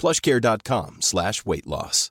plushcare.com 0.00 0.96
slash 1.00 1.32
weight 1.44 1.66
loss. 1.66 2.08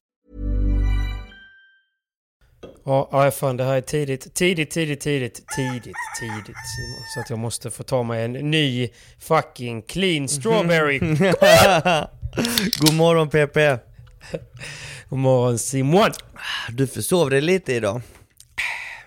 Ja, 2.86 3.10
ja, 3.12 3.32
fan 3.32 3.58
det 3.58 3.64
här 3.64 3.76
är 3.78 3.82
tidigt, 3.82 4.34
tidigt, 4.34 4.72
tidigt, 4.72 5.02
tidigt, 5.02 5.48
tidigt, 5.56 5.96
tidigt 6.20 6.58
Simon. 6.76 7.04
Så 7.14 7.20
att 7.20 7.30
jag 7.30 7.40
måste 7.40 7.72
få 7.72 7.84
ta 7.84 8.04
mig 8.04 8.26
en 8.26 8.34
ny 8.34 8.90
fucking 9.20 9.82
clean 9.82 10.28
strawberry. 10.28 11.00
God 12.80 12.94
morgon 12.94 13.30
PP. 13.30 13.80
God 15.10 15.20
morgon 15.20 15.60
Simon. 15.60 16.12
Du 16.70 16.88
försov 16.88 17.30
dig 17.30 17.42
lite 17.42 17.74
idag. 17.74 18.02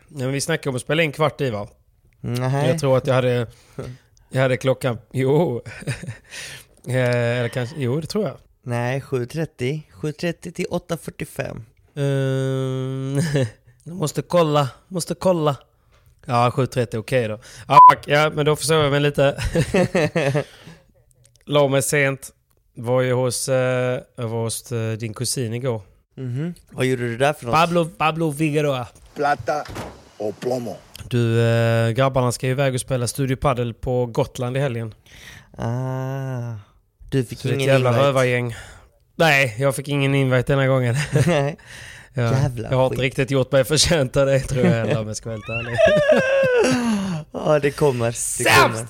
Ja, 0.09 0.19
men 0.19 0.33
vi 0.33 0.41
snackade 0.41 0.69
om 0.69 0.77
att 0.77 0.83
spela 0.83 1.03
in 1.03 1.13
kvart 1.13 1.41
i 1.41 1.51
va? 1.51 1.69
Nej. 2.21 2.69
Jag 2.69 2.79
tror 2.79 2.97
att 2.97 3.07
jag 3.07 3.15
hade, 3.15 3.47
jag 4.31 4.43
hade 4.43 4.57
klockan, 4.57 4.99
jo. 5.13 5.63
Eh, 6.89 7.39
Eller 7.39 7.49
kanske, 7.49 7.77
jo 7.79 8.01
det 8.01 8.07
tror 8.07 8.25
jag. 8.25 8.37
Nej, 8.65 9.01
7.30. 9.01 9.83
7.30 10.01 10.53
till 10.53 10.67
8.45. 10.71 11.63
Um, 11.95 13.21
jag 13.85 13.97
måste 13.97 14.23
kolla, 14.23 14.69
måste 14.89 15.15
kolla. 15.15 15.57
Ja, 16.27 16.53
7.30 16.55 16.97
okej 16.97 17.29
då. 17.29 17.39
Ja, 17.69 17.79
fuck, 17.91 18.05
ja, 18.09 18.31
men 18.35 18.47
då 18.47 18.57
försov 18.57 18.83
jag 18.83 18.91
mig 18.91 19.01
lite. 19.01 19.37
La 21.45 21.69
mig 21.69 21.83
sent. 21.83 22.31
Var 22.75 23.01
ju 23.03 23.13
hos, 23.13 23.49
eh, 23.49 24.01
jag 24.17 24.29
var 24.29 24.43
hos 24.43 24.73
eh, 24.73 24.93
din 24.99 25.15
kusin 25.15 25.53
igår. 25.55 25.83
Mhm. 26.17 26.55
Vad 26.71 26.87
gjorde 26.87 27.03
du 27.03 27.17
där 27.17 27.33
för 27.33 27.47
något? 27.47 27.55
Pablo, 27.55 27.85
Pablo 27.85 28.33
Figueroa. 28.33 28.87
plata 29.15 29.65
o 30.19 30.33
plomo. 30.41 30.77
Du, 31.09 31.41
eh, 31.41 31.91
grabbarna 31.91 32.33
ska 32.33 32.47
ju 32.47 32.53
iväg 32.53 32.75
och 32.75 32.81
spela 32.81 33.07
Studio 33.07 33.37
Padel 33.37 33.75
på 33.75 34.07
Gotland 34.07 34.57
i 34.57 34.61
helgen. 34.61 34.95
Ah. 35.59 36.55
Du 37.13 37.25
fick 37.25 37.39
Så 37.39 37.49
ingen 37.49 37.61
jävla 37.61 37.89
invite. 37.91 38.07
rövargäng. 38.07 38.55
Nej, 39.17 39.57
jag 39.59 39.77
fick 39.77 39.89
ingen 39.89 40.15
invite 40.15 40.53
denna 40.53 40.67
gången. 40.67 40.95
Nej. 41.27 41.57
Ja, 42.15 42.23
Jävla 42.23 42.71
jag 42.71 42.77
har 42.77 42.89
skit. 42.89 42.93
inte 42.97 43.03
riktigt 43.07 43.31
gjort 43.31 43.53
mig 43.53 43.65
förtjänt 43.65 44.17
av 44.17 44.27
det 44.27 44.41
tror 44.41 44.65
jag 44.67 44.73
heller 44.73 45.01
om 45.01 45.07
jag 45.07 45.17
ska 45.17 45.29
vara 45.31 45.37
helt 45.39 45.49
ärlig. 45.67 45.77
Ja, 47.33 47.59
det 47.59 47.71
kommer. 47.71 48.17
Det 48.39 48.51
kommer. 48.63 48.87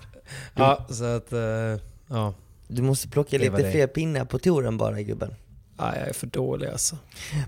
Ja, 0.55 0.87
så 0.91 1.05
att... 1.05 1.33
eh, 1.33 1.41
ja. 2.09 2.35
Du 2.69 2.83
måste 2.83 3.09
plocka 3.09 3.39
lite 3.39 3.57
det. 3.57 3.71
fler 3.73 3.87
pinnar 3.87 4.25
på 4.25 4.39
touren 4.39 4.77
bara 4.79 5.03
gubben. 5.03 5.35
ja, 5.79 5.97
jag 5.99 6.09
är 6.09 6.13
för 6.13 6.27
dålig 6.27 6.67
alltså. 6.69 6.97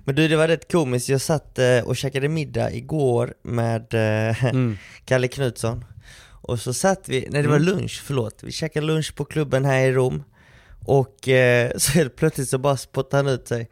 Men 0.05 0.15
du, 0.15 0.29
det 0.29 0.37
var 0.37 0.49
rätt 0.49 0.73
komiskt. 0.73 1.09
Jag 1.09 1.21
satt 1.21 1.59
eh, 1.59 1.79
och 1.85 1.97
käkade 1.97 2.29
middag 2.29 2.71
igår 2.73 3.35
med 3.43 3.95
eh, 3.95 4.45
Mm. 4.45 4.77
Kalle 5.05 5.29
Knutsson. 5.29 5.85
Och 6.31 6.61
så 6.61 6.75
satt 6.75 7.09
vi, 7.09 7.29
nej 7.31 7.43
det 7.43 7.49
var 7.49 7.57
Mm. 7.57 7.69
lunch, 7.69 8.03
förlåt. 8.05 8.43
Vi 8.43 8.53
käkade 8.53 8.87
lunch 8.87 9.15
på 9.17 9.25
klubben 9.25 9.65
här 9.65 9.81
i 9.81 9.93
Rom. 9.93 10.25
Och 10.85 11.29
eh, 11.29 11.73
så 11.77 11.93
helt 11.93 12.17
plötsligt 12.17 12.49
så 12.49 12.59
bara 12.59 12.77
spottade 12.77 13.23
han 13.23 13.35
ut 13.35 13.49
sig. 13.49 13.69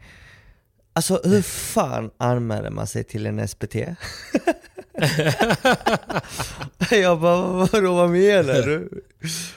Alltså 0.95 1.21
hur 1.23 1.41
fan 1.41 2.11
anmäler 2.17 2.69
man 2.69 2.87
sig 2.87 3.03
till 3.03 3.25
en 3.25 3.47
SPT? 3.47 3.75
jag 6.91 7.19
bara, 7.21 7.67
vadå 7.71 7.93
vad 7.95 8.09
menar 8.09 8.53
du? 8.53 8.89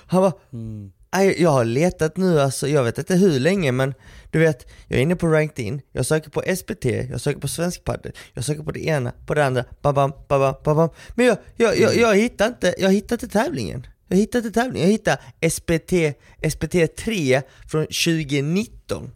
Han 0.06 0.22
bara, 0.22 0.32
Mm. 0.52 0.92
"Nej, 1.14 1.42
jag 1.42 1.50
har 1.50 1.64
letat 1.64 2.16
nu 2.16 2.40
alltså, 2.40 2.68
jag 2.68 2.84
vet 2.84 2.98
inte 2.98 3.14
hur 3.14 3.40
länge 3.40 3.72
men 3.72 3.94
du 4.30 4.38
vet, 4.38 4.66
jag 4.88 4.98
är 4.98 5.02
inne 5.02 5.16
på 5.16 5.26
RankedIn, 5.26 5.80
jag 5.92 6.06
söker 6.06 6.30
på 6.30 6.42
SPT, 6.56 6.84
jag 6.84 7.20
söker 7.20 7.40
på 7.40 7.48
Svensk 7.48 7.84
Padel, 7.84 8.12
jag 8.34 8.44
söker 8.44 8.62
på 8.62 8.72
det 8.72 8.86
ena, 8.86 9.12
på 9.26 9.34
det 9.34 9.44
andra, 9.44 9.64
babam, 9.82 10.12
babam, 10.28 10.54
babam. 10.64 10.88
Men 11.14 11.26
jag, 11.26 11.36
jag, 11.56 11.78
jag, 11.78 11.96
jag 11.96 12.16
hittar 12.16 12.46
inte, 12.46 12.74
jag 12.78 12.92
hittar 12.92 13.16
inte 13.16 13.28
tävlingen. 13.28 13.86
Jag 14.08 14.16
hittar 14.16 14.38
inte 14.38 14.50
tävlingen, 14.50 14.88
jag 14.88 14.92
hittar 14.92 15.16
SPT, 15.50 16.18
SPT 16.52 16.96
3 16.96 17.42
från 17.68 17.86
2019 17.86 19.10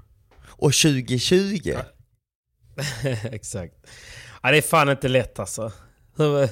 och 0.46 0.72
2020. 0.72 1.74
Exakt. 3.32 3.74
Ja, 4.42 4.50
det 4.50 4.56
är 4.56 4.62
fan 4.62 4.88
inte 4.88 5.08
lätt 5.08 5.38
alltså. 5.38 5.72
Hur, 6.16 6.48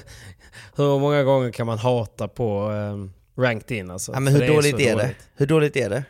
hur 0.75 0.99
många 0.99 1.23
gånger 1.23 1.51
kan 1.51 1.67
man 1.67 1.77
hata 1.77 2.27
på 2.27 2.69
um, 2.69 3.13
ranked 3.37 3.77
in 3.77 3.91
alltså? 3.91 4.11
Ja 4.11 4.19
men 4.19 4.33
hur 4.33 4.41
det 4.41 4.47
dåligt 4.47 4.73
är 4.73 4.77
det? 4.77 4.91
dåligt. 4.91 5.17
Hur 5.35 5.45
dåligt 5.45 5.75
är 5.75 5.89
det? 5.89 6.03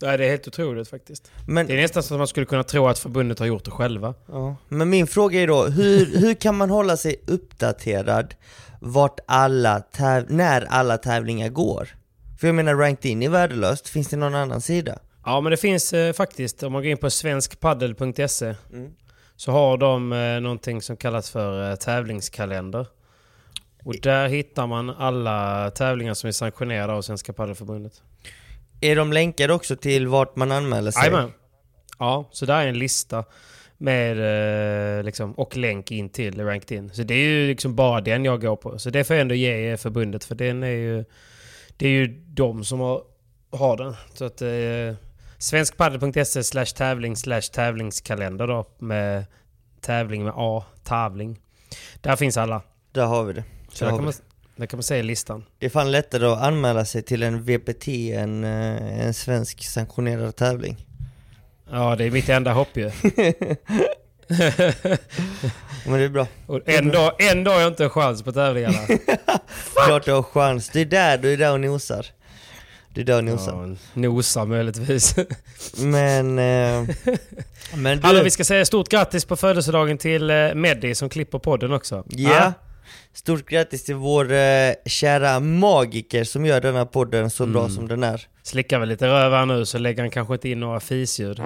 Ja, 0.00 0.16
det 0.16 0.24
är 0.24 0.30
helt 0.30 0.48
otroligt 0.48 0.88
faktiskt. 0.88 1.30
Men, 1.46 1.66
Det 1.66 1.72
är 1.72 1.82
nästan 1.82 2.02
så 2.02 2.14
att 2.14 2.18
man 2.18 2.26
skulle 2.28 2.46
kunna 2.46 2.62
tro 2.62 2.86
att 2.86 2.98
förbundet 2.98 3.38
har 3.38 3.46
gjort 3.46 3.64
det 3.64 3.70
själva. 3.70 4.14
ja. 4.28 4.56
men 4.68 4.90
min 4.90 5.06
fråga 5.06 5.42
är 5.42 5.46
då, 5.46 5.64
hur, 5.64 6.18
hur 6.18 6.34
kan 6.34 6.56
man 6.56 6.70
hålla 6.70 6.96
sig 6.96 7.16
uppdaterad 7.26 8.34
vart 8.80 9.20
alla 9.26 9.82
när 10.28 10.64
alla 10.64 10.98
tävlingar 10.98 11.48
går? 11.48 11.88
För 12.40 12.46
jag 12.48 12.54
menar, 12.54 12.74
ranked 12.74 13.10
in 13.10 13.22
är 13.22 13.28
värdelöst, 13.28 13.88
finns 13.88 14.08
det 14.08 14.16
någon 14.16 14.34
annan 14.34 14.60
sida? 14.60 14.98
Ja, 15.24 15.40
men 15.40 15.50
det 15.50 15.56
finns 15.56 15.92
eh, 15.92 16.12
faktiskt, 16.12 16.62
om 16.62 16.72
man 16.72 16.82
går 16.82 16.90
in 16.90 16.96
på 16.98 17.10
svenskpaddel.se 17.10 18.54
Mm. 18.72 18.90
så 19.36 19.52
har 19.52 19.76
de 19.76 20.12
eh, 20.12 20.40
någonting 20.40 20.82
som 20.82 20.96
kallas 20.96 21.30
för 21.30 21.70
eh, 21.70 21.76
tävlingskalender. 21.76 22.86
Och 23.84 23.94
där 24.02 24.28
hittar 24.28 24.66
man 24.66 24.90
alla 24.90 25.70
tävlingar 25.70 26.14
som 26.14 26.28
är 26.28 26.32
sanktionerade 26.32 26.92
av 26.92 27.02
Svenska 27.02 27.32
Paddelförbundet. 27.32 28.02
Är 28.84 28.96
de 28.96 29.12
länkade 29.12 29.52
också 29.52 29.76
till 29.76 30.06
vart 30.06 30.36
man 30.36 30.52
anmäler 30.52 30.90
sig? 30.90 31.02
Jajamän. 31.02 31.32
Ja, 31.98 32.28
så 32.32 32.46
där 32.46 32.60
är 32.60 32.66
en 32.66 32.78
lista 32.78 33.24
med 33.78 34.18
eh, 34.98 35.04
liksom, 35.04 35.32
och 35.32 35.56
länk 35.56 35.90
in 35.90 36.08
till 36.08 36.44
Ranked 36.44 36.78
In. 36.78 36.90
Så 36.90 37.02
det 37.02 37.14
är 37.14 37.18
ju 37.18 37.46
liksom 37.46 37.74
bara 37.74 38.00
den 38.00 38.24
jag 38.24 38.40
går 38.40 38.56
på. 38.56 38.78
Så 38.78 38.90
det 38.90 39.04
får 39.04 39.16
jag 39.16 39.20
ändå 39.20 39.34
ge 39.34 39.76
förbundet 39.76 40.24
för 40.24 40.34
den 40.34 40.62
är 40.62 40.68
ju... 40.68 41.04
Det 41.76 41.86
är 41.86 41.90
ju 41.90 42.06
de 42.26 42.64
som 42.64 42.80
har, 42.80 43.02
har 43.50 43.76
den. 43.76 43.94
Så 44.14 44.24
att... 44.24 44.42
Eh, 44.42 44.94
Svenskpadel.se 45.38 46.44
slash 46.44 46.64
tävling 46.64 47.16
slash 47.16 47.40
tävlingskalender 47.40 48.46
då 48.46 48.66
med 48.78 49.24
tävling 49.80 50.24
med 50.24 50.32
A, 50.36 50.64
tävling. 50.84 51.40
Där 52.00 52.16
finns 52.16 52.36
alla. 52.36 52.62
Där 52.92 53.06
har 53.06 53.24
vi 53.24 53.32
det. 53.32 53.44
Så 53.68 53.84
Där 53.84 53.90
där 53.90 53.98
kan, 53.98 54.04
man, 54.04 54.14
det. 54.56 54.66
kan 54.66 54.76
man 54.76 54.82
se 54.82 55.02
listan. 55.02 55.44
det 55.58 55.66
är 55.66 55.70
fan 55.70 55.90
lättare 55.90 56.26
att 56.26 56.42
anmäla 56.42 56.84
sig 56.84 57.02
till 57.02 57.22
en 57.22 57.42
VPT 57.42 57.88
än 57.88 58.44
eh, 58.44 59.06
en 59.06 59.14
svensk 59.14 59.64
sanktionerad 59.64 60.36
tävling. 60.36 60.86
Ja, 61.70 61.96
det 61.96 62.04
är 62.04 62.10
mitt 62.10 62.28
enda 62.28 62.52
hopp 62.52 62.76
ju. 62.76 62.90
Men 65.86 65.98
det 65.98 66.04
är 66.04 66.08
bra. 66.08 66.26
Och 66.46 66.60
ändå, 66.66 67.12
ändå 67.18 67.50
har 67.50 67.60
jag 67.60 67.68
inte 67.68 67.84
en 67.84 67.90
chans 67.90 68.22
på 68.22 68.32
tävlingarna. 68.32 68.78
Klart 69.86 70.04
du 70.04 70.12
har 70.12 70.22
chans. 70.22 70.68
Du 70.68 70.80
är 70.80 70.84
där, 70.84 71.18
du 71.18 71.32
är 71.32 71.36
där 71.36 71.52
och 71.52 71.60
nosar. 71.60 72.06
Det 72.94 73.00
är 73.00 73.04
där 73.04 73.14
jag 73.14 73.24
nosar. 73.24 73.76
Ja, 73.94 74.00
nosa 74.00 74.44
möjligtvis. 74.44 75.16
Men... 75.78 76.38
Eh, 76.38 76.88
men 77.74 77.98
du, 77.98 78.06
Hallå, 78.06 78.22
vi 78.22 78.30
ska 78.30 78.44
säga 78.44 78.64
stort 78.64 78.88
grattis 78.88 79.24
på 79.24 79.36
födelsedagen 79.36 79.98
till 79.98 80.30
eh, 80.30 80.54
Meddi 80.54 80.94
som 80.94 81.08
klipper 81.08 81.38
podden 81.38 81.72
också. 81.72 82.04
Ja. 82.08 82.52
Stort 83.12 83.48
grattis 83.48 83.84
till 83.84 83.94
vår 83.94 84.32
eh, 84.32 84.72
kära 84.86 85.40
magiker 85.40 86.24
som 86.24 86.46
gör 86.46 86.60
denna 86.60 86.86
podden 86.86 87.30
så 87.30 87.46
bra 87.46 87.62
Mm. 87.62 87.74
som 87.76 87.88
den 87.88 88.02
är. 88.02 88.26
Slickar 88.42 88.78
väl 88.78 88.88
lite 88.88 89.06
röv 89.08 89.32
här 89.32 89.46
nu 89.46 89.66
så 89.66 89.78
lägger 89.78 90.02
han 90.02 90.10
kanske 90.10 90.34
inte 90.34 90.48
in 90.48 90.60
några 90.60 90.80
fisljud. 90.80 91.40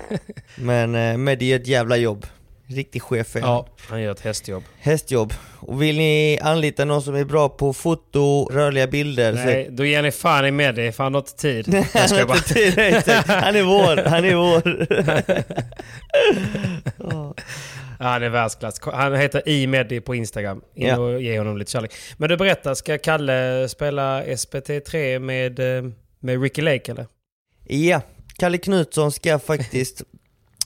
Men 0.56 0.94
eh, 0.94 1.16
Mehdi 1.16 1.46
gör 1.46 1.56
ett 1.60 1.66
jävla 1.66 1.96
jobb. 1.96 2.26
Riktig 2.68 3.02
chef 3.02 3.36
är 3.36 3.40
han. 3.40 3.50
Ja, 3.50 3.66
han 3.88 4.02
gör 4.02 4.12
ett 4.12 4.20
hästjobb. 4.20 4.64
Hästjobb. 4.78 5.34
Och 5.60 5.82
vill 5.82 5.96
ni 5.96 6.38
anlita 6.42 6.84
någon 6.84 7.02
som 7.02 7.14
är 7.14 7.24
bra 7.24 7.48
på 7.48 7.72
foto, 7.72 8.48
rörliga 8.52 8.86
bilder 8.86 9.32
Nej, 9.32 9.68
då 9.70 9.84
ger 9.84 10.02
ni 10.02 10.10
fan 10.12 10.46
i 10.46 10.50
Meddi, 10.50 10.92
för 10.92 11.04
han 11.04 11.14
har 11.14 11.20
inte 11.20 11.34
tid. 11.36 11.74
Jag 11.94 12.08
så... 12.08 12.14
ska 12.14 12.26
bara... 12.26 13.40
han 13.42 13.56
är 13.56 13.62
vår, 13.62 14.08
han 14.08 14.24
är 14.24 14.34
vår. 14.34 14.86
Han 17.98 18.22
är 18.22 18.28
världsklass. 18.28 18.80
Han 18.82 19.14
heter 19.14 19.42
iMeddi 19.48 20.00
på 20.00 20.14
Instagram. 20.14 20.62
In 20.74 20.86
Ja. 20.86 20.98
och 20.98 21.22
ge 21.22 21.38
honom 21.38 21.56
lite 21.58 21.70
kärlek. 21.70 21.92
Men 22.16 22.28
du 22.28 22.36
berättar, 22.36 22.74
ska 22.74 22.98
Kalle 22.98 23.68
spela 23.68 24.24
SPT3 24.24 25.18
med, 25.18 25.58
eh, 25.58 25.90
med 26.20 26.42
Ricky 26.42 26.62
Lake 26.62 26.92
eller? 26.92 27.06
ja, 27.68 28.00
Kalle 28.38 28.58
Knutsson 28.58 29.12
ska 29.12 29.38
faktiskt 29.46 30.02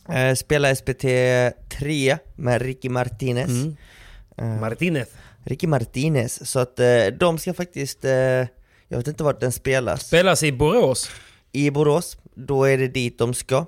eh, 0.08 0.34
spela 0.34 0.74
SPT 0.74 1.04
3 1.78 2.18
med 2.36 2.62
Ricky 2.62 2.88
Martinez. 2.88 3.48
Mm. 3.48 3.76
Eh, 4.36 4.60
Martinez. 4.60 5.08
Ricky 5.44 5.66
Martinez. 5.66 6.50
Så 6.50 6.58
att 6.58 6.80
eh, 6.80 6.86
de 7.20 7.38
ska 7.38 7.54
faktiskt, 7.54 8.04
eh, 8.04 8.12
jag 8.88 8.96
vet 8.96 9.06
inte 9.08 9.24
vart 9.24 9.40
den 9.40 9.52
spelas. 9.52 10.06
Spelas 10.06 10.42
i 10.42 10.52
Borås. 10.52 11.10
I 11.52 11.70
Borås, 11.70 12.18
då 12.34 12.64
är 12.64 12.78
det 12.78 12.88
dit 12.88 13.18
de 13.18 13.34
ska. 13.34 13.66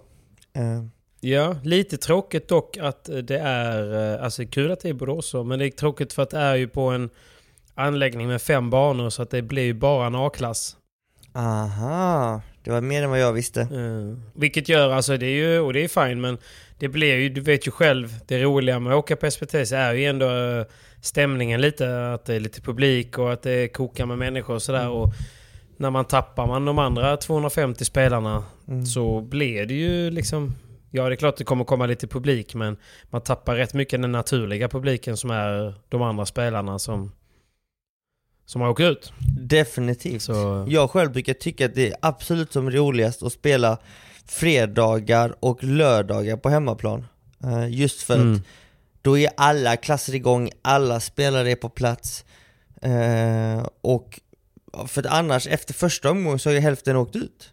Eh, 1.23 1.31
Ja, 1.31 1.57
lite 1.65 1.97
tråkigt 1.97 2.49
dock 2.49 2.77
att 2.77 3.05
det 3.23 3.39
är, 3.39 4.15
eh, 4.15 4.25
alltså 4.25 4.45
kul 4.47 4.71
att 4.73 4.81
det 4.81 4.89
är 4.89 4.93
Borås 4.93 5.27
så, 5.27 5.45
men 5.45 5.59
det 5.59 5.67
är 5.67 5.71
tråkigt 5.71 6.13
för 6.13 6.23
att 6.23 6.31
det 6.31 6.39
är 6.39 6.55
ju 6.55 6.69
på 6.69 6.81
en 6.81 7.11
anläggning 7.75 8.29
med 8.29 8.43
fem 8.43 8.71
banor 8.71 9.11
så 9.11 9.23
att 9.23 9.31
det 9.31 9.43
blir 9.43 9.63
ju 9.63 9.75
bara 9.75 10.07
en 10.07 10.15
A-klass. 10.15 10.77
aha, 11.35 12.41
det 12.65 12.71
var 12.71 12.81
mer 12.81 13.03
än 13.03 13.11
vad 13.11 13.21
jag 13.21 13.33
visste. 13.33 13.61
Eh, 13.61 14.19
vilket 14.35 14.69
gör, 14.69 14.91
alltså 14.91 15.17
det 15.17 15.27
är 15.27 15.31
ju, 15.35 15.59
och 15.61 15.73
det 15.73 15.85
är 15.85 15.89
fine 16.09 16.21
men 16.21 16.39
det 16.79 16.89
blir 16.89 17.15
ju, 17.15 17.29
du 17.29 17.41
vet 17.41 17.67
ju 17.67 17.71
själv, 17.71 18.15
det 18.27 18.43
roliga 18.43 18.79
med 18.79 18.93
att 18.93 18.99
åka 18.99 19.17
på 19.17 19.31
SPT 19.31 19.51
så 19.69 19.75
är 19.77 19.93
ju 19.95 20.05
ändå 20.05 20.27
eh, 20.27 20.65
stämningen 21.03 21.61
lite, 21.61 22.13
att 22.13 22.25
det 22.25 22.35
är 22.35 22.41
lite 22.41 22.61
publik 22.61 23.19
och 23.19 23.33
att 23.33 23.43
det 23.43 23.69
kokar 23.69 24.07
med 24.07 24.19
människor 24.19 24.55
och 24.55 24.63
sådär. 24.63 24.89
Och 24.89 25.13
när 25.77 25.91
man 25.91 26.05
tappar 26.05 26.47
man 26.47 26.65
de 26.65 26.79
andra 26.79 27.17
250 27.17 27.85
spelarna 27.85 28.45
Mm. 28.69 28.87
så 28.87 29.21
blir 29.21 29.67
det 29.67 29.75
ju 29.75 30.11
liksom... 30.11 30.55
Ja, 30.95 31.09
det 31.09 31.15
är 31.15 31.17
klart 31.17 31.37
det 31.37 31.45
kommer 31.45 31.65
komma 31.65 31.87
lite 31.87 32.07
publik 32.07 32.55
men 32.55 32.77
man 33.11 33.21
tappar 33.21 33.55
rätt 33.57 33.75
mycket 33.75 34.03
den 34.03 34.13
naturliga 34.13 34.69
publiken 34.69 35.17
som 35.17 35.31
är 35.31 35.75
de 35.89 36.03
andra 36.03 36.27
spelarna 36.27 36.79
som, 36.79 37.13
som 38.47 38.61
har 38.61 38.69
åkt 38.69 38.81
ut. 38.81 39.13
Definitivt. 39.41 40.23
Så, 40.23 40.67
Jag 40.69 40.91
själv 40.91 41.13
brukar 41.13 41.35
tycka 41.35 41.67
att 41.67 41.75
det 41.75 41.89
är 41.89 41.97
absolut 42.03 42.53
som 42.53 42.71
roligast 42.71 43.23
att 43.23 43.33
spela 43.33 43.79
fredagar 44.27 45.35
och 45.41 45.65
lördagar 45.65 46.37
på 46.37 46.49
hemmaplan. 46.49 47.07
Eh, 47.45 47.69
just 47.71 48.03
för 48.03 48.15
Mm. 48.15 48.35
att 48.35 48.41
då 49.03 49.19
är 49.19 49.31
alla 49.37 49.77
klasser 49.77 50.15
igång, 50.15 50.51
alla 50.63 51.01
spelare 51.01 51.51
är 51.51 51.57
på 51.57 51.69
plats. 51.69 52.25
Eh, 52.83 53.67
och 53.81 54.21
för 54.87 55.01
att 55.01 55.13
annars, 55.13 55.47
efter 55.47 55.75
första 55.75 56.11
omgången 56.11 56.39
så 56.39 56.49
har 56.49 56.55
ju 56.55 56.61
hälften 56.61 56.97
åkt 56.97 57.17
ut. 57.17 57.53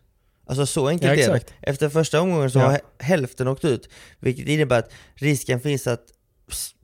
Alltså 0.50 0.66
så 0.66 0.88
enkelt 0.88 1.20
Ja, 1.20 1.26
är 1.26 1.34
det. 1.34 1.46
Efter 1.62 1.90
första 1.90 2.22
omgången 2.22 2.52
så 2.52 2.60
Ja. 2.60 2.66
har 2.66 2.72
hä- 2.74 2.80
hälften 3.00 3.48
åkt 3.48 3.66
ut. 3.66 3.90
Vilket 4.20 4.48
innebär 4.48 4.80
att 4.80 4.92
risken 5.16 5.60
finns 5.60 5.88
att 5.88 6.04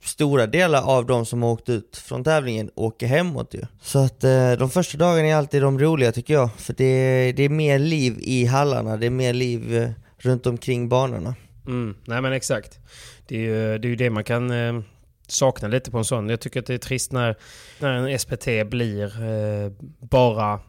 stora 0.04 0.48
delar 0.48 0.82
av 0.84 1.06
de 1.06 1.26
som 1.26 1.44
har 1.44 1.50
åkt 1.52 1.70
ut 1.70 1.98
från 1.98 2.24
tävlingen 2.24 2.70
åker 2.76 3.08
hemåt 3.08 3.54
ju. 3.54 3.62
Så 3.82 4.00
att 4.00 4.24
eh, 4.24 4.52
de 4.52 4.70
första 4.70 4.98
dagarna 4.98 5.28
är 5.28 5.36
alltid 5.36 5.62
de 5.62 5.80
roliga 5.80 6.12
tycker 6.12 6.34
jag. 6.34 6.50
För 6.58 6.74
det, 6.74 7.32
det 7.32 7.44
är 7.44 7.50
mer 7.50 7.80
liv 7.80 8.16
i 8.20 8.46
hallarna, 8.46 8.98
det 8.98 9.06
är 9.06 9.10
mer 9.10 9.34
liv 9.34 9.76
eh, 9.78 9.90
runt 10.18 10.46
omkring 10.48 10.90
banorna. 10.90 11.36
Mm, 11.68 11.96
nej 12.06 12.22
men 12.22 12.34
exakt. 12.34 12.80
Det 13.28 13.36
är 13.36 13.40
ju 13.42 13.78
det, 13.78 13.88
är 13.88 13.96
det 13.96 14.10
man 14.10 14.24
kan 14.24 14.52
eh, 14.52 14.82
sakna 15.28 15.68
lite 15.68 15.92
på 15.92 15.98
en 15.98 16.06
sån. 16.06 16.30
Jag 16.30 16.40
tycker 16.40 16.60
att 16.60 16.66
det 16.66 16.74
är 16.74 16.78
trist 16.78 17.12
när, 17.12 17.36
när 17.80 17.94
en 18.08 18.20
SPT 18.20 18.48
blir 18.70 19.04
eh, 19.24 19.72
bara 20.10 20.60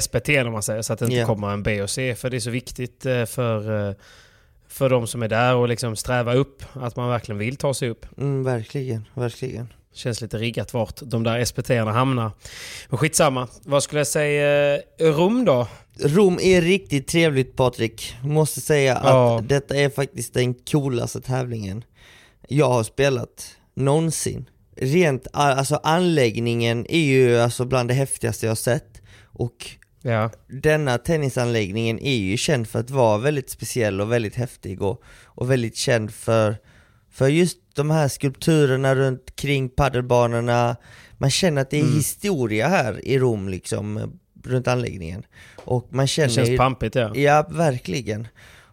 SPT 0.00 0.28
om 0.46 0.52
man 0.52 0.62
säger. 0.62 0.82
Så 0.82 0.92
att 0.92 0.98
det 0.98 1.04
inte 1.04 1.16
Ja. 1.16 1.26
kommer 1.26 1.48
en 1.50 1.62
B 1.62 1.82
och 1.82 1.90
C. 1.90 2.14
För 2.14 2.30
det 2.30 2.36
är 2.36 2.40
så 2.40 2.50
viktigt 2.50 3.06
eh, 3.06 3.24
för, 3.24 3.88
eh, 3.88 3.94
för 4.68 4.90
de 4.90 5.06
som 5.06 5.22
är 5.22 5.28
där 5.28 5.54
och 5.54 5.68
liksom 5.68 5.96
sträva 5.96 6.34
upp. 6.34 6.62
Att 6.72 6.96
man 6.96 7.08
verkligen 7.08 7.38
vill 7.38 7.56
ta 7.56 7.74
sig 7.74 7.88
upp. 7.88 8.06
Mm, 8.18 8.44
verkligen, 8.44 9.08
verkligen. 9.14 9.72
Känns 9.94 10.20
lite 10.20 10.38
riggat 10.38 10.74
vart 10.74 11.00
de 11.02 11.22
där 11.22 11.44
SPT-erna 11.44 11.92
hamnar. 11.92 12.30
Men 12.88 12.98
skitsamma. 12.98 13.48
Vad 13.64 13.82
skulle 13.82 14.00
jag 14.00 14.06
säga? 14.06 14.78
Rom 15.00 15.44
då? 15.44 15.68
Rom 16.00 16.38
är 16.42 16.60
riktigt 16.62 17.08
trevligt 17.08 17.56
Patrik. 17.56 18.16
Måste 18.22 18.60
säga 18.60 18.96
att 18.96 19.04
Ja. 19.04 19.40
detta 19.44 19.76
är 19.76 19.90
faktiskt 19.90 20.34
den 20.34 20.54
coolaste 20.54 21.20
tävlingen 21.20 21.84
jag 22.48 22.68
har 22.68 22.82
spelat 22.82 23.56
någonsin. 23.74 24.48
Rent, 24.76 25.26
alltså 25.32 25.80
anläggningen 25.82 26.86
är 26.88 26.98
ju 27.00 27.38
alltså 27.40 27.64
bland 27.64 27.88
det 27.88 27.94
häftigaste 27.94 28.46
jag 28.46 28.50
har 28.50 28.56
sett. 28.56 29.02
Och 29.24 29.70
Ja. 30.02 30.30
denna 30.48 30.98
tennisanläggningen 30.98 31.98
är 31.98 32.16
ju 32.16 32.36
känd 32.36 32.68
för 32.68 32.78
att 32.80 32.90
vara 32.90 33.18
väldigt 33.18 33.50
speciell 33.50 34.00
och 34.00 34.12
väldigt 34.12 34.34
häftig 34.34 34.82
och, 34.82 35.02
och 35.24 35.50
väldigt 35.50 35.76
känd 35.76 36.10
för, 36.14 36.56
för 37.10 37.28
just 37.28 37.58
de 37.74 37.90
här 37.90 38.08
skulpturerna 38.08 38.94
runt 38.94 39.36
kring 39.36 39.68
paddelbanorna. 39.68 40.76
Man 41.18 41.30
känner 41.30 41.62
att 41.62 41.70
det 41.70 41.78
är 41.78 41.82
Mm. 41.82 41.94
historia 41.96 42.68
här 42.68 43.06
i 43.08 43.18
Rom 43.18 43.48
liksom, 43.48 44.18
runt 44.44 44.68
anläggningen. 44.68 45.22
Och 45.64 45.86
man 45.90 46.02
Det 46.04 46.08
känner 46.08 46.28
känns 46.28 46.48
ju- 46.48 46.56
pampigt 46.56 46.94
ja. 46.94 47.16
Ja, 47.16 47.46
verkligen. 47.50 48.28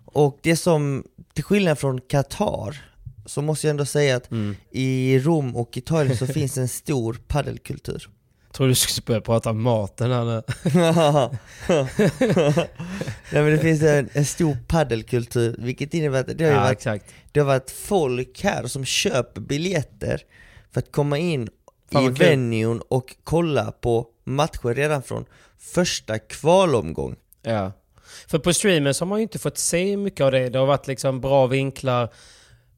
Och 0.06 0.40
det 0.42 0.56
som, 0.56 1.04
till 1.34 1.44
skillnad 1.44 1.80
från 1.80 2.02
Qatar, 2.02 2.82
så 3.26 3.42
måste 3.42 3.68
jag 3.68 3.72
ändå 3.72 3.86
säga 3.86 4.16
att 4.16 4.32
Mm. 4.32 4.56
i 4.72 5.20
Rom 5.20 5.56
och 5.56 5.78
Italien 5.78 6.18
så 6.18 6.28
finns 6.38 6.58
en 6.58 6.68
stor 6.68 7.20
paddelkultur. 7.28 8.10
Tror 8.58 8.68
du 8.68 8.76
skulle 8.76 9.06
börja 9.06 9.22
prata 9.22 9.50
om 9.50 9.62
maten 9.62 10.12
här 10.12 10.26
nu. 10.26 10.42
Nej 13.32 13.44
men 13.44 13.46
det 13.52 13.60
finns 13.60 13.82
en, 13.84 14.10
en 14.14 14.26
stor 14.26 14.58
paddelkultur, 14.68 15.56
vilket 15.60 15.94
innebär 15.94 16.20
att 16.20 16.38
det 16.38 16.46
har, 16.46 16.52
Ja, 16.52 16.60
varit, 16.60 16.72
exakt. 16.72 17.06
det 17.32 17.40
har 17.40 17.48
varit 17.48 17.72
folk 17.72 18.44
här 18.44 18.68
som 18.68 18.86
köper 18.86 19.42
biljetter 19.42 20.22
för 20.72 20.80
att 20.80 20.92
komma 20.92 21.18
in 21.18 21.50
Fan, 21.92 22.04
i 22.04 22.08
kul. 22.08 22.16
venuen 22.28 22.82
och 22.90 23.16
kolla 23.24 23.72
på 23.72 24.08
matcher 24.24 24.74
redan 24.76 25.04
från 25.04 25.26
första 25.60 26.20
kvalomgång. 26.20 27.16
Ja. 27.42 27.72
För 28.28 28.40
på 28.40 28.54
streamen 28.54 28.94
så 28.94 29.06
har 29.06 29.10
man 29.10 29.20
ju 29.20 29.24
inte 29.24 29.40
fått 29.40 29.58
se 29.58 29.98
mycket 29.98 30.22
av 30.22 30.32
det. 30.32 30.50
Det 30.50 30.60
har 30.60 30.66
varit 30.66 30.88
liksom 30.88 31.22
bra 31.22 31.48
vinklar. 31.48 32.10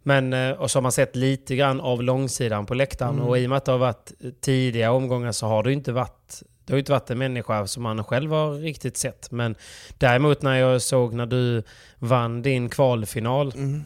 Men, 0.10 0.34
eh, 0.34 0.52
och 0.52 0.72
så 0.72 0.78
har 0.78 0.82
man 0.82 0.92
sett 0.92 1.16
lite 1.16 1.56
grann 1.56 1.82
av 1.82 2.04
långsidan 2.04 2.66
på 2.66 2.74
läktaren. 2.74 3.16
Mm. 3.16 3.28
Och 3.28 3.38
i 3.38 3.46
och 3.46 3.50
med 3.50 3.58
att 3.58 3.66
det 3.66 3.72
har 3.72 3.80
varit 3.80 4.12
tidiga 4.42 4.92
omgångar 4.92 5.32
så 5.32 5.48
har 5.48 5.64
det 5.64 5.74
inte 5.74 5.92
varit 5.92 6.44
det 6.66 6.74
har 6.74 6.80
inte 6.80 6.92
varit 6.92 7.10
en 7.10 7.18
människa 7.18 7.68
som 7.68 7.84
man 7.84 8.04
själv 8.04 8.32
har 8.32 8.52
riktigt 8.52 8.98
sett. 8.98 9.32
Men 9.32 9.56
däremot 9.98 10.42
när 10.42 10.56
jag 10.56 10.82
såg 10.82 11.14
när 11.14 11.26
du 11.26 11.64
vann 12.00 12.42
din 12.42 12.70
kvalfinal 12.70 13.54
Mm. 13.56 13.84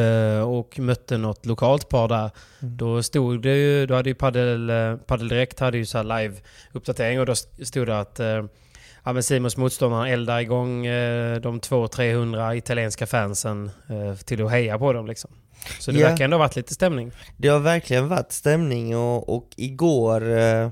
eh, 0.00 0.40
och 0.48 0.78
mötte 0.78 1.18
något 1.18 1.46
lokalt 1.46 1.88
par 1.88 2.08
där. 2.08 2.30
Mm. 2.62 2.76
Då 2.76 3.02
stod 3.02 3.42
det 3.42 3.56
ju, 3.56 3.86
då 3.86 3.94
hade 3.94 4.10
ju 4.10 4.14
Padel, 4.14 4.70
eh, 4.70 4.96
Padel 4.96 5.28
Direkt 5.28 5.60
hade 5.60 5.78
ju 5.78 5.86
så 5.86 5.98
live-uppdatering 6.02 7.20
och 7.20 7.26
då 7.26 7.34
stod 7.64 7.86
det 7.86 7.98
att 8.00 8.20
ja, 9.04 9.12
men 9.12 9.22
Simons 9.22 9.56
motståndare 9.56 10.10
eldar 10.10 10.40
igång 10.40 10.86
eh, 10.86 11.40
de 11.40 11.60
200-300 11.60 12.54
italienska 12.54 13.06
fansen 13.06 13.70
eh, 13.88 14.14
till 14.16 14.44
att 14.44 14.50
heja 14.50 14.78
på 14.78 14.92
dem 14.92 15.06
liksom. 15.06 15.30
Så 15.80 15.90
det 15.90 15.98
Ja. 15.98 16.08
verkar 16.08 16.24
ändå 16.24 16.34
ha 16.36 16.38
varit 16.44 16.56
lite 16.56 16.74
stämning. 16.74 17.12
Det 17.36 17.48
har 17.48 17.58
verkligen 17.60 18.08
varit 18.08 18.32
stämning 18.32 18.96
och, 18.96 19.28
och 19.36 19.48
igår 19.56 20.38
eh, 20.38 20.70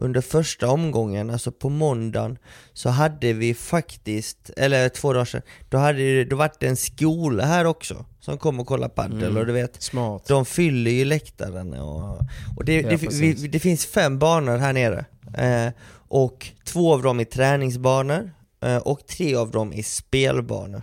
under 0.00 0.20
första 0.20 0.70
omgången, 0.70 1.30
alltså 1.30 1.52
på 1.52 1.68
måndagen, 1.68 2.38
så 2.72 2.88
hade 2.88 3.32
vi 3.32 3.54
faktiskt, 3.54 4.50
eller 4.56 4.88
två 4.88 5.12
dagar 5.12 5.24
sedan, 5.24 5.42
då 5.68 5.78
hade 5.78 5.98
det 5.98 6.24
då 6.24 6.36
varit 6.36 6.62
en 6.62 6.76
skola 6.76 7.44
här 7.44 7.64
också 7.64 8.04
som 8.20 8.38
kom 8.38 8.60
och 8.60 8.66
kollade 8.66 8.94
padel 8.94 9.22
Mm. 9.22 9.36
och 9.36 9.46
du 9.46 9.52
vet, 9.52 9.82
Smart. 9.82 10.24
de 10.28 10.44
fyller 10.46 10.90
ju 10.90 11.04
läktaren 11.04 11.74
och, 11.74 12.20
och 12.56 12.64
det, 12.64 12.80
Ja, 12.80 12.88
det, 12.90 12.96
vi, 12.96 13.32
det 13.32 13.58
finns 13.58 13.86
fem 13.86 14.18
banor 14.18 14.58
här 14.58 14.72
nere. 14.72 15.04
Eh, 15.36 15.72
och 16.10 16.46
två 16.64 16.92
av 16.94 17.02
dem 17.02 17.20
är 17.20 17.24
träningsbanor 17.24 18.30
eh, 18.62 18.76
och 18.76 19.06
tre 19.06 19.34
av 19.34 19.50
dem 19.50 19.72
är 19.72 19.82
spelbanor. 19.82 20.82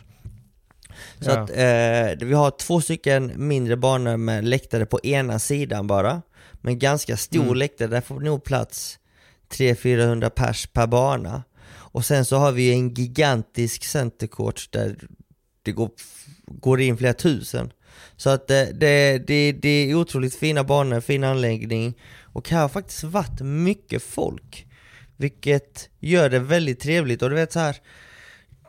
Så 1.19 1.29
Ja. 1.29 1.39
att 1.39 1.50
eh, 1.50 2.27
vi 2.27 2.34
har 2.34 2.51
två 2.51 2.81
stycken 2.81 3.31
mindre 3.36 3.77
banor 3.77 4.17
med 4.17 4.45
läktare 4.48 4.86
på 4.86 5.00
ena 5.03 5.39
sidan 5.39 5.88
bara. 5.88 6.22
Men 6.62 6.79
ganska 6.79 7.17
stor 7.17 7.41
Mm. 7.43 7.55
läktare, 7.55 7.88
där 7.88 8.01
får 8.01 8.19
nog 8.19 8.43
plats 8.43 9.00
300-400 9.49 10.29
pers 10.29 10.67
per 10.67 10.87
bana. 10.87 11.43
Och 11.67 12.05
sen 12.05 12.25
så 12.25 12.37
har 12.37 12.51
vi 12.51 12.71
en 12.71 12.93
gigantisk 12.93 13.83
centercourt 13.83 14.71
där 14.71 14.95
det 15.63 15.71
går, 15.71 15.89
går 16.47 16.81
in 16.81 16.97
flera 16.97 17.13
tusen. 17.13 17.71
Så 18.17 18.29
att 18.29 18.47
det, 18.47 18.71
det, 18.79 19.17
det, 19.27 19.51
det 19.51 19.69
är 19.69 19.95
otroligt 19.95 20.35
fina 20.35 20.63
banor, 20.63 20.99
fin 21.01 21.23
anläggning 21.23 21.93
och 22.21 22.49
här 22.49 22.61
har 22.61 22.69
faktiskt 22.69 23.03
varit 23.03 23.41
mycket 23.41 24.03
folk. 24.03 24.67
Vilket 25.17 25.89
gör 25.99 26.29
det 26.29 26.39
väldigt 26.39 26.79
trevligt 26.79 27.21
och 27.21 27.29
du 27.29 27.35
vet 27.35 27.53
så 27.53 27.59
här 27.59 27.77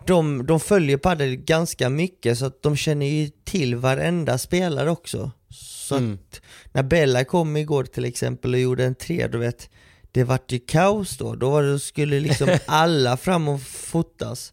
de, 0.07 0.47
de 0.47 0.61
följer 0.61 0.97
padel 0.97 1.37
ganska 1.37 1.89
mycket 1.89 2.39
så 2.39 2.47
att 2.47 2.63
de 2.63 2.77
känner 2.77 3.07
ju 3.07 3.31
till 3.45 3.77
varenda 3.77 4.39
spelare 4.39 4.91
också. 4.91 5.31
Så 5.51 5.97
Mm. 5.97 6.15
att 6.15 6.41
när 6.73 6.83
Bella 6.83 7.25
kom 7.25 7.57
igår 7.57 7.85
till 7.85 8.05
exempel 8.05 8.55
och 8.55 8.61
gjorde 8.61 8.85
en 8.85 8.95
tre, 8.95 9.29
du 9.29 9.39
vet, 9.39 9.71
det 10.17 10.25
vart 10.25 10.53
ju 10.53 10.59
kaos 10.59 11.17
då. 11.19 11.35
Då 11.35 11.51
var 11.51 11.63
det, 11.63 11.79
skulle 11.81 12.21
liksom 12.21 12.49
alla 12.67 13.17
fram 13.17 13.49
och 13.49 13.61
fotas. 13.63 14.53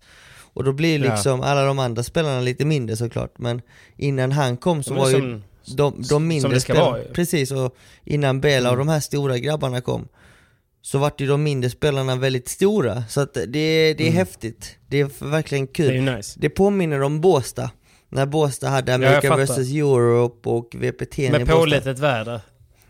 Och 0.56 0.64
då 0.64 0.72
blir 0.74 1.06
Ja. 1.06 1.12
liksom 1.14 1.42
alla 1.42 1.64
de 1.66 1.80
andra 1.80 2.04
spelarna 2.04 2.42
lite 2.42 2.66
mindre 2.66 2.96
såklart, 2.96 3.38
men 3.38 3.62
innan 3.98 4.32
han 4.32 4.58
kom 4.58 4.84
så 4.84 4.94
var 4.94 5.10
ju 5.10 5.16
som- 5.16 5.44
de, 5.78 6.04
de 6.10 6.28
mindre 6.28 6.60
spelarna, 6.60 6.98
ju. 6.98 7.04
Mm. 7.04 7.14
precis, 7.14 7.52
och 7.52 7.76
innan 8.04 8.42
Bela 8.42 8.72
och 8.72 8.78
de 8.78 8.88
här 8.88 9.00
stora 9.00 9.38
grabbarna 9.38 9.82
kom 9.82 10.08
så 10.82 10.98
vart 10.98 11.22
ju 11.22 11.28
de 11.28 11.44
mindre 11.44 11.70
spelarna 11.70 12.16
väldigt 12.16 12.48
stora, 12.48 13.04
så 13.10 13.22
att 13.22 13.34
det, 13.34 13.48
det 13.94 14.08
är 14.08 14.12
häftigt. 14.12 14.76
Det 14.88 15.00
är 15.00 15.30
verkligen 15.32 15.68
kul. 15.68 15.90
Mm. 15.90 16.06
Det 16.06 16.12
är 16.12 16.14
ju 16.14 16.18
nice. 16.18 16.40
Det 16.42 16.50
påminner 16.50 17.02
om 17.02 17.22
Båstad, 17.22 17.70
när 18.10 18.26
Båstad 18.26 18.70
hade 18.70 18.96
America 18.96 19.22
fattar. 19.30 19.46
vs 19.46 19.72
Europe 19.72 20.50
och 20.50 20.76
VPT 20.80 21.18
Med 21.18 21.48
pålitligt 21.48 22.00
väder. 22.00 22.42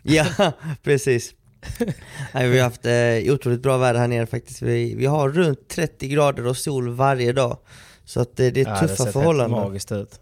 Ja, 0.02 0.26
precis. 0.82 1.34
Nej, 2.34 2.48
vi 2.48 2.58
har 2.58 2.64
haft 2.64 2.86
eh, 2.86 3.34
otroligt 3.34 3.62
bra 3.62 3.76
väder 3.78 4.00
här 4.00 4.08
nere 4.08 4.26
faktiskt. 4.26 4.62
Vi, 4.62 4.94
vi 4.94 5.06
har 5.06 5.28
runt 5.28 5.68
30 5.68 6.08
grader 6.08 6.46
och 6.46 6.56
sol 6.56 6.88
varje 6.88 7.32
dag. 7.32 7.58
Så 8.04 8.20
att 8.20 8.40
eh, 8.40 8.46
det 8.46 8.60
är 8.60 8.64
Ja, 8.66 8.72
det 8.80 8.88
tuffa 8.88 9.02
helt 9.02 9.12
förhållanden. 9.12 9.60
magiskt 9.60 9.92
ut. 9.92 10.20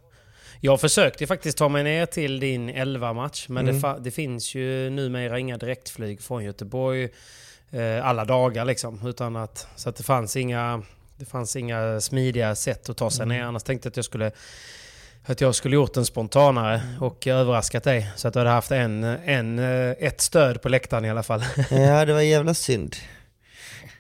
Jag 0.61 0.81
försökte 0.81 1.27
faktiskt 1.27 1.59
ta 1.59 1.69
mig 1.69 1.85
ner 1.85 2.07
till 2.07 2.41
din 2.41 2.71
11-match, 2.71 3.47
men 3.49 3.69
Mm. 3.69 3.81
det, 3.81 3.97
det 4.01 4.11
finns 4.11 4.55
ju 4.55 4.91
numera 4.91 5.39
inga 5.39 5.57
direktflyg 5.59 6.23
från 6.23 6.45
Göteborg 6.45 7.09
eh, 7.71 8.07
alla 8.07 8.25
dagar 8.25 8.65
liksom. 8.65 9.07
Utan 9.07 9.37
att, 9.37 9.67
så 9.77 9.89
att 9.89 9.97
det 9.97 10.03
fanns 10.03 10.37
inga, 10.37 10.83
det 11.17 11.25
fanns 11.25 11.57
inga 11.57 12.01
smidiga 12.01 12.55
sätt 12.55 12.89
att 12.89 12.97
ta 12.97 13.11
sig 13.11 13.23
Mm. 13.25 13.37
ner. 13.39 13.45
Annars 13.45 13.63
tänkte 13.63 13.87
jag 13.87 13.91
att 13.91 13.97
jag 13.97 14.05
skulle 14.05 14.31
att 15.25 15.41
jag 15.41 15.55
skulle 15.55 15.75
gjort 15.75 15.97
en 15.97 16.05
spontanare 16.07 16.83
och 17.01 17.27
överraskat 17.27 17.85
dig. 17.85 18.11
Så 18.17 18.29
att 18.29 18.35
du 18.35 18.41
hade 18.41 18.51
haft 18.51 18.71
en, 18.71 19.05
en, 19.05 19.59
eh, 19.59 19.91
ett 19.99 20.21
stöd 20.21 20.63
på 20.63 20.69
läktaren 20.69 21.05
i 21.05 21.11
alla 21.11 21.23
fall. 21.23 21.45
Ja, 21.71 22.05
det 22.05 22.13
var 22.13 22.21
jävla 22.21 22.55
synd. 22.55 22.97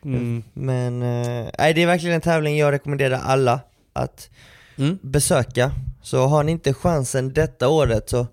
Mm. 0.05 0.43
Men 0.52 1.02
eh, 1.02 1.47
nej, 1.59 1.75
det 1.75 1.83
är 1.83 1.87
verkligen 1.87 2.14
en 2.14 2.21
tävling 2.21 2.59
jag 2.59 2.73
rekommenderar 2.73 3.21
alla 3.25 3.61
att 3.93 4.31
Mm. 4.79 4.99
besöka. 5.02 5.73
Så 6.02 6.26
har 6.26 6.43
ni 6.43 6.52
inte 6.52 6.75
chansen 6.75 7.33
detta 7.33 7.69
året 7.69 8.11
så 8.11 8.26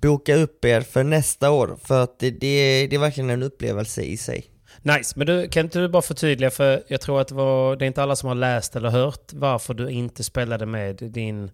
boka 0.00 0.34
upp 0.34 0.64
er 0.64 0.80
för 0.80 1.02
nästa 1.04 1.50
år. 1.50 1.78
För 1.84 2.02
att 2.02 2.18
det, 2.18 2.30
det, 2.30 2.46
är, 2.46 2.88
det 2.88 2.96
är 2.96 3.00
verkligen 3.00 3.30
en 3.30 3.42
upplevelse 3.42 4.02
i 4.02 4.16
sig. 4.16 4.44
Nice, 4.82 5.12
men 5.16 5.26
du, 5.26 5.48
kan 5.48 5.64
inte 5.64 5.78
du 5.78 5.88
bara 5.88 6.02
förtydliga 6.02 6.50
för 6.50 6.82
jag 6.88 7.00
tror 7.00 7.20
att 7.20 7.28
det, 7.28 7.34
var, 7.34 7.76
det 7.76 7.84
är 7.84 7.86
inte 7.86 8.02
alla 8.02 8.16
som 8.16 8.28
har 8.28 8.34
läst 8.34 8.76
eller 8.76 8.90
hört 8.90 9.32
varför 9.32 9.74
du 9.74 9.90
inte 9.90 10.24
spelade 10.24 10.66
med 10.66 10.96
din 10.96 11.50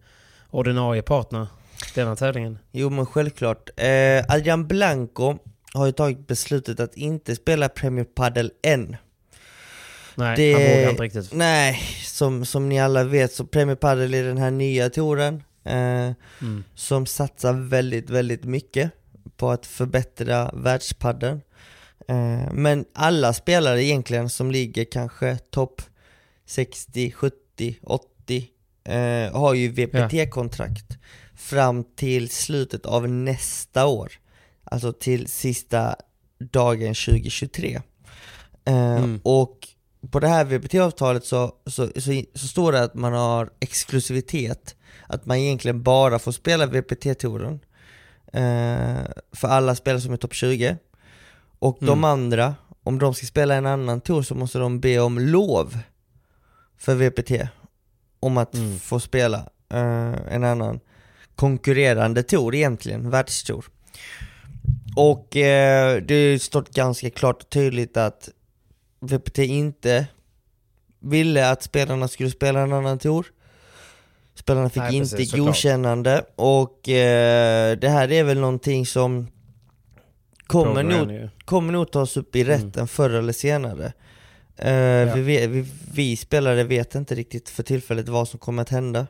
ordinarie 0.55 1.03
partner 1.03 1.47
denna 1.95 2.17
tävlingen. 2.17 2.59
Jo 2.73 2.91
men 2.91 3.07
självklart. 3.07 3.71
Eh, 3.77 4.25
Adrian 4.29 4.67
Blanco 4.67 5.37
har 5.75 5.87
ju 5.87 5.93
tagit 5.93 6.27
beslutet 6.27 6.81
att 6.81 6.95
inte 6.97 7.37
spela 7.37 7.69
Premier 7.69 8.05
Padel 8.05 8.53
än. 8.63 8.97
Nej, 10.15 10.37
Det- 10.37 10.53
han 10.53 10.63
vågar 10.63 10.91
inte 10.91 11.03
riktigt. 11.03 11.33
Nej, 11.33 11.81
som, 12.05 12.45
som 12.45 12.69
ni 12.69 12.81
alla 12.81 13.05
vet 13.05 13.33
så 13.33 13.45
Premier 13.47 13.77
Padel 13.77 14.15
är 14.15 14.25
den 14.25 14.39
här 14.39 14.51
nya 14.51 14.91
touren 14.91 15.43
eh, 15.65 15.75
Mm. 16.41 16.65
som 16.75 17.07
satsar 17.07 17.53
väldigt, 17.53 18.11
väldigt 18.11 18.45
mycket 18.45 18.91
på 19.37 19.51
att 19.51 19.67
förbättra 19.67 20.51
världspaddeln. 20.55 21.41
Eh, 22.09 22.53
men 22.53 22.85
alla 22.95 23.33
spelare 23.33 23.85
egentligen 23.85 24.29
som 24.31 24.51
ligger 24.51 24.85
kanske 24.85 25.39
topp 25.51 25.83
60, 26.47 27.11
70, 27.13 27.79
80 27.83 28.49
eh, 28.85 29.33
har 29.41 29.55
ju 29.55 29.69
VPT-kontrakt 29.69 30.99
fram 31.37 31.85
till 31.97 32.31
slutet 32.31 32.87
av 32.87 33.09
nästa 33.09 33.87
år. 33.87 34.13
Alltså 34.65 34.93
till 34.93 35.29
sista 35.29 35.97
dagen 36.39 36.95
2023. 36.95 37.75
Eh, 38.65 38.75
Mm. 38.97 39.21
Och 39.25 39.69
på 40.11 40.21
det 40.21 40.29
här 40.29 40.45
VPT-avtalet 40.45 41.25
så, 41.25 41.53
så, 41.67 41.89
så, 41.97 42.23
så 42.35 42.49
står 42.49 42.73
det 42.73 42.83
att 42.83 42.95
man 42.95 43.13
har 43.13 43.51
exklusivitet, 43.61 44.77
att 45.07 45.27
man 45.27 45.37
egentligen 45.37 45.83
bara 45.83 46.19
får 46.19 46.33
spela 46.33 46.67
VPT-touren 46.67 47.61
eh, 48.33 49.05
för 49.33 49.49
alla 49.49 49.75
spelare 49.75 50.01
som 50.01 50.13
är 50.13 50.17
topp 50.17 50.35
20. 50.35 50.77
Och 51.59 51.77
de 51.81 51.89
Mm. 51.89 52.05
andra, 52.05 52.55
om 52.83 52.99
de 52.99 53.15
ska 53.15 53.27
spela 53.27 53.55
en 53.55 53.67
annan 53.67 54.01
tour 54.01 54.23
så 54.23 54.35
måste 54.35 54.59
de 54.59 54.81
be 54.81 54.99
om 54.99 55.19
lov 55.19 55.79
för 56.79 56.95
VPT 56.95 57.49
om 58.27 58.37
att 58.37 58.55
Mm. 58.55 58.79
få 58.79 59.01
spela 59.01 59.37
eh, 59.73 60.13
en 60.35 60.45
annan 60.45 60.81
konkurrerande 61.37 62.23
tour 62.23 62.55
egentligen, 62.55 63.11
världstour. 63.11 63.65
Och 64.97 65.37
eh, 65.37 66.03
det 66.03 66.43
stått 66.43 66.71
ganska 66.75 67.11
klart 67.11 67.43
och 67.43 67.51
tydligt 67.51 67.97
att 67.97 68.29
VPT 69.01 69.39
inte 69.39 70.07
ville 71.01 71.51
att 71.51 71.63
spelarna 71.63 72.09
skulle 72.09 72.31
spela 72.31 72.61
en 72.61 72.73
annan 72.73 72.99
tour. 72.99 73.27
Spelarna 74.35 74.71
fick 74.71 74.83
Nej, 74.83 74.95
inte 74.97 75.11
precis, 75.17 75.31
såklart. 75.31 75.47
godkännande 75.47 76.25
och 76.37 76.89
eh, 76.89 77.77
det 77.77 77.89
här 77.89 78.13
är 78.13 78.25
väl 78.25 78.41
någonting 78.41 78.87
som 78.87 79.27
kommer 80.47 80.83
nog, 80.83 81.29
kommer 81.45 81.73
nog 81.73 81.91
tas 81.93 82.17
upp 82.17 82.37
i 82.37 82.43
Mm. 82.43 82.53
rätten 82.53 82.89
förr 82.89 83.11
eller 83.11 83.33
senare. 83.33 83.93
Eh, 84.57 85.15
vi, 85.15 85.21
vet, 85.21 85.51
vi, 85.51 85.67
vi 85.95 86.17
spelare 86.17 86.65
vet 86.65 86.95
inte 86.95 87.15
riktigt 87.15 87.49
för 87.49 87.63
tillfället 87.63 88.09
vad 88.09 88.29
som 88.29 88.39
kommer 88.39 88.63
att 88.63 88.69
hända. 88.69 89.07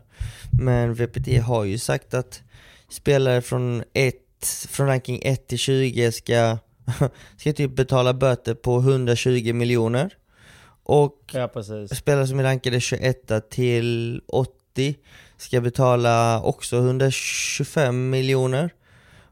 Men 0.63 0.95
VPT 0.95 1.43
har 1.43 1.65
ju 1.65 1.79
sagt 1.79 2.15
att 2.15 2.43
spelare 2.89 3.43
från, 3.43 3.83
ett, 3.93 4.47
från 4.69 4.87
ranking 4.87 5.21
1 5.23 5.47
till 5.49 5.59
20 5.59 6.13
ska, 6.13 6.59
ska 7.37 7.53
typ 7.53 7.77
betala 7.77 8.15
böter 8.15 8.55
på 8.55 8.79
120 8.79 9.53
miljoner. 9.53 10.17
Och 10.83 11.33
Ja, 11.33 11.51
spelare 11.95 12.27
som 12.27 12.39
är 12.39 12.43
rankade 12.43 12.81
21 12.81 13.51
till 13.51 14.21
80 14.27 14.95
ska 15.37 15.61
betala 15.61 16.43
också 16.43 16.77
125 16.77 18.11
miljoner. 18.11 18.71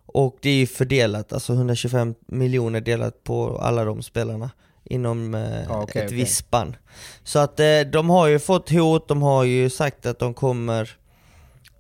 Och 0.07 0.39
det 0.41 0.51
är 0.51 0.55
ju 0.55 0.67
fördelat, 0.67 1.33
alltså 1.33 1.53
125 1.53 2.15
miljoner 2.27 2.81
delat 2.81 3.25
på 3.25 3.59
alla 3.59 3.85
de 3.85 4.03
spelarna 4.03 4.51
inom 4.85 5.35
eh, 5.35 5.41
Ja, 5.69 5.83
okej, 5.83 6.03
ett 6.03 6.09
okej. 6.09 6.19
visst 6.19 6.37
spann. 6.37 6.77
Så 7.25 7.39
att 7.39 7.61
eh, 7.61 7.81
de 7.93 8.11
har 8.11 8.27
ju 8.27 8.39
fått 8.39 8.71
hot, 8.71 9.09
de 9.09 9.23
har 9.23 9.45
ju 9.45 9.71
sagt 9.71 10.07
att 10.07 10.19
de 10.19 10.35
kommer 10.35 10.91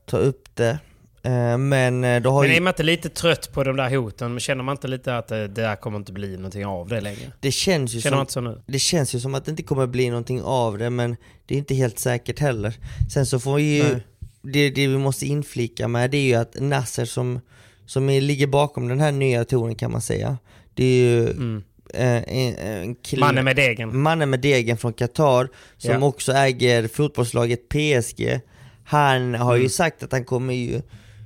ta 0.07 0.17
upp 0.17 0.49
det. 0.55 0.79
Eh, 1.25 1.59
men 1.59 2.05
eh, 2.05 2.23
då 2.23 2.31
har 2.31 2.41
Men 2.43 2.51
ju, 2.51 2.57
är 2.57 2.61
man 2.61 2.71
inte 2.71 2.83
lite 2.83 3.09
trött 3.09 3.53
på 3.53 3.65
de 3.65 3.77
där 3.77 3.97
hoten? 3.97 4.41
Känner 4.41 4.63
man 4.65 4.73
inte 4.77 4.89
lite 4.89 5.17
att 5.17 5.29
det, 5.29 5.49
det 5.49 5.63
där 5.63 5.77
kommer 5.77 5.99
inte 5.99 6.13
bli 6.13 6.37
någonting 6.37 6.67
av 6.67 6.89
det 6.89 7.01
längre? 7.01 7.33
det 7.41 7.53
känns 7.53 7.95
ju 7.95 8.01
Känner 8.01 8.17
man 8.17 8.27
som 8.29 8.47
inte 8.47 8.55
så 8.55 8.59
nu? 8.59 8.73
det 8.73 8.79
känns 8.79 9.15
ju 9.15 9.21
som 9.21 9.35
att 9.35 9.45
det 9.45 9.51
inte 9.51 9.63
kommer 9.63 9.87
bli 9.87 10.09
någonting 10.09 10.43
av 10.43 10.79
det 10.79 10.91
men 10.91 11.17
det 11.47 11.55
är 11.55 11.59
inte 11.59 11.75
helt 11.75 11.99
säkert 11.99 12.39
heller. 12.39 12.75
Sen 13.13 13.27
så 13.27 13.41
får 13.41 13.55
vi 13.57 13.77
ju, 13.77 14.01
det, 14.43 14.71
det 14.71 14.87
vi 14.87 14.99
måste 14.99 15.27
inflika 15.27 15.89
med 15.89 16.11
det 16.11 16.17
är 16.19 16.23
ju 16.23 16.35
att 16.35 16.57
Nasser 16.61 17.05
som, 17.05 17.41
som 17.87 18.09
är, 18.11 18.21
ligger 18.21 18.47
bakom 18.47 18.89
den 18.89 19.01
här 19.01 19.13
nya 19.13 19.45
touren 19.45 19.75
kan 19.75 19.93
man 19.93 20.01
säga, 20.03 20.39
det 20.75 20.85
är 20.85 20.97
ju 20.97 21.31
Mm. 21.31 21.65
Eh, 21.95 22.23
en, 22.37 22.55
en 22.59 22.95
kille, 22.95 23.21
Mannen 23.21 23.45
med 23.45 23.57
degen. 23.57 24.01
mannen 24.03 24.31
med 24.31 24.41
degen 24.41 24.77
från 24.77 24.93
Qatar 24.93 25.49
som 25.79 25.91
Ja. 25.93 26.05
också 26.07 26.33
äger 26.33 26.89
fotbollslaget 26.89 27.69
PSG. 27.69 28.41
Han 28.85 29.35
har 29.35 29.55
ju 29.55 29.61
Mm. 29.61 29.71
sagt 29.71 30.03
att 30.03 30.13
han 30.13 30.25
kommer 30.25 30.55
ju 30.55 30.83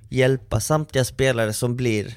hjälpa 0.09 0.61
samtliga 0.61 1.05
spelare 1.05 1.53
som 1.53 1.77
blir 1.77 2.15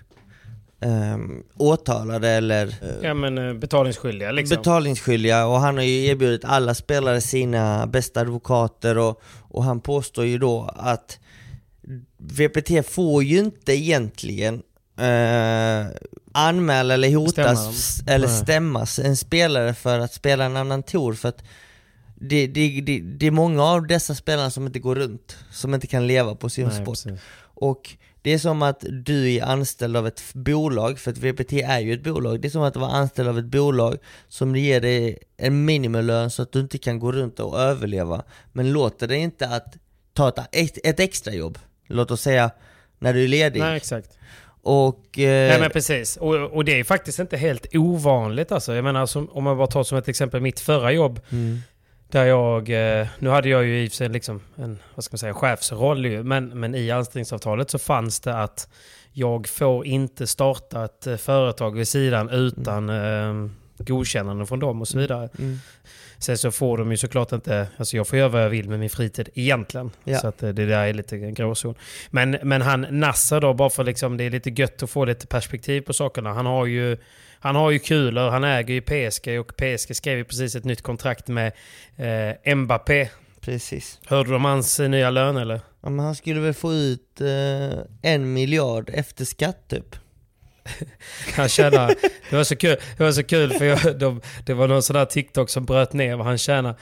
um, 0.82 1.44
åtalade 1.58 2.30
eller 2.30 2.68
eh, 2.68 2.74
Ja 3.04 3.14
men 3.14 3.38
eh, 3.38 3.54
betalningsskyldiga 3.54 4.32
liksom. 4.32 4.56
betalningsskyldiga 4.58 5.46
och 5.46 5.60
han 5.60 5.78
har 5.78 5.84
ju 5.84 6.06
erbjudit 6.06 6.46
alla 6.46 6.74
spelare 6.74 7.22
sina 7.22 7.88
bästa 7.88 8.22
advokater 8.22 8.98
och, 8.98 9.22
och 9.40 9.64
han 9.64 9.82
påstår 9.82 10.26
ju 10.26 10.38
då 10.38 10.70
att 10.76 11.20
VPT 12.18 12.86
får 12.90 13.24
ju 13.24 13.40
inte 13.40 13.74
egentligen 13.74 14.54
eh, 14.98 15.86
anmäla 16.32 16.94
eller 16.94 17.28
Stämma 17.30 17.54
dem. 17.54 17.74
eller 18.08 18.28
Nej. 18.28 18.38
stämmas 18.38 19.00
en 19.00 19.18
spelare 19.18 19.74
för 19.74 20.00
att 20.00 20.14
spela 20.14 20.46
en 20.46 20.58
annan 20.58 20.84
tour 20.84 21.14
för 21.14 21.30
att 21.30 21.44
det, 22.16 22.48
det, 22.48 22.82
det, 22.82 23.00
det 23.00 23.28
är 23.28 23.32
många 23.32 23.64
av 23.64 23.88
dessa 23.88 24.16
spelare 24.16 24.52
som 24.52 24.66
inte 24.68 24.80
går 24.80 24.96
runt, 24.96 25.38
som 25.52 25.74
inte 25.74 25.88
kan 25.88 26.08
leva 26.08 26.36
på 26.36 26.50
sin 26.50 26.68
Nej, 26.68 26.76
sport. 26.76 26.86
precis. 27.04 27.22
Och 27.42 27.96
det 28.22 28.32
är 28.34 28.40
som 28.40 28.62
att 28.62 28.86
du 28.90 29.34
är 29.34 29.44
anställd 29.44 29.98
av 29.98 30.08
ett 30.08 30.24
bolag, 30.34 31.00
för 31.00 31.12
att 31.12 31.18
VPT 31.18 31.54
är 31.54 31.80
ju 31.80 31.94
ett 31.94 32.04
bolag. 32.04 32.42
Det 32.42 32.48
är 32.48 32.50
som 32.50 32.62
att 32.62 32.76
vara 32.76 32.92
anställd 32.92 33.30
av 33.30 33.40
ett 33.40 33.46
bolag 33.46 33.98
som 34.28 34.56
ger 34.56 34.82
dig 34.82 35.18
en 35.38 35.66
minimilön 35.66 36.30
så 36.30 36.42
att 36.42 36.52
du 36.52 36.60
inte 36.60 36.78
kan 36.78 37.00
gå 37.00 37.12
runt 37.12 37.40
och 37.40 37.60
överleva. 37.60 38.24
Men 38.54 38.72
låter 38.72 39.08
det 39.08 39.18
inte 39.18 39.48
att 39.48 39.78
ta 40.14 40.34
ett, 40.52 40.78
ett 40.84 41.00
extra 41.00 41.34
jobb. 41.34 41.60
Låt 41.88 42.12
oss 42.12 42.22
säga 42.22 42.52
när 43.00 43.14
du 43.14 43.24
är 43.24 43.28
ledig. 43.28 43.60
Nej, 43.60 43.78
exakt. 43.78 44.19
Och... 44.62 45.20
Eh, 45.20 45.50
Nej 45.50 45.60
men 45.60 45.70
precis. 45.70 46.18
Och, 46.18 46.36
och 46.36 46.66
det 46.66 46.80
är 46.80 46.84
faktiskt 46.84 47.20
inte 47.20 47.38
helt 47.38 47.76
ovanligt 47.76 48.52
alltså. 48.52 48.76
Jag 48.76 48.84
menar 48.84 49.06
som, 49.06 49.30
om 49.30 49.44
man 49.44 49.58
bara 49.58 49.68
tar 49.68 49.84
som 49.84 49.98
ett 49.98 50.08
exempel 50.08 50.42
mitt 50.42 50.60
förra 50.60 50.92
jobb. 50.92 51.20
mm, 51.30 51.58
Där 52.12 52.26
jag, 52.26 52.70
eh, 53.00 53.08
nu 53.20 53.30
hade 53.30 53.50
jag 53.50 53.66
ju 53.66 53.84
i 53.84 53.88
och 53.88 53.92
för 53.92 53.96
sig 53.96 54.10
liksom 54.10 54.42
en, 54.56 54.80
vad 54.96 55.04
ska 55.04 55.14
man 55.14 55.18
säga, 55.20 55.34
chefsroll 55.34 56.06
ju. 56.06 56.24
Men, 56.24 56.60
men 56.60 56.76
i 56.76 56.92
anställningsavtalet 56.92 57.70
så 57.70 57.80
fanns 57.80 58.20
det 58.20 58.42
att 58.42 58.68
jag 59.12 59.48
får 59.48 59.86
inte 59.86 60.28
starta 60.28 60.86
ett 60.86 61.08
eh, 61.08 61.16
företag 61.18 61.76
vid 61.78 61.88
sidan 61.88 62.30
utan 62.30 62.90
eh, 62.90 63.50
godkännande 63.78 64.46
från 64.46 64.60
dem 64.60 64.82
och 64.82 64.88
så 64.88 64.98
vidare. 64.98 65.30
mm, 65.40 65.60
Sen 66.20 66.38
så 66.38 66.52
får 66.52 66.78
de 66.78 66.92
ju 66.92 66.98
såklart 66.98 67.32
inte, 67.32 67.68
alltså 67.78 67.98
jag 67.98 68.08
får 68.08 68.18
göra 68.20 68.30
vad 68.30 68.44
jag 68.44 68.50
vill 68.50 68.70
med 68.70 68.80
min 68.80 68.90
fritid 68.90 69.30
egentligen. 69.34 69.92
Ja. 70.04 70.20
Så 70.20 70.28
att 70.28 70.44
eh, 70.44 70.50
det 70.50 70.66
där 70.66 70.88
är 70.88 70.94
lite 70.94 71.18
gråzon. 71.18 71.76
Men, 72.10 72.38
men 72.44 72.62
han 72.62 72.82
Nasser 72.90 73.42
då, 73.42 73.54
bara 73.54 73.70
för 73.70 73.84
liksom 73.84 74.18
det 74.18 74.24
är 74.24 74.30
lite 74.30 74.50
gött 74.50 74.84
att 74.84 74.90
få 74.90 75.06
lite 75.06 75.28
perspektiv 75.28 75.82
på 75.82 75.94
sakerna. 75.94 76.34
Han 76.34 76.46
har 76.46 76.66
ju, 76.66 76.98
han 77.40 77.56
har 77.56 77.72
ju 77.72 77.80
kulor, 77.80 78.30
han 78.30 78.44
äger 78.44 78.74
ju 78.74 78.82
PSG 78.82 79.40
och 79.40 79.54
PSG 79.58 79.96
skrev 79.96 80.18
ju 80.18 80.24
precis 80.24 80.56
ett 80.56 80.66
nytt 80.66 80.82
kontrakt 80.82 81.28
med 81.28 81.52
eh, 82.46 82.56
Mbappé. 82.56 83.10
precis. 83.42 84.00
Hörde 84.06 84.30
du 84.30 84.36
om 84.36 84.46
hans 84.46 84.80
eh, 84.80 84.90
nya 84.90 85.10
lön 85.10 85.38
eller? 85.38 85.62
Ja, 85.82 85.90
men 85.90 86.06
han 86.06 86.16
skulle 86.16 86.40
väl 86.40 86.54
få 86.54 86.74
ut 86.74 87.22
eh, 87.22 87.80
en 88.02 88.34
miljard 88.34 88.90
efter 88.94 89.26
skatt 89.26 89.68
typ. 89.68 89.96
Han 91.36 91.50
tjänar, 91.50 91.96
det 92.30 92.36
var 92.36 92.44
så 92.44 92.56
kul, 92.56 92.78
det 92.98 93.04
var 93.04 93.12
så 93.12 93.24
kul 93.24 93.54
för 93.54 93.66
jag, 93.66 94.00
de, 94.00 94.22
det 94.46 94.54
var 94.54 94.68
någon 94.68 94.84
sån 94.84 94.94
där 94.94 95.06
TikTok 95.06 95.50
som 95.50 95.66
bröt 95.66 95.94
ner 95.94 96.16
vad 96.16 96.26
han 96.26 96.38
tjänar. 96.38 96.76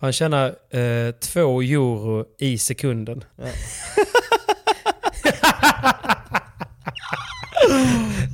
Han 0.00 0.12
tjänar 0.12 0.46
eh, 0.70 1.10
två 1.20 1.62
euro 1.62 2.24
i 2.38 2.58
sekunden. 2.58 3.24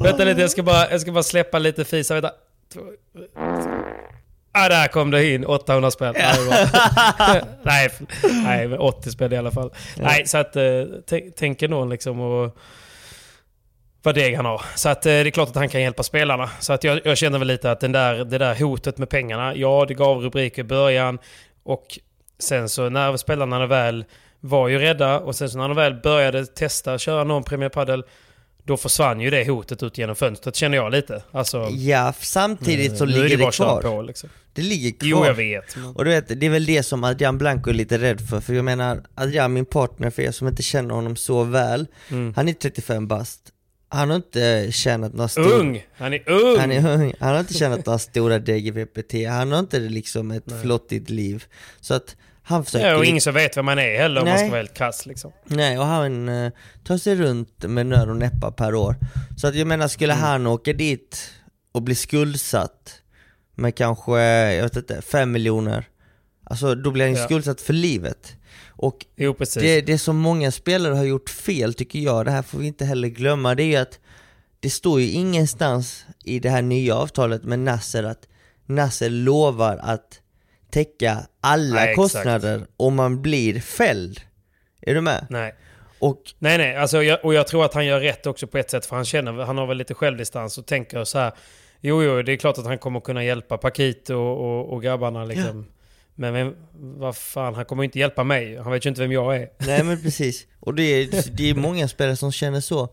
Vänta 0.02 0.24
lite, 0.24 0.40
jag 0.40 0.50
ska, 0.50 0.62
bara, 0.62 0.90
jag 0.90 1.00
ska 1.00 1.12
bara 1.12 1.22
släppa 1.22 1.58
lite 1.58 1.84
fisa. 1.84 2.14
Vänta. 2.14 2.32
Ah, 4.52 4.68
där 4.68 4.88
kom 4.88 5.10
det 5.10 5.34
in 5.34 5.44
800 5.46 5.90
spänn. 5.90 6.14
Ja. 6.18 6.32
nej, 7.62 7.88
nej, 8.44 8.68
men 8.68 8.78
80 8.78 9.10
spänn 9.10 9.32
i 9.32 9.36
alla 9.36 9.50
fall. 9.50 9.70
Nej, 9.96 10.26
så 10.26 10.38
att 10.38 10.56
eh, 10.56 10.62
t- 11.10 11.30
tänker 11.36 11.68
någon 11.68 11.90
liksom 11.90 12.20
och 12.20 12.56
vad 14.06 14.14
deg 14.14 14.36
han 14.36 14.44
har. 14.44 14.62
Så 14.74 14.88
att 14.88 15.06
eh, 15.06 15.10
det 15.10 15.16
är 15.18 15.30
klart 15.30 15.48
att 15.48 15.54
han 15.54 15.68
kan 15.68 15.80
hjälpa 15.82 16.02
spelarna. 16.02 16.50
Så 16.60 16.72
att 16.72 16.84
jag, 16.84 17.00
jag 17.04 17.18
känner 17.18 17.38
väl 17.38 17.48
lite 17.48 17.70
att 17.70 17.80
den 17.80 17.92
där, 17.92 18.24
det 18.24 18.38
där 18.38 18.54
hotet 18.54 18.98
med 18.98 19.08
pengarna, 19.08 19.56
ja 19.56 19.84
det 19.88 19.94
gav 19.94 20.20
rubriker 20.22 20.62
i 20.62 20.64
början 20.64 21.18
och 21.64 21.98
sen 22.38 22.68
så 22.68 22.88
när 22.88 23.16
spelarna 23.16 23.66
väl 23.66 24.04
var 24.40 24.68
ju 24.68 24.78
rädda 24.78 25.20
och 25.20 25.36
sen 25.36 25.50
så 25.50 25.58
när 25.58 25.68
de 25.68 25.76
väl 25.76 25.94
började 25.94 26.46
testa 26.46 26.98
köra 26.98 27.24
någon 27.24 27.44
Premier 27.44 27.68
Padel 27.68 28.04
då 28.64 28.76
försvann 28.76 29.20
ju 29.20 29.30
det 29.30 29.48
hotet 29.48 29.82
ut 29.82 29.98
genom 29.98 30.16
fönstret 30.16 30.56
känner 30.56 30.76
jag 30.76 30.92
lite. 30.92 31.22
Alltså, 31.32 31.68
Ja, 31.70 32.12
samtidigt 32.20 32.98
så 32.98 33.04
ligger 33.04 33.36
det 33.36 33.52
köra 33.52 33.80
kvar. 33.80 33.82
På, 33.82 34.02
liksom. 34.02 34.28
Det 34.52 34.62
ligger 34.62 34.90
kvar. 34.90 35.08
Jo, 35.08 35.26
jag 35.26 35.34
vet. 35.34 35.76
Och 35.94 36.04
du 36.04 36.10
vet, 36.10 36.40
det 36.40 36.46
är 36.46 36.50
väl 36.50 36.66
det 36.66 36.82
som 36.82 37.04
Adrian 37.04 37.38
Blanco 37.38 37.70
är 37.70 37.74
lite 37.74 37.98
rädd 37.98 38.20
för, 38.28 38.40
för 38.40 38.54
jag 38.54 38.64
menar, 38.64 39.02
Adrian, 39.14 39.52
min 39.52 39.64
partner, 39.66 40.10
för 40.10 40.22
er 40.22 40.30
som 40.30 40.48
inte 40.48 40.62
känner 40.62 40.94
honom 40.94 41.16
så 41.16 41.42
väl, 41.42 41.86
Mm. 42.10 42.32
han 42.36 42.48
är 42.48 42.52
35 42.52 43.06
bast. 43.08 43.40
Han 43.88 44.10
har 44.10 44.16
inte 44.16 44.68
tjänat 44.72 45.14
några 45.14 45.28
stora... 45.28 45.46
Ung! 45.46 45.86
Han 45.96 46.12
är 46.14 46.30
ung! 46.30 46.58
Han 46.58 46.72
är 46.72 46.94
ung, 46.94 47.12
han 47.20 47.32
har 47.32 47.40
inte 47.40 47.54
tjänat 47.54 47.86
några 47.86 47.98
stora 47.98 48.36
i 48.36 48.70
VPT, 48.70 49.14
han 49.28 49.52
har 49.52 49.58
inte 49.58 49.78
liksom 49.78 50.30
ett 50.30 50.60
flottigt 50.62 51.10
liv. 51.10 51.44
Så 51.80 51.94
att 51.94 52.16
han 52.42 52.64
försöker... 52.64 52.86
ja, 52.88 52.96
och 52.96 53.04
ingen 53.04 53.20
som 53.20 53.34
vet 53.34 53.56
vem 53.56 53.64
man 53.64 53.78
är 53.78 53.98
heller 53.98 54.20
om 54.20 54.26
man 54.26 54.34
Nej. 54.34 54.44
ska 54.44 54.50
vara 54.50 54.60
helt 54.60 54.74
kass 54.74 55.06
liksom. 55.06 55.32
Nej, 55.44 55.78
och 55.78 55.84
han 55.86 56.28
eh, 56.28 56.52
tar 56.84 56.98
sig 56.98 57.14
runt 57.16 57.62
med 57.62 57.86
nöd 57.86 58.08
och 58.10 58.16
näppa 58.16 58.50
per 58.52 58.74
år. 58.74 58.96
Så 59.36 59.46
att 59.46 59.54
jag 59.54 59.66
menar, 59.66 59.88
skulle 59.88 60.12
Mm. 60.12 60.24
han 60.24 60.46
åka 60.46 60.72
dit 60.72 61.30
och 61.72 61.82
bli 61.82 61.94
skuldsatt 61.94 62.94
med 63.54 63.74
kanske, 63.74 64.20
jag 64.54 64.62
vet 64.62 64.76
inte, 64.76 65.02
5 65.02 65.32
miljoner. 65.32 65.88
Alltså 66.44 66.74
då 66.74 66.90
blir 66.90 67.04
han 67.04 67.14
ju 67.14 67.18
Ja. 67.20 67.24
skuldsatt 67.24 67.60
för 67.60 67.72
livet. 67.72 68.36
Och 68.76 69.06
Jo, 69.16 69.36
det, 69.54 69.80
det 69.80 69.98
som 69.98 70.16
många 70.16 70.50
spelare 70.50 70.94
har 70.94 71.04
gjort 71.04 71.30
fel 71.30 71.74
tycker 71.74 71.98
jag, 71.98 72.24
det 72.24 72.30
här 72.30 72.42
får 72.42 72.58
vi 72.58 72.66
inte 72.66 72.84
heller 72.84 73.08
glömma, 73.08 73.54
det 73.54 73.62
är 73.62 73.66
ju 73.66 73.76
att 73.76 74.00
det 74.60 74.70
står 74.70 75.00
ju 75.00 75.10
ingenstans 75.10 76.06
i 76.24 76.38
det 76.38 76.50
här 76.50 76.62
nya 76.62 76.94
avtalet 76.94 77.44
med 77.44 77.58
Nasser 77.58 78.02
att 78.02 78.28
Nasser 78.66 79.10
lovar 79.10 79.76
att 79.82 80.20
täcka 80.70 81.26
alla 81.40 81.74
Nej, 81.74 81.90
exakt. 81.90 81.96
kostnader 81.96 82.66
om 82.76 82.94
man 82.94 83.22
blir 83.22 83.60
fälld. 83.60 84.20
Är 84.80 84.94
du 84.94 85.00
med? 85.00 85.26
Nej. 85.30 85.54
Och 85.98 86.22
Nej, 86.38 86.58
nej. 86.58 86.76
Alltså, 86.76 87.02
jag, 87.02 87.24
och 87.24 87.34
jag 87.34 87.46
tror 87.46 87.64
att 87.64 87.74
han 87.74 87.86
gör 87.86 88.00
rätt 88.00 88.26
också 88.26 88.46
på 88.46 88.58
ett 88.58 88.70
sätt. 88.70 88.86
För 88.86 88.96
han 88.96 89.04
känner, 89.04 89.32
han 89.32 89.58
har 89.58 89.66
väl 89.66 89.76
lite 89.76 89.94
självdistans 89.94 90.58
och 90.58 90.66
tänker 90.66 91.04
så 91.04 91.18
här. 91.18 91.32
Jo, 91.80 92.02
jo, 92.02 92.22
det 92.22 92.32
är 92.32 92.36
klart 92.36 92.58
att 92.58 92.64
han 92.66 92.78
kommer 92.78 93.00
kunna 93.00 93.24
hjälpa 93.24 93.58
Paquito 93.58 94.14
och, 94.14 94.58
och, 94.60 94.72
och 94.72 94.82
grabbarna 94.82 95.24
liksom. 95.24 95.66
Men 96.18 96.34
vem, 96.34 96.54
vad 96.74 97.16
fan, 97.16 97.54
han 97.54 97.64
kommer 97.64 97.84
inte 97.84 97.98
hjälpa 97.98 98.24
mig. 98.24 98.56
Han 98.56 98.72
vet 98.72 98.86
ju 98.86 98.88
inte 98.90 99.00
vem 99.00 99.12
jag 99.12 99.36
är. 99.36 99.48
Nej 99.58 99.84
men 99.84 100.02
precis, 100.02 100.46
och 100.60 100.74
det 100.74 100.82
är, 100.82 101.30
det 101.36 101.50
är 101.50 101.54
många 101.54 101.88
spelare 101.88 102.16
som 102.16 102.32
känner 102.32 102.60
så 102.60 102.88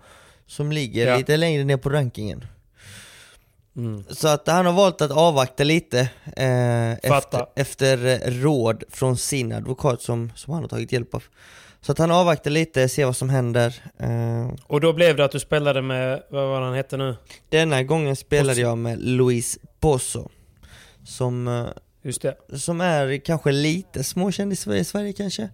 Som 0.48 0.72
ligger 0.72 1.08
Ja. 1.08 1.18
lite 1.18 1.38
längre 1.38 1.64
ner 1.64 1.78
på 1.78 1.90
rankingen 1.90 2.46
Mm. 3.76 4.04
Så 4.10 4.28
att 4.28 4.48
han 4.48 4.66
har 4.66 4.74
valt 4.74 5.02
att 5.02 5.12
avvakta 5.12 5.64
lite 5.64 6.00
eh, 6.38 6.92
efter, 6.94 7.46
efter 7.56 8.06
eh, 8.06 8.32
råd 8.32 8.84
från 8.90 9.18
sin 9.18 9.52
advokat 9.54 10.02
som, 10.02 10.32
som 10.36 10.54
han 10.54 10.64
har 10.64 10.70
tagit 10.70 10.92
hjälp 10.92 11.14
av 11.16 11.24
Så 11.82 11.92
att 11.92 11.98
han 11.98 12.12
avvaktar 12.12 12.52
lite, 12.52 12.90
ser 12.90 13.06
vad 13.06 13.16
som 13.16 13.30
händer 13.30 13.76
eh, 14.00 14.54
Och 14.68 14.82
då 14.82 14.94
blev 14.94 15.16
det 15.18 15.26
att 15.26 15.32
du 15.32 15.40
spelade 15.40 15.82
med, 15.82 16.24
vad 16.30 16.48
var 16.48 16.62
han 16.62 16.74
hette 16.74 16.98
nu? 16.98 17.16
Denna 17.50 17.84
gången 17.84 18.16
spelade 18.16 18.50
Pozo. 18.50 18.62
jag 18.62 18.78
med 18.78 19.00
Luis 19.02 19.58
Pozo 19.80 20.30
Som 21.06 21.48
eh, 21.48 21.66
Just 22.04 22.22
det. 22.22 22.36
som 22.60 22.82
är 22.82 23.18
kanske 23.18 23.52
lite 23.52 24.04
småkänd 24.04 24.54
i 24.54 24.56
Sverige, 24.56 24.82
i 24.82 24.84
Sverige 24.84 25.14
kanske 25.14 25.50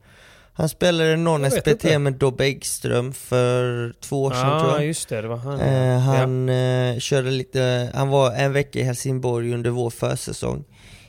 Han 0.53 0.69
spelade 0.69 1.15
någon 1.15 1.51
SPT 1.51 1.83
med 1.99 2.13
Dobbe 2.13 2.45
Ekström 2.47 3.13
för 3.13 3.93
två 4.01 4.23
år 4.23 4.31
sedan 4.31 4.59
tror 4.59 4.71
Ja, 4.71 4.77
jag 4.77 4.85
just 4.85 5.09
det. 5.09 5.21
Det 5.21 5.27
var 5.27 5.38
han. 5.38 5.59
Eh, 5.59 5.73
ja. 5.73 5.97
han 5.97 6.49
eh, 6.49 6.99
körde 6.99 7.31
lite, 7.31 7.91
han 7.93 8.09
var 8.09 8.31
en 8.31 8.53
vecka 8.53 8.79
i 8.79 8.83
Helsingborg 8.83 9.53
under 9.53 9.69
vår 9.69 9.89
försäsong 9.89 10.63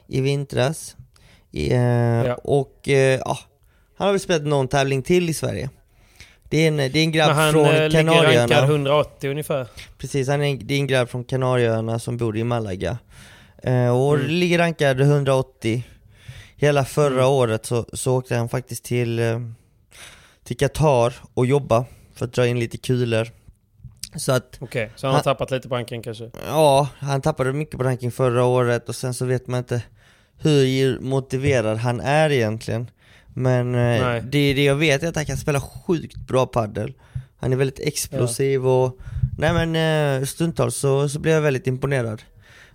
i 0.06 0.20
vintras. 0.20 0.96
Eh, 1.52 1.74
Ja. 2.26 2.34
Och 2.34 2.88
eh, 2.88 3.20
ja, 3.24 3.38
han 3.96 4.06
har 4.06 4.12
väl 4.12 4.20
spelat 4.20 4.42
någon 4.42 4.68
tävling 4.68 5.02
till 5.02 5.28
i 5.30 5.34
Sverige. 5.34 5.70
Det 6.48 6.58
är 6.64 6.68
en, 6.68 6.76
det 6.76 6.84
är 6.84 6.96
en 6.96 7.12
grabb 7.12 7.28
Men 7.28 7.36
han 7.36 7.52
från 7.52 7.64
eh, 7.66 7.72
ligger 7.72 7.90
Kanarieöarna. 7.90 8.40
rankad 8.40 8.64
180 8.64 9.30
ungefär. 9.30 9.66
Precis, 9.98 10.28
han 10.28 10.40
är, 10.42 10.44
en- 10.50 10.60
det 10.66 10.74
är 10.74 10.78
en 10.78 10.86
grabb 10.86 11.08
från 11.08 11.24
Kanarieöarna 11.24 11.98
som 11.98 12.16
bor 12.16 12.36
i 12.36 12.44
Malaga. 12.44 12.98
Eh, 13.62 13.88
och 13.88 14.14
Mm. 14.14 14.26
ligger 14.26 14.58
rankad 14.58 15.00
180. 15.00 15.84
Hela 16.56 16.84
förra 16.84 17.12
Mm. 17.22 17.26
året 17.26 17.66
så, 17.66 17.86
så 17.92 18.16
åkte 18.16 18.36
han 18.36 18.48
faktiskt 18.48 18.84
till, 18.84 19.18
eh, 19.18 19.40
till 20.44 20.56
Qatar 20.56 21.14
och 21.34 21.46
jobba 21.46 21.84
för 22.14 22.24
att 22.24 22.32
dra 22.32 22.46
in 22.46 22.58
lite 22.60 22.78
kulor. 22.78 23.28
Så 24.16 24.32
att 24.32 24.56
Okej, 24.60 24.90
så 24.96 25.06
han 25.06 25.16
har 25.16 25.22
tappat 25.22 25.50
lite 25.50 25.68
på 25.68 25.74
ranken 25.74 26.02
kanske. 26.02 26.30
Ja, 26.46 26.88
han 26.98 27.20
tappade 27.20 27.52
mycket 27.52 27.76
på 27.78 27.84
ranking 27.84 28.10
förra 28.12 28.44
året 28.44 28.88
och 28.88 28.96
sen 28.96 29.14
så 29.14 29.24
vet 29.26 29.46
man 29.46 29.58
inte 29.58 29.82
hur 30.38 31.00
motiverad 31.00 31.76
han 31.78 32.00
är 32.00 32.30
egentligen. 32.30 32.90
Men 33.34 33.74
eh, 33.74 33.80
Nej. 34.06 34.20
det, 34.24 34.52
det 34.54 34.64
jag 34.64 34.76
vet 34.76 35.02
är 35.02 35.08
att 35.08 35.16
han 35.16 35.26
kan 35.26 35.36
spela 35.36 35.60
sjukt 35.60 36.16
bra 36.16 36.46
paddel. 36.46 36.94
Han 37.36 37.52
är 37.52 37.56
väldigt 37.56 37.80
explosiv 37.80 38.66
och 38.66 38.98
nej 39.38 39.66
men 39.66 40.26
stundtals 40.26 40.76
så, 40.76 41.08
så 41.08 41.18
blir 41.18 41.32
jag 41.32 41.40
väldigt 41.40 41.66
imponerad. 41.66 42.22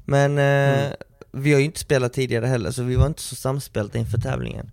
Men 0.05 0.37
eh, 0.37 0.85
Mm. 0.85 0.93
vi 1.31 1.53
har 1.53 1.59
ju 1.59 1.65
inte 1.65 1.79
spelat 1.79 2.13
tidigare 2.13 2.45
heller 2.45 2.71
så 2.71 2.83
vi 2.83 2.95
var 2.95 3.05
inte 3.07 3.21
så 3.21 3.35
samspelta 3.35 3.97
inför 3.97 4.17
tävlingen. 4.17 4.71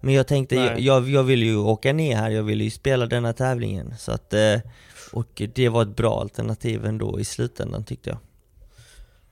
Men 0.00 0.14
jag 0.14 0.26
tänkte, 0.26 0.54
jag, 0.56 0.80
jag, 0.80 1.08
jag 1.08 1.22
vill 1.22 1.42
ju 1.42 1.56
åka 1.56 1.92
ner 1.92 2.16
här, 2.16 2.30
jag 2.30 2.42
vill 2.42 2.60
ju 2.60 2.70
spela 2.70 3.06
denna 3.06 3.32
tävlingen. 3.32 3.94
Så 3.98 4.12
att, 4.12 4.32
eh, 4.32 4.56
och 5.12 5.42
det 5.54 5.68
var 5.68 5.82
ett 5.82 5.96
bra 5.96 6.20
alternativ 6.20 6.84
ändå 6.86 7.20
i 7.20 7.24
slutändan 7.24 7.84
tyckte 7.84 8.10
jag. 8.10 8.18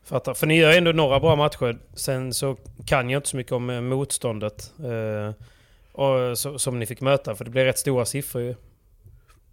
Fattar. 0.05 0.35
För 0.35 0.47
ni 0.47 0.59
gör 0.59 0.73
ändå 0.73 0.93
några 0.93 1.21
bra 1.21 1.37
matcher. 1.37 1.79
Sen 1.95 2.35
så 2.35 2.57
kan 2.87 3.11
jag 3.11 3.19
inte 3.19 3.29
så 3.29 3.37
mycket 3.37 3.53
om 3.53 3.71
eh, 3.71 3.81
motståndet. 3.81 4.73
Eh, 4.79 5.35
och, 5.93 6.39
som 6.61 6.79
ni 6.79 6.87
fick 6.87 7.01
möta, 7.01 7.35
för 7.35 7.45
det 7.45 7.51
blev 7.51 7.65
rätt 7.65 7.79
stora 7.79 8.05
siffror 8.05 8.43
ju. 8.43 8.55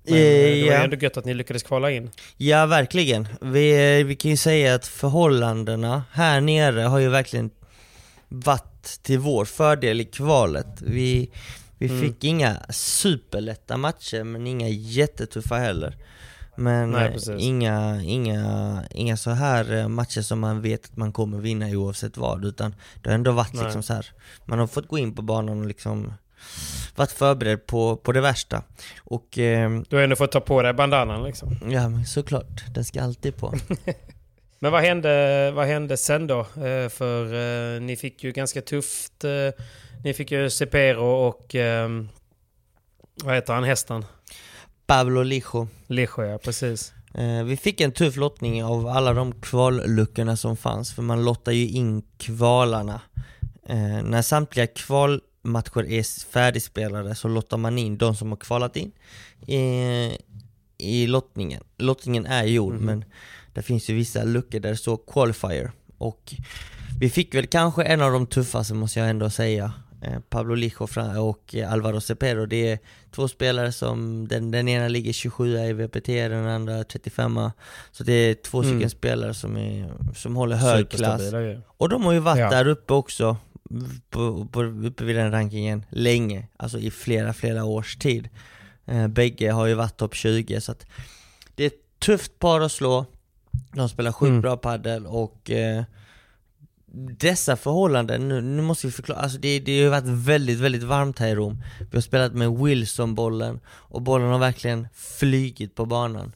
Men 0.06 0.14
eh, 0.18 0.22
det 0.24 0.64
var 0.66 0.72
ja. 0.74 0.84
ändå 0.84 0.96
gött 0.98 1.18
att 1.18 1.26
ni 1.26 1.34
lyckades 1.34 1.64
kvala 1.64 1.92
in. 1.92 2.12
ja, 2.38 2.66
verkligen. 2.66 3.28
Vi, 3.42 4.04
vi 4.04 4.16
kan 4.16 4.32
ju 4.32 4.38
säga 4.38 4.76
att 4.76 4.88
förhållandena 4.88 6.04
här 6.12 6.42
nere 6.42 6.82
har 6.82 7.00
ju 7.00 7.10
verkligen 7.10 7.50
varit 8.30 9.00
till 9.04 9.20
vår 9.20 9.46
fördel 9.46 10.02
i 10.02 10.06
kvalet. 10.06 10.82
Vi, 10.82 11.30
vi 11.78 11.88
Mm. 11.90 12.02
fick 12.02 12.24
inga 12.24 12.58
superlätta 12.70 13.78
matcher, 13.78 14.24
men 14.24 14.48
inga 14.48 14.68
jättetuffa 14.70 15.56
heller. 15.56 15.98
Men 16.58 16.90
Nej, 16.92 17.18
eh, 17.30 17.36
inga, 17.38 18.02
inga, 18.04 18.84
inga 18.92 19.18
så 19.18 19.30
här 19.32 19.78
eh, 19.78 19.88
matcher 19.88 20.22
som 20.22 20.40
man 20.40 20.62
vet 20.62 20.86
att 20.86 20.98
man 20.98 21.12
kommer 21.12 21.38
vinna 21.40 21.68
oavsett 21.68 22.18
vad, 22.18 22.46
utan 22.46 22.76
det 23.04 23.10
har 23.10 23.16
ändå 23.16 23.32
varit 23.32 23.54
Nej. 23.54 23.64
liksom 23.64 23.84
så 23.84 23.94
här. 23.94 24.06
man 24.46 24.60
har 24.60 24.68
fått 24.68 24.88
gå 24.88 24.98
in 24.98 25.16
på 25.16 25.22
banan 25.22 25.60
och 25.60 25.66
liksom 25.68 26.14
varit 26.96 27.12
förberedd 27.12 27.68
på, 27.68 27.98
på 27.98 28.12
det 28.12 28.22
värsta. 28.22 28.64
Och 29.04 29.40
eh, 29.40 29.82
Du 29.90 29.96
har 29.96 30.04
ändå 30.04 30.16
fått 30.16 30.32
ta 30.32 30.40
på 30.40 30.62
dig 30.62 30.74
bandanan 30.74 31.24
liksom. 31.24 31.58
ja, 31.70 31.90
men 31.90 32.06
såklart, 32.06 32.64
den 32.74 32.86
ska 32.86 33.02
alltid 33.02 33.38
på. 33.38 33.54
Men 34.60 34.72
vad 34.72 34.82
hände, 34.82 35.52
vad 35.52 35.68
hände 35.68 35.98
sen 35.98 36.28
då? 36.28 36.40
Eh, 36.40 36.90
för 36.90 37.34
eh, 37.76 37.82
ni 37.82 37.96
fick 37.96 38.24
ju 38.24 38.32
ganska 38.32 38.62
tufft. 38.62 39.24
Eh, 39.24 39.64
ni 40.04 40.14
fick 40.14 40.32
ju 40.32 40.50
Cepero 40.50 41.06
och... 41.06 41.56
Eh, 41.56 41.90
vad 43.24 43.36
heter 43.36 43.54
han, 43.54 43.64
hästen? 43.64 44.06
Pablo 44.86 45.24
Lijo. 45.24 45.68
Lijo, 45.88 46.24
ja 46.24 46.38
precis. 46.38 46.94
Eh, 47.14 47.44
vi 47.44 47.58
fick 47.58 47.82
en 47.82 47.92
tuff 47.92 48.16
lottning 48.16 48.64
av 48.64 48.88
alla 48.88 49.14
de 49.14 49.42
kvalluckorna 49.42 50.38
som 50.38 50.58
fanns, 50.58 50.94
för 50.94 51.02
man 51.02 51.26
lottar 51.26 51.52
ju 51.52 51.68
in 51.68 52.04
kvalarna. 52.18 53.02
Eh, 53.70 54.04
när 54.04 54.22
samtliga 54.22 54.68
kvalmatcher 55.48 55.92
är 55.92 56.30
färdigspelade 56.32 57.16
så 57.16 57.28
lottar 57.28 57.58
man 57.58 57.78
in 57.78 57.98
de 57.98 58.16
som 58.16 58.30
har 58.30 58.38
kvalat 58.38 58.76
in 58.78 58.92
i, 59.48 60.18
i 60.78 61.08
lottningen. 61.08 61.64
Lottningen 61.78 62.26
är 62.26 62.44
gjord, 62.44 62.74
Mhm. 62.74 62.86
men 62.86 63.06
det 63.54 63.62
finns 63.62 63.90
ju 63.90 63.96
vissa 63.96 64.24
luckor 64.24 64.60
där 64.60 64.70
det 64.70 64.78
står 64.78 65.00
qualifier. 65.08 65.72
Och 65.98 66.34
vi 67.00 67.10
fick 67.10 67.36
väl 67.36 67.48
kanske 67.48 67.84
en 67.84 68.02
av 68.02 68.12
de 68.12 68.28
tuffaste 68.28 68.74
måste 68.74 69.00
jag 69.00 69.10
ändå 69.10 69.30
säga. 69.30 69.74
Eh, 70.02 70.20
Pablo 70.30 70.56
Lijo 70.56 70.88
och 71.20 71.56
eh, 71.56 71.72
Alvaro 71.74 72.02
Cepero, 72.02 72.46
det 72.46 72.72
är 72.72 72.80
två 73.12 73.28
spelare 73.28 73.72
som, 73.72 74.28
den, 74.28 74.52
den 74.52 74.68
ena 74.68 74.88
ligger 74.88 75.14
27 75.14 75.58
i 75.58 75.74
VPT, 75.74 76.08
den 76.08 76.48
andra 76.48 76.84
35 76.84 77.40
Så 77.92 78.04
det 78.04 78.14
är 78.14 78.34
två 78.34 78.62
stycken 78.62 78.78
Mm. 78.78 78.90
spelare 78.90 79.34
som, 79.34 79.58
är, 79.58 79.94
som 80.16 80.36
håller 80.36 80.56
hög 80.56 80.90
klass. 80.90 81.22
Och 81.78 81.90
de 81.90 82.04
har 82.04 82.14
ju 82.14 82.20
varit 82.20 82.40
Ja. 82.40 82.50
där 82.50 82.68
uppe 82.68 82.94
också, 82.94 83.38
på, 84.10 84.46
på, 84.46 84.64
uppe 84.64 85.04
vid 85.04 85.16
den 85.16 85.32
rankingen, 85.32 85.86
länge. 85.90 86.48
Alltså 86.58 86.80
i 86.80 86.92
flera, 86.92 87.34
flera 87.34 87.64
års 87.64 87.96
tid. 87.96 88.30
Eh, 88.86 89.08
bägge 89.08 89.52
har 89.52 89.66
ju 89.66 89.74
varit 89.74 89.98
topp 89.98 90.16
20, 90.16 90.62
så 90.62 90.72
att 90.72 90.86
det 91.56 91.64
är 91.64 91.68
ett 91.68 92.00
tufft 92.00 92.40
par 92.40 92.62
att 92.62 92.72
slå. 92.72 93.06
De 93.72 93.90
spelar 93.90 94.12
sjukt 94.12 94.30
Mm. 94.30 94.42
bra 94.42 94.58
padel 94.58 95.06
och 95.06 95.52
eh, 95.52 95.84
dessa 97.20 97.56
förhållanden, 97.56 98.28
nu, 98.28 98.42
nu 98.42 98.62
måste 98.62 98.88
vi 98.88 98.94
förklara, 98.94 99.20
alltså 99.20 99.38
det, 99.38 99.60
det 99.60 99.72
har 99.72 99.84
ju 99.84 99.90
varit 99.90 100.08
väldigt, 100.08 100.60
väldigt 100.60 100.84
varmt 100.84 101.20
här 101.20 101.28
i 101.28 101.36
Rom. 101.36 101.64
Vi 101.92 101.98
har 101.98 102.02
spelat 102.02 102.34
med 102.34 102.52
Wilson-bollen 102.52 103.60
och 103.68 104.02
bollen 104.02 104.28
har 104.32 104.40
verkligen 104.40 104.88
flygit 104.96 105.76
på 105.76 105.86
banan. 105.86 106.32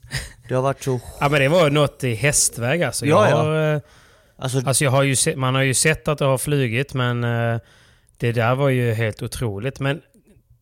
Det 0.48 0.56
har 0.56 0.62
varit 0.62 0.84
så 0.84 1.00
Ja 1.20 1.30
men 1.30 1.42
det 1.42 1.48
var 1.48 1.70
något 1.70 2.04
i 2.04 2.14
hästväg 2.14 2.84
alltså. 2.84 3.06
Ja, 3.06 3.30
jag 3.30 3.40
ja. 3.40 3.44
har, 3.44 3.76
eh, 3.76 3.82
Alltså, 4.38 4.62
Alltså 4.66 4.84
jag 4.84 4.92
har 4.92 5.04
ju 5.04 5.16
se, 5.16 5.36
man 5.36 5.56
har 5.56 5.62
ju 5.62 5.74
sett 5.74 6.08
att 6.08 6.18
det 6.18 6.26
har 6.26 6.38
flugit 6.38 6.94
men 6.94 7.24
eh, 7.24 7.60
det 8.18 8.32
där 8.32 8.56
var 8.56 8.70
ju 8.70 8.94
helt 8.94 9.22
otroligt. 9.24 9.80
Men 9.80 10.02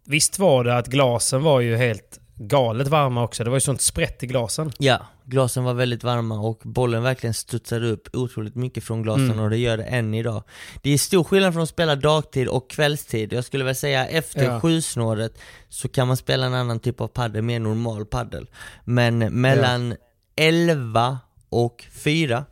visst 0.05 0.39
var 0.39 0.63
det 0.63 0.77
att 0.77 0.87
glasen 0.87 1.43
var 1.43 1.59
ju 1.59 1.75
helt 1.75 2.19
galet 2.37 2.87
varma 2.87 3.23
också. 3.23 3.43
Det 3.43 3.49
var 3.49 3.57
ju 3.57 3.61
sånt 3.61 3.81
sprätt 3.81 4.23
i 4.23 4.27
glasen. 4.27 4.71
Ja, 4.77 5.05
glasen 5.25 5.63
var 5.63 5.73
väldigt 5.73 6.03
varma 6.03 6.39
och 6.39 6.61
bollen 6.63 7.03
verkligen 7.03 7.33
studsade 7.33 7.87
upp 7.89 8.07
otroligt 8.15 8.55
mycket 8.55 8.83
från 8.83 9.03
glasen 9.03 9.25
Mm. 9.31 9.39
och 9.39 9.49
det 9.49 9.57
gör 9.57 9.77
det 9.77 9.83
än 9.83 10.13
idag. 10.13 10.43
Det 10.81 10.89
är 10.89 10.97
stor 10.97 11.23
skillnad 11.23 11.53
från 11.53 11.63
att 11.63 11.69
spela 11.69 11.95
dagtid 11.95 12.47
och 12.47 12.69
kvällstid. 12.69 13.33
Jag 13.33 13.43
skulle 13.45 13.63
väl 13.63 13.75
säga 13.75 14.07
efter 14.07 14.43
Ja. 14.43 14.59
sjusnåret 14.59 15.37
så 15.69 15.87
kan 15.87 16.07
man 16.07 16.17
spela 16.17 16.45
en 16.45 16.53
annan 16.53 16.79
typ 16.79 17.01
av 17.01 17.07
paddel, 17.07 17.41
mer 17.41 17.59
normal 17.59 18.05
paddel. 18.05 18.47
Men 18.83 19.17
mellan 19.19 19.95
11 20.35 21.19
och 21.49 21.85
4 22.03 22.45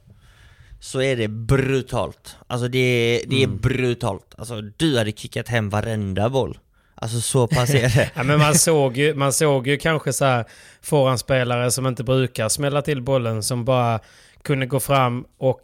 så 0.84 1.02
är 1.02 1.15
det 1.15 1.28
brutalt. 1.28 2.36
Alltså 2.48 2.67
det 2.67 2.78
är, 2.80 3.22
det 3.28 3.36
är 3.43 3.46
Mm. 3.48 3.58
brutalt. 3.58 4.36
Alltså 4.38 4.62
du 4.62 4.98
hade 4.98 5.12
kickat 5.12 5.48
hem 5.48 5.69
varenda 5.69 6.30
boll. 6.30 6.58
Alltså 6.96 7.22
så 7.22 7.48
pass 7.48 7.69
är 7.69 7.82
det. 7.96 8.12
Ja, 8.15 8.24
men 8.24 8.39
man 8.39 8.56
såg 8.56 8.98
ju, 8.98 9.13
man 9.13 9.34
såg 9.34 9.67
ju 9.67 9.78
kanske 9.78 10.13
så 10.13 10.26
här 10.26 10.46
forehandspelare 10.82 11.72
som 11.72 11.88
inte 11.88 12.04
brukar 12.04 12.50
smälla 12.50 12.82
till 12.82 13.02
bollen 13.02 13.43
som 13.43 13.65
bara 13.65 14.00
kunde 14.43 14.65
gå 14.65 14.80
fram 14.80 15.26
och 15.38 15.62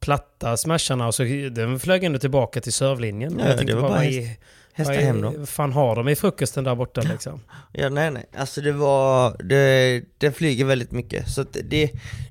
platta 0.00 0.56
smasharna 0.56 1.06
och 1.06 1.14
så 1.14 1.22
den 1.50 1.80
flög 1.80 2.04
ändå 2.04 2.18
tillbaka 2.18 2.60
till 2.60 2.72
servlinjen. 2.72 3.36
Ja, 3.38 3.46
Jag 3.48 3.56
tänkte 3.58 3.76
det 3.76 3.80
var 3.80 3.88
bara 3.88 3.98
häst- 4.00 4.18
i- 4.18 4.36
Hästa 4.72 4.92
vad 4.94 5.02
hem. 5.02 5.20
Vad 5.22 5.48
fan 5.48 5.72
har 5.72 5.96
de 5.96 6.08
i 6.08 6.16
frukosten 6.16 6.64
där 6.64 6.74
borta 6.74 7.00
liksom? 7.00 7.40
Ja 7.72 7.88
nej 7.88 8.10
nej, 8.10 8.24
alltså 8.36 8.60
det 8.60 8.72
var, 8.72 9.36
det, 9.42 10.02
det 10.18 10.32
flyger 10.32 10.64
väldigt 10.64 10.90
mycket. 10.92 11.28
Så 11.28 11.44
det, 11.64 11.90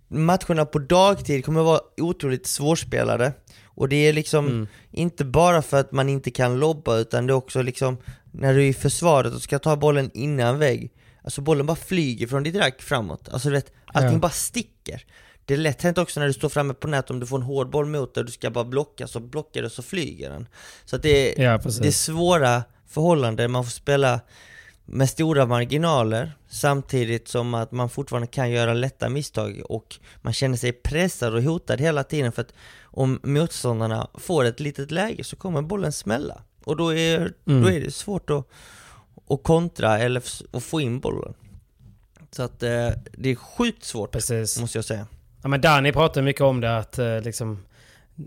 matcherna 0.09 0.65
på 0.65 0.79
dagtid 0.79 1.45
kommer 1.45 1.61
vara 1.61 1.79
otroligt 1.97 2.47
svårspelade. 2.47 3.33
Och 3.65 3.89
det 3.89 3.95
är 3.95 4.13
liksom 4.13 4.47
Mm. 4.47 4.67
inte 4.91 5.25
bara 5.25 5.61
för 5.61 5.79
att 5.79 5.91
man 5.91 6.09
inte 6.09 6.31
kan 6.31 6.59
lobba 6.59 6.97
utan 6.97 7.27
det 7.27 7.31
är 7.33 7.35
också 7.35 7.61
liksom 7.61 7.97
när 8.31 8.53
du 8.53 8.59
är 8.63 8.67
i 8.69 8.73
försvaret 8.73 9.33
och 9.33 9.41
ska 9.41 9.59
ta 9.59 9.75
bollen 9.75 10.11
innan 10.13 10.59
vägg. 10.59 10.91
Alltså 11.23 11.41
bollen 11.41 11.65
bara 11.65 11.75
flyger 11.77 12.27
från 12.27 12.43
ditt 12.43 12.55
rack 12.55 12.81
framåt. 12.81 13.29
Alltså 13.29 13.49
du 13.49 13.55
vet, 13.55 13.71
allting 13.85 14.13
Ja. 14.13 14.19
bara 14.19 14.31
sticker. 14.31 15.05
Det 15.45 15.53
är 15.53 15.57
lätt 15.57 15.81
hänt 15.81 15.97
också 15.97 16.19
när 16.19 16.27
du 16.27 16.33
står 16.33 16.49
framme 16.49 16.73
på 16.73 16.87
nät 16.87 17.09
om 17.09 17.19
du 17.19 17.25
får 17.25 17.37
en 17.37 17.43
hård 17.43 17.69
boll 17.69 17.85
mot 17.85 18.13
dig 18.13 18.21
och 18.21 18.25
du 18.25 18.31
ska 18.31 18.49
bara 18.49 18.63
blocka, 18.65 19.07
så 19.07 19.19
blockar 19.19 19.61
du 19.61 19.69
så 19.69 19.83
flyger 19.83 20.29
den. 20.29 20.47
Så 20.85 20.95
att 20.95 21.03
det, 21.03 21.33
Ja, 21.37 21.57
precis. 21.63 21.79
det 21.81 21.87
är 21.87 21.91
svåra 21.91 22.63
förhållanden, 22.87 23.51
man 23.51 23.63
får 23.63 23.71
spela 23.71 24.19
med 24.91 25.09
stora 25.09 25.45
marginaler 25.45 26.31
samtidigt 26.49 27.27
som 27.27 27.53
att 27.53 27.71
man 27.71 27.89
fortfarande 27.89 28.27
kan 28.27 28.51
göra 28.51 28.73
lätta 28.73 29.09
misstag 29.09 29.61
och 29.69 29.95
man 30.21 30.33
känner 30.33 30.57
sig 30.57 30.71
pressad 30.71 31.33
och 31.35 31.43
hotad 31.43 31.81
hela 31.81 32.03
tiden 32.03 32.31
för 32.31 32.41
att 32.41 32.53
om 32.83 33.19
motståndarna 33.23 34.07
får 34.13 34.45
ett 34.45 34.59
litet 34.59 34.91
läge 34.91 35.23
så 35.23 35.35
kommer 35.35 35.61
bollen 35.61 35.91
smälla 35.91 36.41
och 36.63 36.77
då 36.77 36.93
är, 36.93 37.33
Mm. 37.47 37.61
då 37.63 37.69
är 37.69 37.79
det 37.79 37.91
svårt 37.91 38.29
att, 38.29 38.47
att 39.29 39.43
kontra 39.43 39.99
eller 39.99 40.23
att 40.51 40.63
få 40.63 40.81
in 40.81 40.99
bollen. 40.99 41.33
Så 42.31 42.43
att 42.43 42.63
eh, 42.63 42.89
det 43.11 43.29
är 43.29 43.35
sjukt 43.35 43.83
svårt 43.83 44.11
Precis. 44.11 44.59
måste 44.59 44.77
jag 44.77 44.85
säga. 44.85 45.07
Ja, 45.41 45.47
men 45.47 45.61
Danny 45.61 45.91
pratar 45.91 46.21
mycket 46.21 46.41
om 46.41 46.61
det 46.61 46.77
att 46.77 46.99
eh, 46.99 47.21
liksom, 47.21 47.59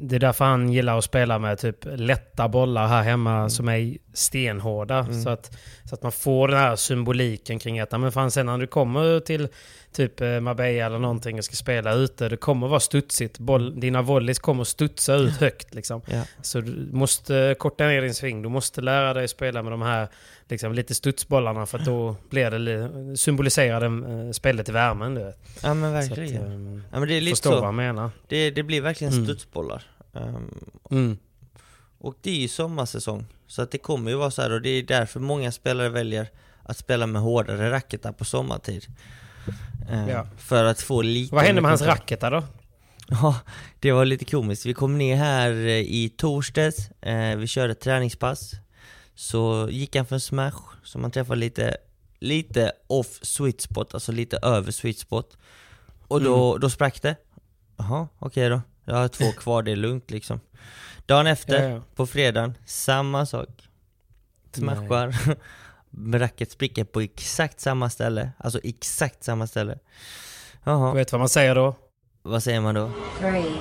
det 0.00 0.16
är 0.16 0.20
därför 0.20 0.44
han 0.44 0.72
gillar 0.72 0.98
att 0.98 1.04
spela 1.04 1.38
med 1.38 1.58
typ 1.58 1.76
lätta 1.84 2.48
bollar 2.48 2.86
här 2.86 3.02
hemma 3.02 3.48
som 3.48 3.68
är 3.68 3.96
stenhårda. 4.14 5.06
Så, 5.24 5.28
att, 5.30 5.58
så 5.84 5.94
att 5.94 6.02
man 6.02 6.12
får 6.12 6.48
den 6.48 6.58
här 6.58 6.76
symboliken 6.76 7.58
kring 7.58 7.80
att 7.80 8.00
men 8.00 8.12
fan, 8.12 8.30
sen 8.30 8.46
när 8.46 8.58
du 8.58 8.66
kommer 8.66 9.20
till 9.20 9.48
typ 9.92 10.20
eh, 10.20 10.40
Marbella 10.40 10.86
eller 10.86 10.98
någonting 10.98 11.38
och 11.38 11.44
ska 11.44 11.54
spela 11.54 11.92
ute, 11.94 12.28
det 12.28 12.36
kommer 12.36 12.68
vara 12.68 12.80
studsigt. 12.80 13.38
Boll, 13.38 13.80
dina 13.80 14.02
volleys 14.02 14.38
kommer 14.38 14.64
studsa 14.64 15.14
ut 15.14 15.32
högt. 15.36 15.74
Liksom. 15.74 16.02
Ja. 16.06 16.24
Så 16.42 16.60
du 16.60 16.88
måste 16.92 17.54
korta 17.58 17.84
ner 17.86 18.02
din 18.02 18.14
sving. 18.14 18.42
Du 18.42 18.48
måste 18.48 18.80
lära 18.80 19.14
dig 19.14 19.28
spela 19.28 19.62
med 19.62 19.72
de 19.72 19.82
här 19.82 20.08
liksom, 20.48 20.72
lite 20.72 20.94
studsbollarna 20.94 21.66
för 21.66 21.78
att 21.78 21.84
då 21.84 22.16
blir 22.30 22.50
det, 22.50 22.58
li- 22.58 23.16
symboliserar 23.16 23.80
den, 23.80 24.26
eh, 24.26 24.32
spelet 24.32 24.68
i 24.68 24.72
värmen. 24.72 25.14
Du 25.14 25.24
vet. 25.24 25.38
Ja 25.62 25.74
men 25.74 26.02
Så 26.02 26.12
att, 26.12 26.18
verkligen. 26.18 26.42
ehm, 26.52 26.82
ja 26.92 26.98
men 26.98 27.08
det 27.08 27.14
är 27.14 27.20
lite 27.20 27.32
förstår 27.36 27.50
vad 27.50 27.58
så. 27.60 27.64
han 27.64 27.76
menar. 27.76 28.10
Det, 28.28 28.50
det 28.50 28.62
blir 28.62 28.80
verkligen 28.80 29.12
Mm. 29.12 29.24
studsbollar. 29.24 29.82
Ehm, 30.14 30.54
Mm. 30.90 31.18
Och 31.98 32.14
det 32.20 32.30
är 32.30 32.34
ju 32.40 32.48
sommarsäsong, 32.48 33.26
så 33.46 33.62
att 33.62 33.70
det 33.70 33.78
kommer 33.78 34.10
ju 34.10 34.16
vara 34.16 34.30
så 34.30 34.42
här 34.42 34.52
och 34.52 34.62
det 34.62 34.68
är 34.70 34.82
därför 34.82 35.20
många 35.20 35.52
spelare 35.52 35.88
väljer 35.88 36.26
att 36.62 36.76
spela 36.76 37.06
med 37.06 37.22
hårdare 37.22 37.70
racketar 37.70 38.12
på 38.12 38.24
sommartid. 38.24 38.86
Eh, 39.90 40.08
Ja. 40.10 40.26
För 40.36 40.64
att 40.64 40.80
få 40.80 41.02
lite... 41.02 41.34
Vad 41.34 41.44
hände 41.44 41.60
med 41.62 41.70
hans 41.70 41.82
racketar 41.82 42.30
då? 42.30 42.42
Ja, 43.08 43.36
det 43.80 43.92
var 43.92 44.04
lite 44.04 44.24
komiskt. 44.24 44.66
Vi 44.66 44.74
kom 44.74 44.98
ner 44.98 45.16
här 45.16 45.50
eh, 45.50 45.68
i 45.78 46.12
torsdags, 46.16 46.90
eh, 46.90 47.36
vi 47.36 47.46
körde 47.46 47.72
ett 47.72 47.80
träningspass. 47.80 48.52
Så 49.14 49.68
gick 49.70 49.96
han 49.96 50.06
för 50.06 50.14
en 50.16 50.20
smash, 50.20 50.56
så 50.84 50.98
man 50.98 51.10
träffade 51.10 51.40
lite, 51.40 51.76
lite 52.20 52.72
off 52.86 53.18
sweet 53.22 53.60
spot, 53.60 53.94
alltså 53.94 54.12
lite 54.12 54.36
över 54.42 54.72
sweet 54.72 54.98
spot. 54.98 55.36
Och 56.08 56.22
då, 56.22 56.58
då 56.58 56.70
sprack 56.70 57.02
det. 57.02 57.16
Jaha, 57.76 58.08
okej 58.18 58.48
då. 58.48 58.60
Jag 58.84 58.94
har 58.94 59.08
två 59.08 59.32
kvar, 59.32 59.62
det 59.62 59.72
är 59.72 59.76
lugnt 59.76 60.10
liksom. 60.10 60.40
Dagen 61.06 61.26
efter, 61.26 61.62
Ja, 61.62 61.68
ja. 61.74 61.82
på 61.94 62.06
fredagen, 62.06 62.54
samma 62.66 63.26
sak. 63.26 63.48
Smashar. 64.52 65.14
Racket 66.14 66.50
spricker 66.52 66.84
på 66.84 67.00
exakt 67.00 67.60
samma 67.60 67.90
ställe. 67.90 68.30
Alltså 68.38 68.60
exakt 68.64 69.24
samma 69.24 69.46
ställe. 69.46 69.78
Jaha, 70.64 70.92
Vet 70.94 71.08
du 71.08 71.12
vad 71.12 71.20
man 71.20 71.28
säger 71.28 71.54
då? 71.54 71.74
vad 72.22 72.42
säger 72.42 72.60
man 72.60 72.74
då? 72.74 72.90
Three, 73.20 73.52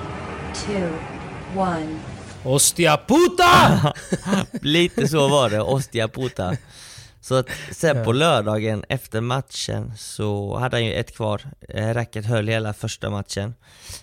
two, 0.54 0.88
one. 1.58 1.98
Ostia 2.44 3.00
puta! 3.08 3.94
Lite 4.60 5.08
så 5.08 5.28
var 5.28 5.50
det, 5.50 5.60
ostia 5.60 6.08
puta. 6.08 6.56
Så 7.20 7.34
att 7.34 7.46
sen 7.70 8.04
på 8.04 8.12
lördagen 8.12 8.84
efter 8.88 9.20
matchen 9.20 9.92
så 9.96 10.56
hade 10.58 10.76
han 10.76 10.84
ju 10.84 10.92
ett 10.94 11.16
kvar. 11.16 11.42
Eh, 11.68 11.94
Racket 11.94 12.26
höll 12.26 12.48
hela 12.48 12.72
första 12.72 13.10
matchen. 13.10 13.54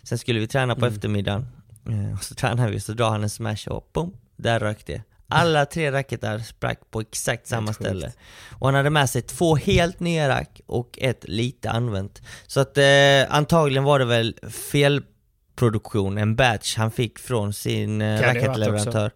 Sen 0.03 0.17
skulle 0.17 0.39
vi 0.39 0.47
träna 0.47 0.75
på 0.75 0.85
eftermiddagen. 0.85 1.47
Eh, 1.89 2.17
Och 2.17 2.23
så 2.23 2.35
tränade 2.35 2.71
vi, 2.71 2.79
så 2.79 2.93
drar 2.93 3.09
han 3.09 3.23
en 3.23 3.29
smash 3.29 3.67
och 3.69 3.89
boom, 3.93 4.13
där 4.35 4.59
rök 4.59 4.85
det. 4.85 5.01
Alla 5.29 5.65
tre 5.65 5.91
racketar 5.91 6.39
sprack 6.39 6.79
på 6.91 7.01
exakt 7.01 7.47
samma 7.47 7.67
sjukt. 7.67 7.79
ställe. 7.79 8.11
Och 8.59 8.67
han 8.67 8.75
hade 8.75 8.89
med 8.89 9.09
sig 9.09 9.21
två 9.21 9.55
helt 9.55 9.99
nya 9.99 10.29
rack 10.29 10.61
och 10.65 10.99
ett 11.01 11.27
lite 11.27 11.69
använt. 11.69 12.21
Så 12.47 12.59
att 12.59 12.77
eh, 12.77 12.83
antagligen 13.29 13.83
var 13.83 13.99
det 13.99 14.05
väl 14.05 14.35
felproduktion, 14.49 16.17
en 16.17 16.35
batch 16.35 16.77
han 16.77 16.91
fick 16.91 17.19
från 17.19 17.53
sin 17.53 18.01
eh, 18.01 18.21
racketleverantör. 18.21 19.11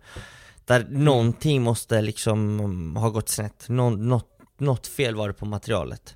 Där 0.65 0.87
någonting 0.89 1.61
måste 1.61 2.01
liksom 2.01 2.59
mm, 2.59 2.95
ha 2.95 3.09
gått 3.09 3.29
snett. 3.29 3.65
Nå, 3.67 3.89
något, 3.89 4.32
något 4.63 4.87
fel 4.87 5.15
var 5.15 5.27
det 5.27 5.33
på 5.33 5.45
materialet. 5.45 6.15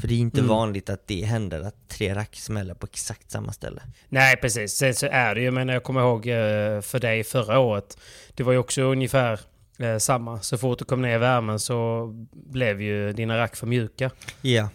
För 0.00 0.08
det 0.08 0.14
är 0.14 0.18
inte 0.18 0.40
Mm. 0.40 0.48
vanligt 0.48 0.90
att 0.90 1.06
det 1.06 1.24
händer, 1.24 1.60
att 1.60 1.88
tre 1.88 2.14
rack 2.14 2.36
smäller 2.36 2.74
på 2.74 2.86
exakt 2.92 3.30
samma 3.30 3.52
ställe. 3.52 3.82
Nej, 4.08 4.36
precis. 4.36 4.72
Sen 4.76 4.94
så 4.94 5.06
är 5.06 5.34
det 5.34 5.40
ju, 5.40 5.50
men 5.50 5.68
jag 5.68 5.82
kommer 5.82 6.00
ihåg 6.00 6.26
eh, 6.26 6.80
för 6.80 6.98
dig 7.00 7.24
förra 7.24 7.58
året. 7.58 7.98
Det 8.34 8.42
var 8.42 8.52
ju 8.52 8.58
också 8.58 8.82
ungefär 8.82 9.40
eh, 9.78 9.98
samma. 9.98 10.40
Så 10.40 10.58
fort 10.58 10.78
du 10.78 10.84
kom 10.84 11.02
ner 11.02 11.14
i 11.14 11.18
värmen 11.18 11.58
så 11.58 12.06
blev 12.32 12.82
ju 12.82 13.12
dina 13.12 13.38
rack 13.38 13.56
för 13.56 13.66
mjuka. 13.66 14.10
Ja, 14.42 14.68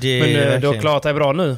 det 0.00 0.20
Men 0.20 0.28
är 0.30 0.54
eh, 0.54 0.60
du 0.60 0.66
har 0.66 0.74
klarat 0.80 1.02
dig 1.02 1.14
bra 1.14 1.32
nu. 1.32 1.56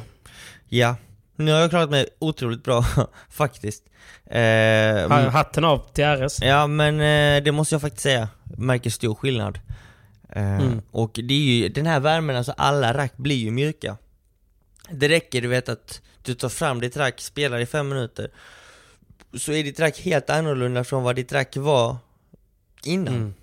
Ja, 0.68 0.96
nu 1.36 1.52
har 1.52 1.60
jag 1.60 1.70
klarat 1.70 1.90
mig 1.90 2.06
otroligt 2.18 2.64
bra 2.64 2.84
faktiskt. 3.30 3.82
Eh, 4.26 4.40
mm, 5.04 5.10
Hatten 5.28 5.64
av 5.64 5.92
till 5.94 6.04
RS. 6.04 6.42
ja 6.42 6.66
men 6.66 6.94
eh, 7.00 7.42
det 7.44 7.52
måste 7.52 7.74
jag 7.74 7.82
faktiskt 7.82 8.02
säga, 8.02 8.28
märker 8.56 8.90
stor 8.90 9.14
skillnad. 9.14 9.58
Eh, 10.36 10.60
Mm. 10.60 10.82
Och 10.90 11.10
det 11.22 11.34
är 11.34 11.38
ju 11.38 11.68
den 11.68 11.86
här 11.86 12.00
värmen, 12.00 12.36
alltså 12.36 12.54
alla 12.56 12.94
rack 12.94 13.16
blir 13.16 13.36
ju 13.36 13.50
mjuka. 13.50 13.96
Det 14.90 15.08
räcker 15.08 15.42
du 15.42 15.48
vet 15.48 15.68
att 15.68 16.00
du 16.22 16.34
tar 16.34 16.48
fram 16.48 16.80
ditt 16.80 16.96
rack, 16.96 17.20
spelar 17.20 17.58
i 17.58 17.66
fem 17.66 17.88
minuter, 17.88 18.30
så 19.38 19.52
är 19.52 19.64
ditt 19.64 19.80
rack 19.80 20.00
helt 20.00 20.30
annorlunda 20.30 20.84
från 20.84 21.02
vad 21.02 21.16
ditt 21.16 21.32
rack 21.32 21.56
var 21.56 21.96
innan. 22.84 23.14
Mm. 23.14 23.34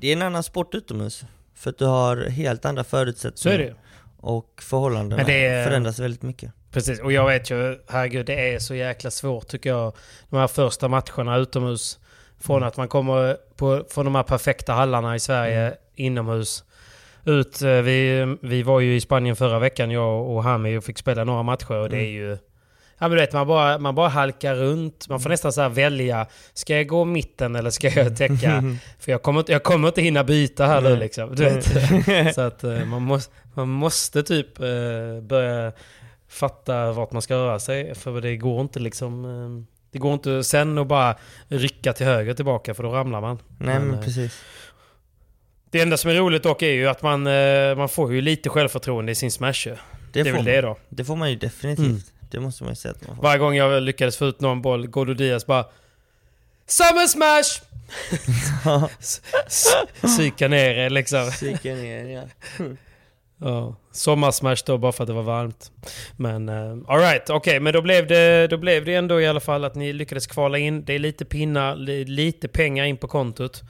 Det 0.00 0.08
är 0.08 0.12
en 0.12 0.22
annan 0.22 0.42
sport 0.42 0.74
utomhus, 0.74 1.24
för 1.54 1.70
att 1.70 1.78
du 1.78 1.84
har 1.84 2.16
helt 2.16 2.64
andra 2.64 2.84
förutsättningar. 2.84 3.56
Så 3.56 3.62
är 3.62 3.66
det. 3.66 3.74
Och 4.16 4.62
förhållandena 4.62 5.24
det 5.24 5.66
förändras 5.66 5.98
väldigt 5.98 6.22
mycket. 6.22 6.52
Precis, 6.70 7.00
och 7.00 7.12
jag 7.12 7.26
vet 7.26 7.50
ju, 7.50 7.78
herregud, 7.88 8.26
det 8.26 8.54
är 8.54 8.58
så 8.58 8.74
jäkla 8.74 9.10
svårt 9.10 9.48
tycker 9.48 9.70
jag. 9.70 9.92
De 10.30 10.36
här 10.36 10.46
första 10.46 10.88
matcherna 10.88 11.36
utomhus. 11.36 11.98
Från 12.40 12.56
Mm. 12.56 12.68
att 12.68 12.76
man 12.76 12.88
kommer 12.88 13.36
på, 13.56 13.84
från 13.90 14.04
de 14.04 14.14
här 14.14 14.22
perfekta 14.22 14.72
hallarna 14.72 15.14
i 15.16 15.20
Sverige 15.20 15.60
Mm. 15.60 15.74
inomhus. 15.94 16.64
Ut, 17.24 17.62
eh, 17.62 17.68
vi, 17.70 18.36
vi 18.42 18.62
var 18.62 18.80
ju 18.80 18.96
i 18.96 19.00
Spanien 19.00 19.36
förra 19.36 19.58
veckan, 19.58 19.90
jag 19.90 20.26
och 20.30 20.42
Hami, 20.44 20.76
och 20.76 20.84
fick 20.84 20.98
spela 20.98 21.24
några 21.24 21.42
matcher. 21.42 21.72
Och 21.74 21.88
det 21.90 21.96
är 21.96 22.00
Mm. 22.00 22.12
ju... 22.14 22.38
Ja 22.98 23.08
men 23.08 23.10
du 23.10 23.16
vet, 23.16 23.32
man 23.32 23.46
bara, 23.46 23.78
man 23.78 23.94
bara 23.94 24.08
halkar 24.08 24.54
runt. 24.54 25.08
Man 25.08 25.20
får 25.20 25.30
nästan 25.30 25.52
så 25.52 25.60
här 25.60 25.68
välja. 25.68 26.26
Ska 26.54 26.76
jag 26.76 26.86
gå 26.86 27.04
mitten 27.04 27.56
eller 27.56 27.70
ska 27.70 27.88
jag 27.90 28.16
täcka? 28.16 28.62
För 28.98 29.12
jag 29.12 29.22
kommer, 29.22 29.40
inte- 29.40 29.52
jag 29.52 29.62
kommer 29.62 29.88
inte 29.88 30.02
hinna 30.02 30.24
byta 30.24 30.66
här 30.66 30.80
nu 30.80 30.96
liksom. 30.96 31.34
Du 31.34 31.44
vet. 31.44 32.34
så 32.34 32.40
att 32.40 32.64
eh, 32.64 32.84
man, 32.84 33.02
måste, 33.02 33.32
man 33.54 33.68
måste 33.68 34.22
typ 34.22 34.60
eh, 34.60 35.20
börja 35.22 35.72
fatta 36.28 36.92
vart 36.92 37.12
man 37.12 37.22
ska 37.22 37.34
röra 37.34 37.58
sig. 37.58 37.94
För 37.94 38.20
det 38.20 38.36
går 38.36 38.60
inte 38.60 38.78
liksom... 38.80 39.66
Det 39.96 40.00
går 40.00 40.14
inte 40.14 40.44
sen 40.44 40.78
att 40.78 40.86
bara 40.86 41.16
rycka 41.48 41.92
till 41.92 42.06
höger 42.06 42.34
tillbaka 42.34 42.74
för 42.74 42.82
då 42.82 42.92
ramlar 42.92 43.20
man. 43.20 43.38
Nej 43.58 43.78
men 43.78 43.94
eh, 43.94 44.00
precis. 44.00 44.42
Det 45.70 45.80
enda 45.80 45.96
som 45.96 46.10
är 46.10 46.14
roligt 46.14 46.42
dock 46.42 46.62
är 46.62 46.70
ju 46.70 46.88
att 46.88 47.02
man, 47.02 47.26
eh, 47.26 47.76
man 47.76 47.88
får 47.88 48.12
ju 48.14 48.20
lite 48.20 48.48
självförtroende 48.48 49.12
i 49.12 49.14
sin 49.14 49.30
smash. 49.30 49.52
Det, 49.64 49.78
Det, 50.12 50.20
är 50.20 50.24
väl 50.24 50.34
man. 50.34 50.44
det 50.44 50.60
då. 50.60 50.76
Det 50.88 51.04
får 51.04 51.16
man 51.16 51.30
ju 51.30 51.36
definitivt. 51.36 51.86
Mm. 51.86 52.00
Det 52.30 52.40
måste 52.40 52.62
man 52.62 52.72
ju 52.72 52.76
säga 52.76 52.92
att 52.92 53.06
man 53.06 53.16
får. 53.16 53.22
Varje 53.22 53.38
gång 53.38 53.54
jag 53.56 53.82
lyckades 53.82 54.16
få 54.16 54.26
ut 54.26 54.40
någon 54.40 54.62
boll, 54.62 54.86
Godo 54.86 55.14
Diaz 55.14 55.46
bara 55.46 55.64
Summer 56.66 57.06
smash! 57.06 57.60
Psyka 60.02 60.48
ner 60.48 60.74
det 60.74 60.90
liksom. 60.90 61.30
Psyka 61.30 61.74
ner, 61.74 62.04
ja. 62.04 62.22
Ja, 63.40 63.76
sommarsmash 63.92 64.56
då 64.66 64.78
bara 64.78 64.92
för 64.92 65.04
att 65.04 65.08
det 65.08 65.12
var 65.14 65.22
varmt. 65.22 65.70
Men 66.16 66.48
uh, 66.48 66.84
alright, 66.88 67.30
okej, 67.30 67.60
men 67.60 67.72
då 67.72 67.82
blev, 67.82 68.06
det, 68.06 68.46
då 68.46 68.56
blev 68.56 68.84
det 68.84 68.94
ändå 68.94 69.20
i 69.20 69.26
alla 69.26 69.40
fall 69.40 69.64
att 69.64 69.74
ni 69.74 69.92
lyckades 69.92 70.26
kvala 70.26 70.58
in. 70.58 70.84
Det 70.84 70.92
är 70.94 70.98
lite 70.98 71.24
pinnar, 71.24 71.76
li, 71.76 72.04
lite 72.04 72.48
pengar 72.48 72.84
in 72.84 72.96
på 72.96 73.08
kontot. 73.08 73.62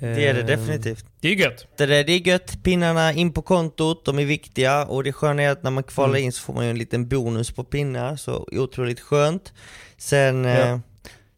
Det 0.00 0.26
är 0.26 0.34
det 0.34 0.40
Eh, 0.40 0.46
definitivt. 0.46 1.04
Det 1.20 1.28
är 1.28 1.34
gött. 1.34 1.66
Det, 1.76 1.86
där, 1.86 2.04
det 2.04 2.12
är 2.12 2.28
gött, 2.28 2.62
pinnarna 2.62 3.12
in 3.12 3.32
på 3.32 3.42
kontot, 3.42 4.04
de 4.04 4.18
är 4.18 4.24
viktiga 4.24 4.84
och 4.84 5.04
det 5.04 5.12
sköna 5.12 5.42
är 5.42 5.50
att 5.50 5.62
när 5.62 5.70
man 5.70 5.82
kvalar 5.82 6.14
Mm. 6.14 6.24
in 6.24 6.32
så 6.32 6.42
får 6.42 6.52
man 6.54 6.64
ju 6.64 6.70
en 6.70 6.78
liten 6.78 7.08
bonus 7.08 7.50
på 7.50 7.64
pinnar, 7.64 8.16
så 8.16 8.48
otroligt 8.52 9.00
skönt. 9.00 9.52
Sen, 9.96 10.44
Ja. 10.44 10.50
eh, 10.58 10.78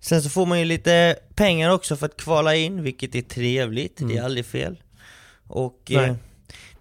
sen 0.01 0.23
så 0.23 0.31
får 0.31 0.47
man 0.47 0.59
ju 0.59 0.65
lite 0.65 1.17
pengar 1.35 1.71
också 1.71 1.97
för 1.97 2.07
att 2.07 2.17
kvala 2.17 2.55
in, 2.55 2.83
vilket 2.83 3.15
är 3.15 3.23
trevligt, 3.23 3.97
det 3.97 4.05
är 4.05 4.11
Mm. 4.11 4.25
aldrig 4.25 4.47
fel. 4.47 4.83
Och 5.47 5.93
eh, 5.93 6.15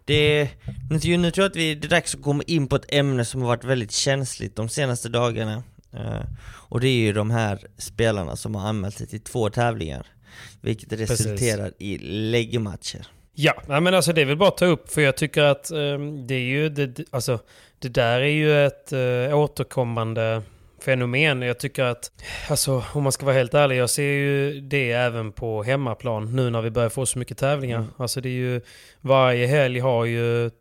det, 0.09 0.49
nu, 0.89 1.17
nu 1.17 1.31
tror 1.31 1.43
jag 1.43 1.49
att 1.49 1.55
vi, 1.55 1.75
det 1.75 1.87
är 1.87 1.89
dags 1.89 2.15
att 2.15 2.21
komma 2.21 2.43
in 2.47 2.67
på 2.67 2.75
ett 2.75 2.93
ämne 2.93 3.25
som 3.25 3.41
har 3.41 3.47
varit 3.47 3.63
väldigt 3.63 3.91
känsligt 3.91 4.55
de 4.55 4.69
senaste 4.69 5.09
dagarna. 5.09 5.63
Eh, 5.93 6.21
och 6.69 6.79
det 6.79 6.87
är 6.87 6.97
ju 6.99 7.13
de 7.13 7.31
här 7.31 7.59
spelarna 7.77 8.35
som 8.35 8.55
har 8.55 8.67
anmält 8.69 8.95
sig 8.97 9.07
till 9.07 9.21
två 9.21 9.49
tävlingar. 9.49 10.07
Vilket 10.61 10.89
Precis. 10.89 11.09
resulterar 11.09 11.71
i 11.79 11.97
läggmatcher. 12.31 13.07
Ja, 13.33 13.53
men 13.67 13.87
alltså 13.93 14.13
det 14.13 14.21
är 14.21 14.25
väl 14.25 14.37
bara 14.37 14.49
att 14.49 14.57
ta 14.57 14.65
upp 14.65 14.89
för 14.91 15.01
jag 15.01 15.17
tycker 15.17 15.43
att 15.43 15.71
ehm, 15.71 16.27
det 16.27 16.33
är 16.35 16.39
ju, 16.39 16.69
det, 16.69 16.87
det- 16.87 17.05
alltså 17.11 17.39
det 17.79 17.89
där 17.89 18.19
är 18.21 18.27
ju 18.27 18.65
ett 18.65 18.93
uh, 18.93 19.37
återkommande 19.37 20.41
fenomen. 20.83 21.41
Jag 21.41 21.59
tycker 21.59 21.83
att, 21.83 22.11
alltså 22.49 22.83
om 22.93 23.03
man 23.03 23.11
ska 23.11 23.25
vara 23.25 23.35
helt 23.35 23.53
ärlig, 23.53 23.77
jag 23.77 23.89
ser 23.89 24.03
ju 24.03 24.61
det 24.61 24.91
även 24.91 25.31
på 25.31 25.63
hemmaplan 25.63 26.35
nu 26.35 26.49
när 26.49 26.61
vi 26.61 26.69
börjar 26.69 26.89
få 26.89 27.05
så 27.05 27.19
mycket 27.19 27.37
tävlingar. 27.37 27.77
Mm. 27.77 27.89
Alltså 27.97 28.21
det 28.21 28.29
är 28.29 28.33
ju, 28.33 28.61
varje 29.01 29.47
helg 29.47 29.79
har 29.79 30.05
ju 30.05 30.51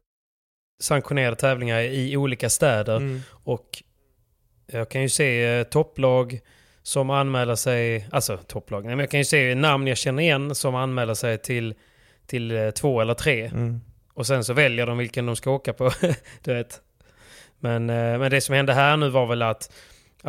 sanktionerade 0.83 1.37
tävlingar 1.37 1.81
i 1.81 2.17
olika 2.17 2.51
städer. 2.51 2.97
Mm. 2.97 3.21
Och 3.31 3.83
jag 4.67 4.89
kan 4.89 5.03
ju 5.03 5.09
se 5.09 5.45
eh, 5.45 5.65
topplag 5.65 6.41
som 6.83 7.11
anmäler 7.11 7.55
sig, 7.55 8.09
alltså 8.13 8.37
topplag, 8.37 8.85
nej 8.85 8.97
men 8.97 8.99
jag 8.99 9.11
kan 9.11 9.21
ju 9.21 9.25
se 9.25 9.55
namn 9.55 9.87
jag 9.87 9.97
känner 9.97 10.23
igen 10.23 10.55
som 10.55 10.75
anmäler 10.75 11.15
sig 11.15 11.39
till, 11.39 11.75
till 12.27 12.57
eh, 12.57 12.71
två 12.71 13.01
eller 13.01 13.15
tre. 13.15 13.47
Mm. 13.47 13.81
Och 14.15 14.27
sen 14.27 14.45
så 14.45 14.53
väljer 14.53 14.87
de 14.87 14.99
vilken 14.99 15.27
de 15.27 15.37
ska 15.37 15.51
åka 15.51 15.73
på. 15.73 15.91
du 16.43 16.55
vet. 16.55 16.81
Men, 17.59 17.91
eh, 17.91 18.19
men 18.19 18.31
det 18.31 18.41
som 18.41 18.55
hände 18.55 18.75
här 18.75 18.97
nu 18.97 19.09
var 19.09 19.27
väl 19.27 19.43
att, 19.43 19.73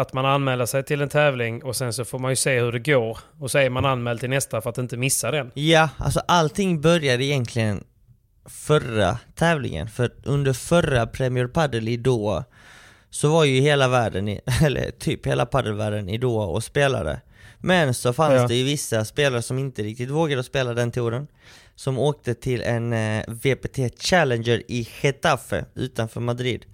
att 0.02 0.14
man 0.14 0.26
anmäler 0.26 0.66
sig 0.66 0.84
till 0.84 1.02
en 1.02 1.10
tävling 1.10 1.64
och 1.64 1.76
sen 1.76 1.94
så 1.94 2.06
får 2.06 2.20
man 2.20 2.32
ju 2.32 2.36
se 2.36 2.60
hur 2.60 2.72
det 2.72 2.80
går. 2.80 3.18
Och 3.40 3.52
så 3.52 3.58
är 3.58 3.70
man 3.70 3.86
anmäld 3.86 4.20
till 4.20 4.30
nästa 4.30 4.62
för 4.62 4.70
att 4.70 4.78
inte 4.78 4.98
missa 4.98 5.32
den. 5.32 5.52
Ja, 5.54 5.90
alltså 5.98 6.22
allting 6.28 6.82
började 6.82 7.24
egentligen 7.26 7.84
förra 8.46 9.18
tävlingen, 9.36 9.88
för 9.90 10.12
under 10.24 10.54
förra 10.54 11.08
Premier 11.08 11.48
Padel 11.48 11.88
i 11.88 11.98
Doha 11.98 12.44
så 13.10 13.30
var 13.32 13.44
ju 13.46 13.60
hela 13.62 13.88
världen, 13.88 14.28
i, 14.28 14.42
eller 14.64 14.92
typ 14.92 15.28
hela 15.28 15.46
padelvärlden 15.46 16.10
i 16.10 16.18
Doha 16.18 16.46
och 16.46 16.64
spelade. 16.64 17.22
Men 17.60 17.94
så 17.94 18.14
fanns 18.14 18.42
Ja. 18.42 18.48
det 18.48 18.56
ju 18.56 18.64
vissa 18.64 19.06
spelare 19.06 19.42
som 19.42 19.60
inte 19.60 19.84
riktigt 19.84 20.10
vågade 20.10 20.44
spela 20.44 20.74
den 20.74 20.92
touren, 20.92 21.28
som 21.76 22.00
åkte 22.00 22.34
till 22.34 22.62
en 22.62 22.94
eh, 22.94 23.24
VPT 23.28 24.02
Challenger 24.04 24.64
i 24.68 24.88
Getafe 25.02 25.66
utanför 25.76 26.20
Madrid. 26.22 26.66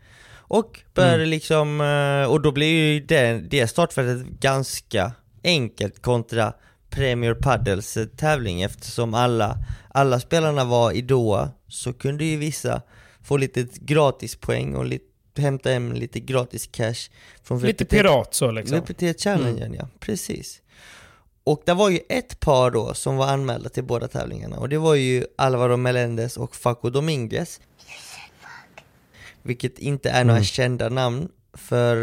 Och 0.47 0.79
började 0.93 1.15
Mm. 1.15 1.29
liksom, 1.29 1.81
eh, 1.81 2.31
och 2.31 2.41
då 2.41 2.51
blev 2.51 2.69
ju 2.69 2.99
det, 2.99 3.41
det 3.49 3.67
startfältet 3.67 4.27
ganska 4.27 5.11
enkelt 5.43 6.01
kontra 6.01 6.53
Premier 6.89 7.33
Padels 7.33 7.97
eh, 7.97 8.05
tävling 8.05 8.61
eftersom 8.61 9.13
alla, 9.13 9.57
alla 9.89 10.19
spelarna 10.19 10.63
var 10.65 10.91
i 10.91 11.01
Doha 11.01 11.49
så 11.67 11.93
kunde 11.93 12.25
ju 12.25 12.37
vissa 12.37 12.81
få 13.23 13.37
lite 13.37 13.67
gratis 13.75 14.35
poäng 14.35 14.75
och 14.75 14.85
lite, 14.85 15.05
hämta 15.37 15.69
hem 15.69 15.93
lite 15.93 16.19
gratis 16.19 16.67
cash 16.71 17.09
från 17.43 17.59
Lite 17.59 17.83
VPT 17.83 17.89
pirat 17.89 18.33
så 18.33 18.51
liksom. 18.51 18.79
VPT 18.79 19.21
Challengen 19.23 19.73
ja, 19.73 19.87
precis. 19.99 20.61
Och 21.43 21.61
det 21.65 21.73
var 21.73 21.89
ju 21.89 21.99
ett 22.09 22.39
par 22.39 22.71
då 22.71 22.93
som 22.93 23.17
var 23.17 23.27
anmälda 23.27 23.69
till 23.69 23.83
båda 23.83 24.07
tävlingarna 24.07 24.57
och 24.57 24.69
det 24.69 24.77
var 24.77 24.95
ju 24.95 25.25
Alvaro 25.37 25.77
Melendez 25.77 26.37
och 26.37 26.55
Faco 26.55 26.89
Dominguez. 26.89 27.59
Vilket 29.45 29.79
inte 29.79 30.09
är 30.09 30.23
några 30.23 30.37
Mm. 30.37 30.43
kända 30.45 30.89
namn 30.89 31.27
för, 31.53 31.95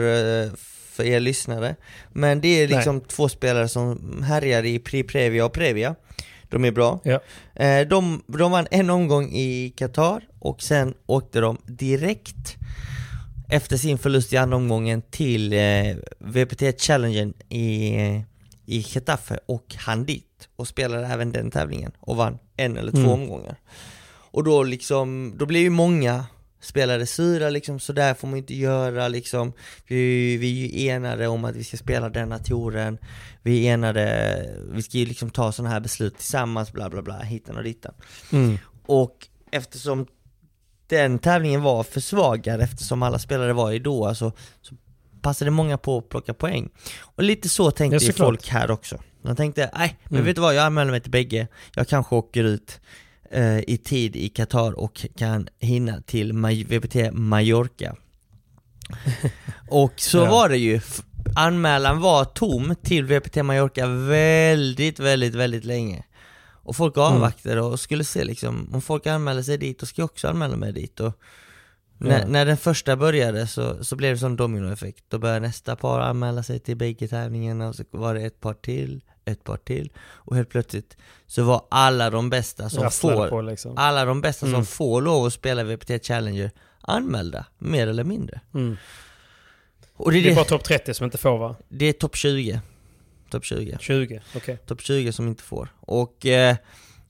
eh, 0.44 0.50
för 0.90 1.05
er 1.05 1.20
lyssnare. 1.20 1.76
Men 2.12 2.40
det 2.40 2.48
är 2.48 2.68
liksom 2.68 3.00
två 3.00 3.28
spelare 3.28 3.68
som 3.68 4.22
härjar 4.28 4.64
i 4.64 4.78
Pri 4.78 5.02
Previa 5.02 5.44
och 5.44 5.52
Previa. 5.52 5.94
De 6.48 6.64
är 6.64 6.70
bra. 6.70 7.00
Ja. 7.05 7.20
Eh, 7.55 7.88
De, 7.88 8.22
de 8.26 8.50
vann 8.52 8.66
en 8.70 8.90
omgång 8.90 9.28
i 9.33 9.74
Qatar 9.76 10.22
och 10.38 10.62
sen 10.62 10.94
åkte 11.07 11.40
de 11.40 11.59
direkt 11.66 12.57
efter 13.48 13.76
sin 13.76 13.98
förlust 13.98 14.33
i 14.33 14.37
andra 14.37 14.57
omgången 14.57 15.02
till 15.11 15.52
eh, 15.52 15.96
VPT 16.18 16.81
Challengen 16.81 17.35
i, 17.48 17.94
i 18.66 18.78
Getafe 18.88 19.38
och 19.46 19.74
han 19.78 20.05
dit 20.05 20.48
och 20.57 20.68
spelade 20.68 21.07
även 21.07 21.33
den 21.33 21.50
tävlingen 21.50 21.92
och 22.00 22.16
vann 22.16 22.38
en 22.57 22.76
eller 22.76 22.90
två 22.92 22.98
Mm. 22.98 23.11
omgångar. 23.11 23.57
Och 24.35 24.44
då 24.44 24.62
liksom, 24.62 25.35
då 25.38 25.46
blev 25.46 25.62
ju 25.62 25.70
många 25.70 26.24
spelare 26.62 27.07
sura 27.07 27.51
liksom, 27.51 27.81
så 27.81 27.92
där 27.92 28.14
får 28.14 28.29
man 28.29 28.38
inte 28.38 28.55
göra 28.55 29.09
liksom. 29.09 29.53
Vi, 29.87 30.37
vi 30.37 30.64
är 30.64 30.81
ju 30.83 30.88
enade 30.88 31.29
om 31.29 31.44
att 31.44 31.57
vi 31.57 31.64
ska 31.64 31.77
spela 31.77 32.09
denna 32.09 32.38
touren, 32.38 32.98
vi 33.42 33.66
är 33.68 33.75
enade, 33.75 34.46
vi 34.72 34.83
ska 34.83 34.98
ju 34.98 35.07
liksom 35.07 35.31
ta 35.31 35.53
sådana 35.53 35.70
här 35.75 35.81
beslut 35.81 36.16
tillsammans, 36.18 36.72
bla 36.72 36.90
bla 36.90 37.03
bla, 37.03 37.18
hitten 37.18 37.57
och 37.57 37.62
ditten. 37.64 37.94
Mm. 38.33 38.59
Och 38.87 39.29
eftersom 39.51 40.07
den 40.87 41.18
tävlingen 41.18 41.62
var 41.62 41.83
försvagad 41.83 42.61
eftersom 42.61 43.03
alla 43.03 43.18
spelare 43.18 43.53
var 43.53 43.72
i 43.72 43.79
Doha 43.79 44.14
så, 44.14 44.33
så 44.62 44.75
passade 45.22 45.51
många 45.51 45.79
på 45.79 45.98
att 45.98 46.09
plocka 46.09 46.35
poäng. 46.35 46.68
Och 47.01 47.22
lite 47.22 47.48
så 47.48 47.70
tänkte 47.70 47.96
Ja, 47.96 48.01
ju 48.07 48.12
folk 48.12 48.48
här 48.48 48.70
också. 48.70 48.98
De 49.22 49.37
tänkte, 49.37 49.70
nej, 49.75 49.98
men 50.05 50.12
Mm. 50.14 50.27
vet 50.27 50.37
du 50.37 50.42
vad, 50.42 50.55
jag 50.55 50.64
anmäler 50.64 50.90
mig 50.90 51.01
till 51.01 51.11
bägge. 51.11 51.48
Jag 51.75 51.88
kanske 51.88 52.14
åker 52.14 52.44
ut 52.44 52.81
i 53.66 53.76
tid 53.84 54.16
i 54.16 54.28
Qatar 54.28 54.72
och 54.78 55.06
kan 55.16 55.48
hinna 55.58 56.00
till 56.00 56.32
VPT 56.68 56.96
Mallorca. 57.12 57.96
och 59.68 59.92
så 59.96 60.18
Ja. 60.18 60.30
var 60.30 60.48
det 60.48 60.56
ju. 60.58 60.80
Anmälan 61.36 62.00
var 62.00 62.24
tom 62.24 62.74
till 62.82 63.04
VPT 63.04 63.36
Mallorca 63.42 63.86
väldigt, 63.86 65.00
väldigt, 65.00 65.34
väldigt 65.34 65.64
länge. 65.64 66.04
Och 66.64 66.76
folk 66.76 66.96
Mm. 66.96 67.06
avvaktade 67.12 67.60
och 67.60 67.80
skulle 67.80 68.04
se 68.04 68.24
liksom, 68.24 68.70
om 68.74 68.82
folk 68.82 69.06
anmäler 69.06 69.42
sig 69.42 69.58
dit, 69.58 69.78
då 69.78 69.86
ska 69.86 70.02
jag 70.02 70.10
också 70.10 70.28
anmäla 70.28 70.56
mig 70.56 70.72
dit. 70.72 71.00
Och 71.00 71.12
när, 71.98 72.20
Ja. 72.20 72.26
när 72.26 72.46
den 72.46 72.56
första 72.56 72.96
började 72.96 73.46
så, 73.46 73.84
så 73.84 73.96
blev 73.96 74.14
det 74.14 74.18
som 74.18 74.36
dominoeffekt. 74.36 75.04
Då 75.08 75.18
började 75.18 75.40
nästa 75.40 75.76
par 75.76 76.00
anmäla 76.00 76.42
sig 76.42 76.58
till 76.60 76.76
bägge 76.76 77.08
tävlingarna 77.08 77.68
och 77.68 77.74
så 77.74 77.84
var 77.90 78.14
det 78.14 78.20
ett 78.22 78.40
par 78.40 78.54
till, 78.54 79.04
ett 79.24 79.44
par 79.44 79.56
till. 79.56 79.92
Och 79.98 80.37
helt 80.37 80.48
plötsligt 80.50 80.96
så 81.26 81.42
var 81.42 81.64
alla 81.70 82.11
de 82.11 82.30
bästa 82.30 82.68
som 82.70 82.90
får, 82.90 83.42
liksom. 83.42 83.72
alla 83.76 84.04
de 84.04 84.20
bästa 84.20 84.46
Mm. 84.46 84.56
som 84.58 84.66
får 84.66 85.02
lov 85.02 85.26
att 85.26 85.32
spela 85.32 85.64
VPT 85.64 85.90
Challenger 86.06 86.50
anmälda, 86.80 87.46
mer 87.58 87.87
eller 87.87 88.04
mindre. 88.04 88.40
Mm. 88.54 88.76
Och 89.96 90.12
det 90.12 90.18
är, 90.18 90.22
Det 90.22 90.28
är 90.28 90.30
det, 90.30 90.37
bara 90.37 90.44
topp 90.44 90.64
30 90.64 90.94
som 90.94 91.04
inte 91.04 91.18
får 91.18 91.38
va? 91.38 91.56
det 91.68 91.87
är 91.87 91.92
topp 91.92 92.16
20. 92.16 92.61
Topp 93.30 93.44
20. 93.44 93.76
20, 93.80 94.20
okej. 94.37 94.58
Topp 94.66 94.80
20 94.80 95.12
som 95.12 95.28
inte 95.28 95.42
får. 95.42 95.68
Och 95.80 96.26
eh, 96.26 96.56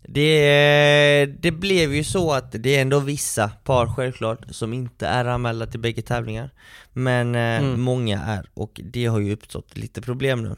det, 0.03 1.27
det 1.39 1.51
blev 1.51 1.95
ju 1.95 2.05
så 2.05 2.33
att 2.33 2.53
det 2.53 2.77
är 2.77 2.83
ändå 2.83 3.01
vissa 3.01 3.49
par 3.49 3.87
självklart 3.95 4.39
som 4.51 4.73
inte 4.73 5.07
är 5.07 5.25
anmälda 5.25 5.67
till 5.67 5.81
bägge 5.81 6.03
tävlingar. 6.03 6.51
Men 6.93 7.35
eh, 7.35 7.41
Mm. 7.41 7.81
många 7.81 8.23
är 8.23 8.47
och 8.55 8.81
det 8.85 9.07
har 9.07 9.19
ju 9.21 9.33
uppstått 9.33 9.77
lite 9.77 10.01
problem 10.03 10.43
nu. 10.43 10.57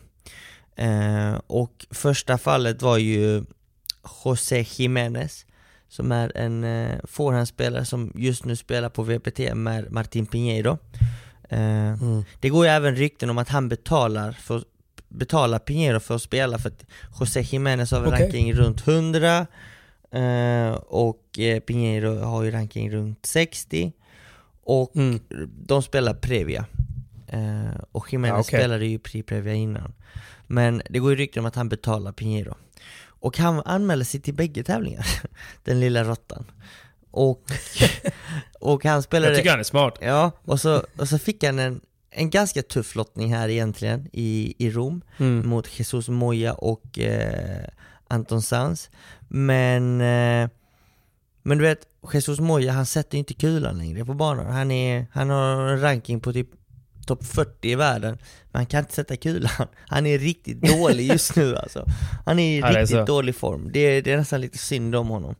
Eh, 0.76 1.34
och 1.46 1.86
första 1.90 2.38
fallet 2.38 2.82
var 2.82 2.98
ju 2.98 3.44
José 4.24 4.64
Jiménez 4.68 5.46
som 5.88 6.12
är 6.12 6.36
en 6.36 6.64
eh, 6.64 6.98
forehandspelare 7.04 7.84
som 7.84 8.12
just 8.14 8.44
nu 8.44 8.56
spelar 8.56 8.88
på 8.88 9.02
VPT 9.02 9.54
med 9.54 9.92
Martin 9.92 10.26
Pinheiro. 10.26 10.78
Eh, 11.48 11.92
Mm. 11.92 12.24
det 12.40 12.48
går 12.48 12.66
ju 12.66 12.70
även 12.72 12.96
rykten 12.96 13.30
om 13.30 13.38
att 13.38 13.48
han 13.48 13.68
betalar 13.68 14.32
för 14.32 14.64
betalar 15.08 15.58
Pinheiro 15.58 16.00
för 16.00 16.14
att 16.14 16.22
spela 16.22 16.58
för 16.58 16.68
att 16.68 16.84
José 17.20 17.40
Jiménez 17.40 17.90
har 17.90 18.00
väl 18.00 18.08
Okej. 18.12 18.22
ranking 18.24 18.52
runt 18.54 18.88
100 18.88 19.46
eh, 20.10 20.70
och 20.74 21.38
eh, 21.38 21.60
Pinheiro 21.60 22.18
har 22.18 22.42
ju 22.42 22.50
ranking 22.50 22.90
runt 22.90 23.26
60 23.26 23.92
och 24.64 24.96
Mm. 24.96 25.20
de 25.66 25.82
spelar 25.82 26.14
Previa 26.14 26.64
eh, 27.26 27.80
och 27.92 28.12
Jiménez 28.12 28.34
Ja, 28.36 28.40
okej. 28.40 28.58
spelade 28.60 28.86
ju 28.86 28.98
Pri 28.98 29.22
Previa 29.22 29.54
innan 29.54 29.92
men 30.46 30.82
det 30.90 30.98
går 30.98 31.10
ju 31.10 31.16
rykten 31.16 31.40
om 31.40 31.46
att 31.46 31.54
han 31.54 31.68
betalar 31.68 32.12
Pinheiro. 32.12 32.54
Och 33.06 33.38
han 33.38 33.62
anmäler 33.64 34.04
sig 34.04 34.20
till 34.20 34.34
bägge 34.34 34.64
tävlingar 34.64 35.06
den 35.64 35.80
lilla 35.80 36.04
råttan. 36.04 36.44
Och, 37.10 37.42
och 38.60 38.84
han 38.84 39.02
spelade 39.02 39.32
Jag 39.32 39.36
tycker 39.38 39.50
han 39.50 39.60
är 39.60 39.64
smart. 39.64 39.98
Ja, 40.00 40.30
och 40.44 40.60
så, 40.60 40.82
och 40.98 41.08
så 41.08 41.18
fick 41.18 41.44
han 41.44 41.58
en, 41.58 41.80
en 42.10 42.30
ganska 42.30 42.62
tuff 42.62 42.94
lottning 42.94 43.34
här 43.34 43.48
egentligen 43.48 44.08
i, 44.12 44.54
i 44.58 44.70
Rom 44.70 45.02
Mm. 45.18 45.48
mot 45.48 45.78
Jesus 45.78 46.08
Moya 46.08 46.54
och 46.54 46.98
eh, 46.98 47.64
Anton 48.08 48.42
Sanz. 48.42 48.90
Men, 49.28 50.00
eh, 50.00 50.48
men 51.42 51.58
du 51.58 51.64
vet, 51.64 51.80
Jesus 52.12 52.40
Moya 52.40 52.72
han 52.72 52.86
sätter 52.86 53.18
inte 53.18 53.34
kulan 53.34 53.78
längre 53.78 54.04
på 54.04 54.14
banan. 54.14 54.46
Han, 54.46 54.70
är, 54.70 55.06
han 55.12 55.30
har 55.30 55.60
en 55.68 55.80
ranking 55.80 56.20
på 56.20 56.32
typ 56.32 56.48
topp 57.04 57.26
40 57.26 57.70
i 57.70 57.74
världen 57.74 58.18
Men 58.52 58.58
han 58.58 58.66
kan 58.66 58.80
inte 58.80 58.94
sätta 58.94 59.16
kulan. 59.16 59.50
Han 59.86 60.06
är 60.06 60.18
riktigt 60.18 60.60
dålig 60.60 61.06
just 61.06 61.36
nu 61.36 61.56
alltså. 61.62 61.86
Han 62.26 62.38
är 62.38 62.56
i 62.56 62.58
Ja, 62.58 62.80
riktigt 62.80 63.06
dålig 63.06 63.36
form, 63.36 63.70
det, 63.72 64.00
det 64.00 64.12
är 64.12 64.16
nästan 64.16 64.40
lite 64.40 64.58
synd 64.58 64.94
om 64.94 65.08
honom. 65.08 65.34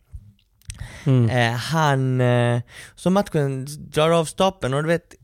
Mm. 1.06 1.30
Eh, 1.30 1.58
han, 1.58 2.20
eh, 2.20 2.60
så 2.94 3.10
matchen 3.10 3.66
drar 3.78 4.10
av 4.10 4.24
stapeln 4.24 4.74
och 4.74 4.82
du 4.82 4.88
vet 4.88 5.14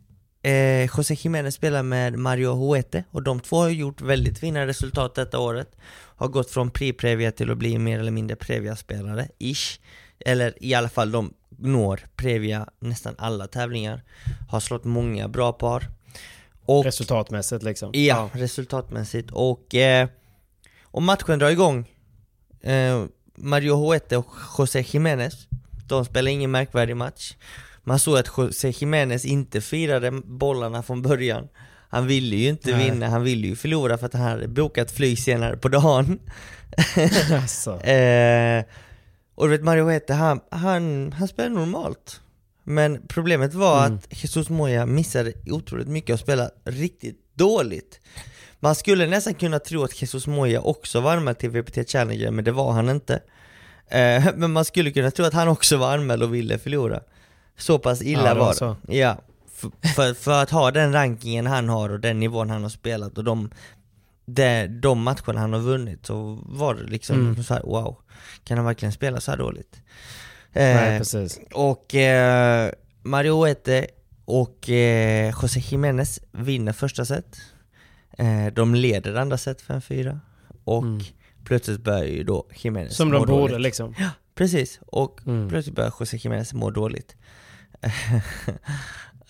eh, 0.43 0.97
José 0.97 1.15
Jiménez 1.15 1.55
spelar 1.55 1.83
med 1.83 2.19
Mario 2.19 2.55
Huete 2.55 3.05
och 3.11 3.23
de 3.23 3.41
två 3.41 3.57
har 3.57 3.69
gjort 3.69 4.01
väldigt 4.01 4.39
fina 4.39 4.67
resultat 4.67 5.15
detta 5.15 5.39
året. 5.39 5.77
Har 6.17 6.29
gått 6.29 6.51
från 6.51 6.71
Pri-Previa 6.71 7.31
till 7.31 7.51
att 7.51 7.59
bli 7.59 7.79
mer 7.79 8.01
eller 8.01 8.13
mindre 8.13 8.37
Previa-spelare, 8.37 9.29
ish. 9.39 9.81
Eller 10.27 10.55
i 10.65 10.75
alla 10.75 10.89
fall 10.89 11.11
de 11.11 11.35
når 11.59 12.01
Previa 12.17 12.67
nästan 12.79 13.15
alla 13.19 13.47
tävlingar. 13.47 14.03
Har 14.49 14.61
slått 14.61 14.85
många 14.85 15.29
bra 15.29 15.53
par 15.53 15.85
och, 16.67 16.85
Resultatmässigt 16.85 17.63
liksom. 17.63 17.91
Ja, 17.93 18.31
resultatmässigt 18.33 19.31
och, 19.31 19.75
eh, 19.75 20.09
och 20.83 21.03
matchen 21.03 21.39
drar 21.39 21.51
igång 21.51 21.89
eh, 22.63 23.05
Mario 23.37 23.77
Huete 23.77 24.17
och 24.17 24.27
José 24.59 24.85
Jiménez 24.89 25.35
De 25.89 26.05
spelar 26.05 26.31
ingen 26.31 26.51
märkvärdig 26.51 26.97
match 26.97 27.35
Man 27.85 27.99
såg 27.99 28.19
att 28.19 28.29
José 28.37 28.71
Jiménez 28.71 29.25
inte 29.25 29.61
firade 29.61 30.11
bollarna 30.11 30.83
från 30.83 31.03
början 31.03 31.49
Han 31.89 32.07
ville 32.07 32.37
ju 32.37 32.49
inte 32.49 32.77
Nej. 32.77 32.91
vinna, 32.91 33.09
han 33.09 33.23
ville 33.23 33.47
ju 33.47 33.57
förlora 33.57 33.99
för 33.99 34.07
att 34.07 34.13
han 34.13 34.23
hade 34.23 34.49
bokat 34.49 34.91
flyg 34.91 35.19
senare 35.19 35.57
på 35.57 35.69
dagen 35.69 36.19
alltså. 37.43 37.81
eh, 37.85 38.65
Och 39.35 39.45
du 39.45 39.51
vet 39.51 39.65
Mario 39.65 39.85
Huete, 39.85 40.15
han, 40.15 40.41
han, 40.51 41.13
han 41.13 41.29
spelar 41.29 41.51
normalt 41.51 42.21
Men 42.71 43.07
problemet 43.09 43.55
var 43.55 43.87
Mm. 43.87 43.99
att 43.99 44.23
Jesus 44.23 44.49
Moya 44.51 44.87
missade 44.87 45.33
otroligt 45.47 45.89
mycket 45.89 46.15
och 46.15 46.21
spelade 46.21 46.51
riktigt 46.65 47.17
dåligt. 47.35 48.01
Man 48.61 48.75
skulle 48.75 49.07
nästan 49.07 49.35
kunna 49.35 49.59
tro 49.59 49.85
att 49.85 50.01
Jesus 50.03 50.27
Moya 50.27 50.61
också 50.61 51.01
var 51.01 51.17
anmäld 51.17 51.39
till 51.39 51.51
VPT 51.51 51.91
Challenger, 51.93 52.31
men 52.31 52.45
det 52.45 52.53
var 52.53 52.73
han 52.73 52.89
inte. 52.89 53.15
Eh, 53.89 54.25
Men 54.37 54.53
man 54.53 54.65
skulle 54.65 54.91
kunna 54.93 55.11
tro 55.11 55.25
att 55.25 55.33
han 55.35 55.49
också 55.49 55.77
var 55.77 55.95
anmäld 55.95 56.23
och 56.23 56.35
ville 56.35 56.59
förlora. 56.59 57.01
Så 57.59 57.79
pass 57.79 58.03
illa 58.03 58.23
Ja, 58.29 58.35
det 58.35 58.41
var 58.41 58.77
det. 58.87 58.97
Ja, 58.97 59.17
för, 59.55 59.71
för, 59.95 60.15
för 60.15 60.43
att 60.43 60.51
ha 60.51 60.71
den 60.71 60.93
rankingen 60.93 61.47
han 61.47 61.69
har 61.69 61.89
och 61.91 62.01
den 62.01 62.21
nivån 62.21 62.51
han 62.51 62.63
har 62.63 62.71
spelat 62.71 63.19
och 63.19 63.25
de 63.25 63.51
de, 64.27 64.67
de 64.83 65.03
matcherna 65.03 65.41
han 65.41 65.53
har 65.53 65.61
vunnit 65.61 66.07
så 66.07 66.39
var 66.47 66.75
det 66.75 66.83
liksom 66.83 67.17
Mm. 67.21 67.43
så 67.43 67.55
här: 67.55 67.63
wow, 67.63 67.97
kan 68.45 68.57
han 68.59 68.67
verkligen 68.67 68.93
spela 68.93 69.21
så 69.21 69.37
dåligt? 69.37 69.77
Nej, 70.53 70.93
Eh, 70.95 70.99
precis. 70.99 71.41
och 71.55 71.95
eh, 71.95 72.73
Mario 73.03 73.37
Huete 73.41 73.87
och 74.25 74.69
eh, 74.71 75.35
José 75.43 75.61
Jiménez 75.61 76.21
vinner 76.33 76.73
första 76.73 77.05
set 77.05 77.41
eh, 78.19 78.47
De 78.47 78.75
leder 78.75 79.15
andra 79.15 79.39
set 79.39 79.63
5-4 79.63 80.19
Och 80.65 80.83
Mm. 80.83 81.01
plötsligt 81.45 81.81
börjar 81.81 82.05
ju 82.05 82.25
då 82.25 82.47
Jiménez 82.55 82.97
Som 82.97 83.11
de 83.11 83.19
borde 83.19 83.33
dåligt. 83.33 83.61
liksom. 83.61 83.95
Precis, 84.35 84.81
och 84.87 85.21
Mm. 85.27 85.49
plötsligt 85.49 85.77
börjar 85.77 85.93
José 86.01 86.17
Jiménez 86.17 86.53
må 86.55 86.71
dåligt 86.71 87.17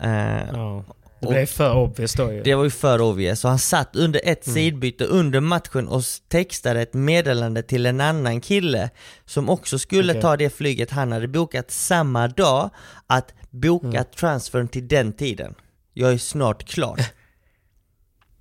eh, 0.00 0.48
Ja. 0.52 0.84
Det 1.20 1.26
Och- 1.26 1.32
blev 1.32 1.46
för 1.46 1.74
obvious 1.74 2.14
då 2.14 2.32
ju. 2.32 2.42
Det 2.42 2.54
var 2.54 2.64
ju 2.64 2.70
för 2.70 3.00
obvious, 3.00 3.40
så 3.40 3.48
han 3.48 3.58
satt 3.58 3.96
under 3.96 4.20
ett 4.24 4.46
Mm. 4.46 4.54
sidbyte 4.54 5.04
under 5.04 5.40
matchen 5.40 5.88
och 5.88 6.02
textade 6.28 6.80
ett 6.82 6.94
meddelande 6.94 7.62
till 7.62 7.86
en 7.86 8.00
annan 8.00 8.40
kille 8.40 8.90
som 9.26 9.48
också 9.48 9.78
skulle 9.78 10.12
Okej. 10.12 10.22
ta 10.22 10.36
det 10.36 10.50
flyget 10.50 10.90
han 10.90 11.12
hade 11.12 11.28
bokat 11.28 11.70
samma 11.70 12.28
dag, 12.28 12.70
att 13.06 13.34
boka 13.50 13.86
Mm. 13.86 14.04
transfern 14.16 14.68
till 14.68 14.88
den 14.88 15.12
tiden. 15.12 15.54
Jag 15.94 16.12
är 16.12 16.18
snart 16.18 16.64
klar. 16.64 17.00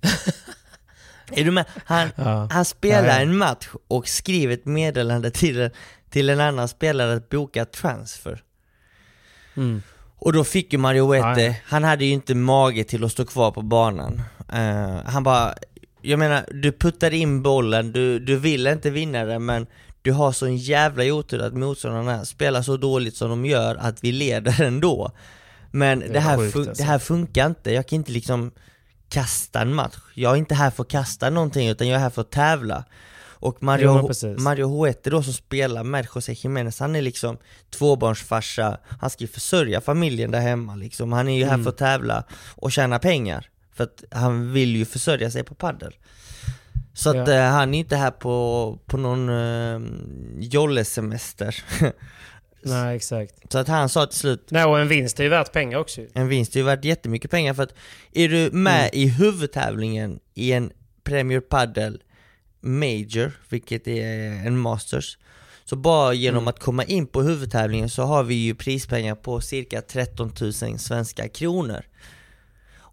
är 1.32 1.44
du 1.44 1.50
med? 1.50 1.64
Han, 1.84 2.10
Ja. 2.16 2.48
han 2.50 2.64
spelar 2.64 3.08
Ja, 3.08 3.14
ja. 3.14 3.20
en 3.20 3.36
match 3.36 3.68
och 3.88 4.08
skriver 4.08 4.54
ett 4.54 4.64
meddelande 4.66 5.30
till, 5.30 5.70
till 6.10 6.30
en 6.30 6.40
annan 6.40 6.68
spelare 6.68 7.14
att 7.14 7.28
boka 7.28 7.64
transfer. 7.64 8.42
Mm. 9.56 9.82
Och 10.20 10.32
då 10.32 10.44
fick 10.44 10.72
ju 10.72 10.78
Mario 10.78 11.06
Huete, 11.06 11.40
Ja, 11.40 11.46
ja. 11.46 11.54
han 11.64 11.84
hade 11.84 12.04
ju 12.04 12.12
inte 12.12 12.34
mage 12.34 12.84
till 12.84 13.04
att 13.04 13.12
stå 13.12 13.24
kvar 13.24 13.50
på 13.50 13.62
banan. 13.62 14.22
Eh, 14.52 15.04
han 15.04 15.22
bara, 15.22 15.54
jag 16.02 16.18
menar, 16.18 16.44
du 16.62 16.72
puttar 16.72 17.14
in 17.14 17.42
bollen, 17.42 17.92
du, 17.92 18.18
du 18.18 18.36
vill 18.36 18.66
inte 18.66 18.90
vinna 18.90 19.24
den 19.24 19.44
men 19.44 19.66
du 20.02 20.12
har 20.12 20.32
sån 20.32 20.56
jävla 20.56 21.04
otur 21.04 21.42
att 21.42 21.54
motståndarna 21.54 22.24
spelar 22.24 22.62
så 22.62 22.76
dåligt 22.76 23.16
som 23.16 23.30
de 23.30 23.46
gör 23.46 23.76
att 23.76 24.04
vi 24.04 24.12
leder 24.12 24.62
ändå. 24.62 25.10
Men 25.70 26.02
är 26.02 26.08
det, 26.08 26.20
här, 26.20 26.36
sjukt, 26.36 26.56
alltså. 26.56 26.82
det 26.82 26.88
här 26.88 26.98
funkar 26.98 27.46
inte, 27.46 27.72
jag 27.72 27.86
kan 27.88 27.96
inte 27.96 28.12
liksom 28.12 28.50
kasta 29.08 29.60
en 29.60 29.74
match. 29.74 29.96
Jag 30.14 30.32
är 30.32 30.36
inte 30.36 30.54
här 30.54 30.70
för 30.70 30.82
att 30.82 30.88
kasta 30.88 31.30
någonting 31.30 31.68
utan 31.68 31.88
jag 31.88 31.96
är 31.96 32.02
här 32.02 32.10
för 32.10 32.20
att 32.20 32.30
tävla. 32.30 32.84
Och 33.40 33.56
Jo, 33.60 33.64
Mario, 33.66 34.06
precis. 34.06 34.38
Mario 34.38 34.68
Huete 34.68 35.10
då 35.10 35.22
som 35.22 35.32
spelar 35.32 35.84
med 35.84 36.06
José 36.14 36.32
Jiménez, 36.32 36.80
han 36.80 36.96
är 36.96 37.02
liksom 37.02 37.38
tvåbarnsfarsa, 37.70 38.78
han 39.00 39.10
ska 39.10 39.24
ju 39.24 39.28
försörja 39.28 39.80
familjen 39.80 40.30
där 40.30 40.40
hemma 40.40 40.74
liksom. 40.76 41.12
Han 41.12 41.28
är 41.28 41.38
ju 41.38 41.44
här 41.44 41.54
Mm. 41.54 41.64
för 41.64 41.70
att 41.70 41.76
tävla 41.78 42.24
och 42.56 42.72
tjäna 42.72 42.98
pengar. 42.98 43.46
För 43.74 43.84
att 43.84 44.04
han 44.10 44.52
vill 44.52 44.76
ju 44.76 44.84
försörja 44.84 45.30
sig 45.30 45.42
på 45.44 45.54
paddel. 45.54 45.94
Så 46.94 47.10
att 47.10 47.28
Ja. 47.28 47.32
eh, 47.34 47.50
han 47.50 47.74
är 47.74 47.78
inte 47.78 47.96
här 47.96 48.10
på, 48.10 48.78
på 48.86 48.96
någon 48.96 49.28
eh, 49.28 49.80
jollesemester. 50.38 51.56
Nej, 52.62 52.96
exakt. 52.96 53.52
Så 53.52 53.58
att 53.58 53.68
han 53.68 53.88
sa 53.88 54.06
till 54.06 54.18
slut, 54.18 54.46
Nej, 54.50 54.64
och 54.64 54.80
en 54.80 54.88
vinst 54.88 55.20
är 55.20 55.24
ju 55.24 55.30
värt 55.30 55.52
pengar 55.52 55.78
också 55.78 56.00
en 56.14 56.28
vinst 56.28 56.54
är 56.56 56.60
ju 56.60 56.66
värt 56.66 56.84
jättemycket 56.84 57.30
pengar 57.30 57.54
för 57.54 57.62
att 57.62 57.74
är 58.12 58.28
du 58.28 58.50
med 58.52 58.90
i 58.92 59.06
huvudtävlingen 59.08 60.20
i 60.34 60.52
en 60.52 60.70
Premier 61.04 61.40
Padel 61.40 62.02
Major, 62.60 63.32
vilket 63.48 63.88
är 63.88 64.32
en 64.46 64.58
Masters, 64.58 65.18
så 65.64 65.76
bara 65.76 66.12
genom 66.12 66.48
att 66.48 66.60
komma 66.60 66.84
in 66.84 67.06
på 67.06 67.22
huvudtävlingen 67.22 67.90
så 67.90 68.02
har 68.02 68.22
vi 68.22 68.34
ju 68.34 68.54
prispengar 68.54 69.14
på 69.14 69.40
cirka 69.40 69.82
13 69.82 70.32
000 70.40 70.78
svenska 70.78 71.28
kronor. 71.28 71.82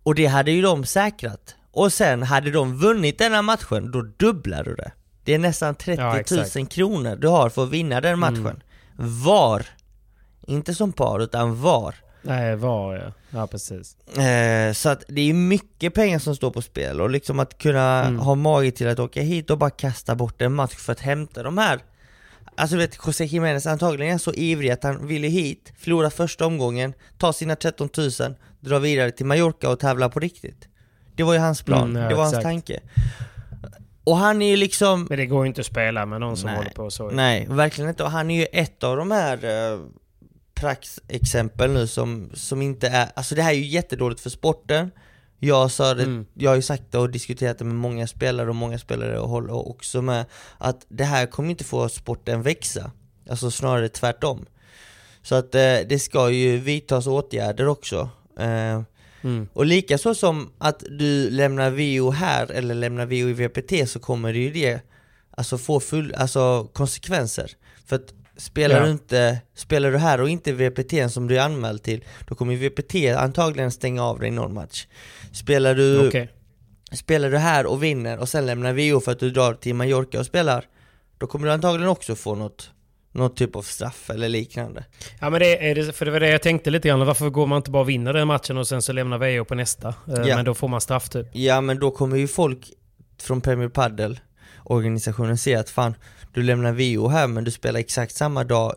Och 0.04 0.16
det 0.16 0.26
hade 0.26 0.52
ju 0.52 0.62
de 0.62 0.86
säkrat. 0.86 1.56
Och 1.72 1.94
sen 1.94 2.24
hade 2.24 2.52
de 2.52 2.78
vunnit 2.78 3.18
den 3.18 3.34
här 3.34 3.42
matchen, 3.42 3.92
då 3.92 4.02
dubblar 4.02 4.64
du 4.64 4.76
det. 4.76 4.92
Det 5.24 5.34
är 5.34 5.40
nästan 5.40 5.76
30 5.76 6.02
Ja, 6.02 6.14
000 6.14 6.20
exakt. 6.20 6.72
kronor 6.72 7.16
du 7.16 7.28
har 7.28 7.50
för 7.50 7.64
att 7.64 7.70
vinna 7.70 8.02
den 8.02 8.20
matchen. 8.20 8.64
Var! 8.96 9.66
Inte 10.48 10.74
som 10.76 10.94
par, 10.94 11.20
utan 11.20 11.62
var. 11.62 11.96
Nej, 12.28 12.56
var 12.56 12.96
ja. 12.96 13.12
Ja, 13.40 13.48
precis. 13.48 13.98
Eh, 14.18 14.74
så 14.74 14.90
att 14.90 15.04
det 15.08 15.22
är 15.30 15.34
mycket 15.34 15.94
pengar 15.94 16.20
som 16.20 16.36
står 16.36 16.52
på 16.52 16.62
spel 16.62 17.02
och 17.02 17.10
liksom 17.10 17.40
att 17.40 17.58
kunna 17.58 18.04
Mm. 18.06 18.20
ha 18.20 18.36
mage 18.36 18.72
till 18.72 18.88
att 18.88 19.00
åka 19.00 19.22
hit 19.22 19.50
och 19.50 19.58
bara 19.58 19.70
kasta 19.70 20.16
bort 20.16 20.42
en 20.42 20.54
match 20.54 20.76
för 20.76 20.92
att 20.92 21.00
hämta 21.00 21.44
de 21.44 21.58
här 21.58 21.80
Alltså 22.60 22.76
du 22.76 22.82
vet, 22.82 22.98
José 23.08 23.26
Jiménez 23.26 23.68
antagligen 23.68 24.14
är 24.14 24.18
så 24.18 24.34
ivrig 24.34 24.70
att 24.72 24.84
han 24.84 25.08
ville 25.08 25.28
hit, 25.28 25.74
förlora 25.80 26.10
första 26.10 26.46
omgången, 26.46 26.94
ta 27.18 27.34
sina 27.34 27.56
13 27.56 27.90
000, 27.98 28.10
dra 28.60 28.80
vidare 28.80 29.12
till 29.12 29.26
Mallorca 29.26 29.70
och 29.70 29.80
tävla 29.80 30.10
på 30.10 30.20
riktigt. 30.20 30.68
Det 31.16 31.24
var 31.24 31.34
ju 31.34 31.40
hans 31.40 31.62
plan, 31.62 31.90
Mm, 31.90 32.02
ja, 32.02 32.10
det 32.10 32.16
var 32.16 32.22
hans 32.22 32.34
exakt. 32.34 32.44
tanke. 32.44 32.80
Och 34.04 34.18
han 34.18 34.42
är 34.42 34.48
ju 34.50 34.56
liksom 34.56 35.06
Men 35.10 35.18
det 35.18 35.26
går 35.26 35.44
ju 35.44 35.48
inte 35.48 35.62
att 35.62 35.68
spela 35.68 36.06
med 36.06 36.20
någon 36.20 36.38
som 36.38 36.48
Nej. 36.48 36.58
håller 36.58 36.70
på 36.72 36.90
så. 36.92 37.10
Nej, 37.10 37.48
verkligen 37.50 37.90
inte. 37.90 38.04
Och 38.04 38.12
han 38.12 38.32
är 38.32 38.36
ju 38.40 38.46
ett 38.52 38.84
av 38.84 38.98
de 38.98 39.12
här 39.12 39.38
eh, 39.74 39.80
praxexempel 40.60 41.72
nu 41.72 41.88
som, 41.88 42.30
som 42.34 42.62
inte 42.62 42.88
är, 42.88 43.10
alltså 43.16 43.36
det 43.36 43.42
här 43.42 43.52
är 43.52 43.56
ju 43.56 43.66
jättedåligt 43.66 44.22
för 44.22 44.30
sporten. 44.30 44.92
Jag 45.40 45.72
sa 45.72 45.94
det, 45.94 46.04
Mm. 46.04 46.26
jag 46.34 46.52
har 46.52 46.56
ju 46.56 46.62
sagt 46.62 46.84
det 46.92 46.98
och 46.98 47.10
diskuterat 47.10 47.58
det 47.60 47.66
med 47.66 47.76
många 47.76 48.08
spelare 48.08 48.50
och 48.50 48.56
många 48.56 48.78
spelare 48.80 49.20
och 49.20 49.30
håller 49.30 49.68
också 49.68 50.02
med 50.02 50.26
att 50.58 50.86
det 50.90 51.04
här 51.04 51.26
kommer 51.26 51.50
inte 51.50 51.64
få 51.64 51.90
sporten 51.90 52.42
växa. 52.42 52.92
Alltså 53.30 53.52
snarare 53.52 53.90
tvärtom. 53.90 54.46
Så 55.22 55.36
att 55.36 55.56
eh, 55.56 55.78
det 55.90 56.00
ska 56.02 56.30
ju 56.30 56.58
vidtas 56.58 57.08
åtgärder 57.08 57.68
också. 57.68 58.10
Eh, 58.40 58.82
Mm. 59.22 59.48
och 59.54 59.66
likaså 59.66 60.16
som 60.16 60.52
att 60.58 60.80
du 60.90 61.30
lämnar 61.30 61.70
VO 61.72 62.12
här 62.12 62.52
eller 62.52 62.76
lämnar 62.76 63.06
VO 63.06 63.14
i 63.30 63.34
VPT 63.34 63.90
så 63.90 64.00
kommer 64.00 64.34
det 64.34 64.40
ju 64.40 64.52
det 64.52 64.82
alltså 65.32 65.58
få 65.58 65.80
full, 65.80 66.14
alltså 66.14 66.68
konsekvenser. 66.74 67.52
För 67.86 67.96
att 67.96 68.17
spelar 68.38 68.76
Ja. 68.80 68.86
du 68.86 68.92
inte, 68.92 69.38
spelar 69.56 69.92
du 69.92 69.98
här 69.98 70.22
och 70.22 70.30
inte 70.30 70.52
VPT 70.54 71.12
som 71.12 71.28
du 71.28 71.38
är 71.38 71.42
anmäld 71.42 71.84
till, 71.84 72.04
då 72.28 72.36
kommer 72.36 72.56
VPT 72.56 73.18
antagligen 73.18 73.72
stänga 73.72 74.04
av 74.04 74.20
dig 74.20 74.32
någon 74.32 74.54
match. 74.54 74.88
Spelar 75.34 75.76
du, 75.76 76.08
Okej. 76.08 76.30
spelar 76.92 77.32
du 77.32 77.38
här 77.38 77.66
och 77.66 77.84
vinner 77.84 78.18
och 78.20 78.30
sen 78.30 78.46
lämnar 78.46 78.74
VO 78.74 79.00
för 79.00 79.12
att 79.12 79.20
du 79.20 79.30
drar 79.32 79.54
till 79.54 79.76
Mallorca 79.76 80.20
och 80.20 80.26
spelar, 80.26 80.66
då 81.18 81.28
kommer 81.28 81.48
du 81.48 81.54
antagligen 81.54 81.90
också 81.90 82.16
få 82.16 82.36
något, 82.36 82.72
något 83.12 83.38
typ 83.38 83.56
av 83.56 83.62
straff 83.62 84.10
eller 84.10 84.30
liknande. 84.30 84.86
Ja 85.20 85.30
men 85.30 85.40
det 85.40 85.70
är 85.70 85.76
det, 85.76 85.94
för 85.94 86.06
det 86.06 86.12
var 86.12 86.20
det 86.20 86.30
jag 86.30 86.42
tänkte 86.42 86.70
lite 86.70 86.88
grann. 86.88 87.06
Varför 87.06 87.30
går 87.30 87.48
man 87.48 87.58
inte 87.58 87.72
bara 87.72 87.82
och 87.82 87.90
vinner 87.90 88.14
den 88.14 88.28
matchen 88.28 88.58
och 88.58 88.68
sen 88.68 88.82
så 88.82 88.94
lämnar 88.94 89.18
VO 89.38 89.46
på 89.46 89.56
nästa? 89.56 89.88
Eh, 89.88 89.94
Ja. 90.26 90.36
Men 90.36 90.46
då 90.46 90.54
får 90.54 90.68
man 90.68 90.82
straff 90.82 91.10
typ. 91.10 91.28
Ja 91.34 91.62
men 91.62 91.80
då 91.80 91.92
kommer 91.92 92.18
ju 92.18 92.28
folk 92.28 92.60
från 93.22 93.42
Premier 93.42 93.70
Padel 93.70 94.20
organisationen 94.64 95.38
se 95.38 95.56
att 95.56 95.70
fan, 95.70 95.94
du 96.38 96.44
lämnar 96.44 96.72
VO 96.72 97.08
här 97.08 97.28
men 97.28 97.44
du 97.44 97.52
spelar 97.52 97.80
exakt 97.80 98.16
samma 98.16 98.44
dag 98.44 98.76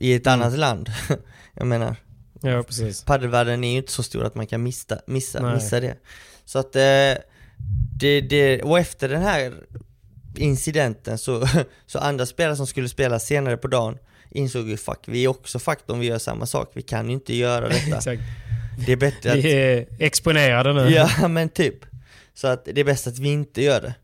i 0.00 0.14
ett 0.14 0.26
Mm. 0.26 0.40
annat 0.40 0.58
land. 0.58 0.90
Jag 1.54 1.66
menar, 1.66 1.96
Ja 2.42 2.62
precis. 2.62 3.04
padelvärlden 3.04 3.64
är 3.64 3.70
ju 3.72 3.76
inte 3.76 3.92
så 3.92 4.02
stor 4.02 4.24
att 4.24 4.34
man 4.34 4.46
kan 4.46 4.62
missa, 4.62 4.98
missa, 5.06 5.40
Nej. 5.42 5.54
missa 5.54 5.80
det. 5.80 5.96
Så 6.44 6.58
att 6.58 6.76
eh, 6.76 7.22
det, 7.98 8.20
det, 8.20 8.62
och 8.62 8.78
efter 8.78 9.08
den 9.08 9.22
här 9.22 9.52
incidenten 10.36 11.18
så, 11.18 11.48
så 11.86 11.98
andra 11.98 12.26
spelare 12.26 12.56
som 12.56 12.66
skulle 12.66 12.88
spela 12.88 13.18
senare 13.18 13.56
på 13.56 13.68
dagen 13.68 13.98
insåg 14.30 14.68
ju 14.68 14.76
fuck, 14.76 15.00
vi 15.06 15.24
är 15.24 15.28
också 15.28 15.58
fucked 15.58 15.90
om 15.90 16.00
vi 16.00 16.06
gör 16.06 16.18
samma 16.18 16.46
sak, 16.46 16.70
vi 16.74 16.82
kan 16.82 17.06
ju 17.08 17.12
inte 17.14 17.34
göra 17.34 17.68
detta. 17.90 18.00
Det 18.86 18.92
är 18.92 18.96
bättre 18.96 19.32
att 19.32 19.38
Vi 19.38 19.52
är 19.52 19.86
exponerade 19.98 20.72
nu. 20.72 20.90
Ja 20.90 21.28
men 21.28 21.48
typ. 21.48 21.74
Så 22.34 22.46
att 22.46 22.64
det 22.64 22.80
är 22.80 22.84
bäst 22.84 23.06
att 23.06 23.18
vi 23.18 23.28
inte 23.28 23.62
gör 23.62 23.80
det. 23.80 23.94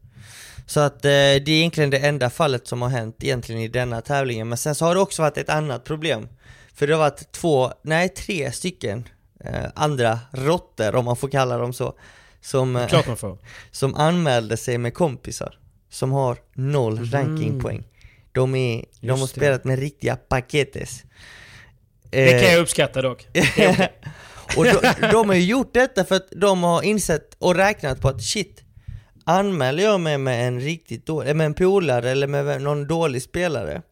Så 0.67 0.81
att 0.81 1.05
eh, 1.05 1.11
det 1.11 1.49
är 1.49 1.49
egentligen 1.49 1.91
det 1.91 1.99
enda 1.99 2.31
fallet 2.31 2.67
som 2.67 2.83
har 2.83 2.89
hänt 2.89 3.17
egentligen 3.21 3.61
i 3.61 3.69
denna 3.69 4.01
tävlingen. 4.01 4.49
Men 4.49 4.59
sen 4.59 4.75
så 4.75 4.85
har 4.85 4.95
det 4.95 5.01
också 5.01 5.23
varit 5.23 5.39
ett 5.39 5.49
annat 5.49 5.85
problem. 5.85 6.29
För 6.75 6.87
det 6.87 6.93
har 6.95 7.01
varit 7.01 7.33
två, 7.33 7.73
nej 7.83 8.09
tre 8.09 8.53
stycken 8.53 9.09
eh, 9.45 9.65
andra 9.75 10.19
råttor 10.33 10.95
om 10.95 11.05
man 11.05 11.17
får 11.17 11.29
kalla 11.29 11.59
dem 11.59 11.73
så. 11.73 11.99
Som, 12.41 12.77
eh, 12.77 12.89
Klart 12.89 13.07
man 13.07 13.17
får. 13.17 13.39
som 13.71 13.95
anmälde 13.95 14.57
sig 14.57 14.79
med 14.79 14.95
kompisar. 14.95 15.59
Som 15.91 16.13
har 16.13 16.37
noll 16.55 17.11
rankingpoäng. 17.11 17.85
De, 18.33 18.55
är, 18.55 18.85
de 19.01 19.11
har 19.11 19.19
det. 19.19 19.27
spelat 19.27 19.65
med 19.65 19.79
riktiga 19.79 20.17
paketes. 20.17 21.03
Det 22.11 22.31
kan 22.31 22.39
Eh, 22.41 22.53
jag 22.53 22.61
uppskatta 22.61 23.03
dock. 23.03 23.27
och 24.57 24.65
de, 24.65 24.95
de 25.11 25.29
har 25.29 25.35
ju 25.35 25.45
gjort 25.45 25.75
detta 25.75 26.05
för 26.05 26.15
att 26.15 26.29
de 26.31 26.63
har 26.63 26.83
insett 26.83 27.37
och 27.39 27.55
räknat 27.55 28.01
på 28.01 28.09
att 28.09 28.23
shit, 28.23 28.64
anmäler 29.25 29.83
jag 29.83 30.01
mig 30.01 30.19
med 30.19 30.49
en 30.49 30.61
riktigt 30.61 31.07
dålig, 31.07 31.37
med 31.37 31.47
en 31.47 31.55
polare 31.55 32.11
eller 32.11 32.27
med 32.27 32.63
någon 32.63 32.87
dålig 32.87 33.23
spelare 33.23 33.83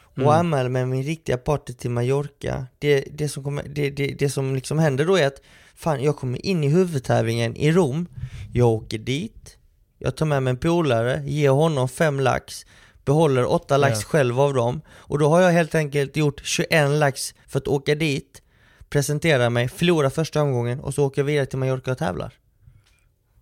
och 0.00 0.18
Mm. 0.18 0.28
anmäler 0.28 0.68
mig 0.70 0.82
med 0.86 0.88
min 0.96 1.02
riktiga 1.06 1.36
party 1.36 1.72
till 1.72 1.90
Mallorca, 1.90 2.66
det, 2.78 3.04
det, 3.12 3.28
som 3.28 3.44
kommer, 3.44 3.62
det, 3.68 3.90
det, 3.90 4.06
det 4.06 4.28
som 4.30 4.54
liksom 4.54 4.78
händer 4.78 5.04
då 5.04 5.16
är 5.16 5.26
att 5.26 5.40
fan, 5.74 6.02
jag 6.02 6.16
kommer 6.16 6.46
in 6.46 6.64
i 6.64 6.68
huvudtävlingen 6.68 7.56
i 7.56 7.72
Rom, 7.72 8.06
jag 8.52 8.68
åker 8.68 8.98
dit, 8.98 9.56
jag 9.98 10.16
tar 10.16 10.26
med 10.26 10.42
mig 10.42 10.50
en 10.50 10.56
polare, 10.56 11.22
ger 11.26 11.50
honom 11.50 11.88
fem 11.88 12.20
lax, 12.20 12.66
behåller 13.04 13.44
åtta 13.52 13.76
lax 13.76 13.98
Ja. 14.02 14.06
själv 14.08 14.40
av 14.40 14.54
dem 14.54 14.80
och 14.90 15.18
då 15.18 15.28
har 15.28 15.40
jag 15.40 15.50
helt 15.52 15.74
enkelt 15.74 16.16
gjort 16.16 16.40
21 16.44 16.90
lax 16.90 17.34
för 17.46 17.58
att 17.58 17.68
åka 17.68 17.94
dit, 17.94 18.42
presentera 18.88 19.50
mig, 19.50 19.68
förlora 19.68 20.10
första 20.10 20.42
omgången 20.42 20.80
och 20.80 20.94
så 20.94 21.04
åker 21.06 21.20
jag 21.22 21.26
vidare 21.26 21.46
till 21.46 21.58
Mallorca 21.58 21.92
och 21.92 21.98
tävlar. 21.98 22.32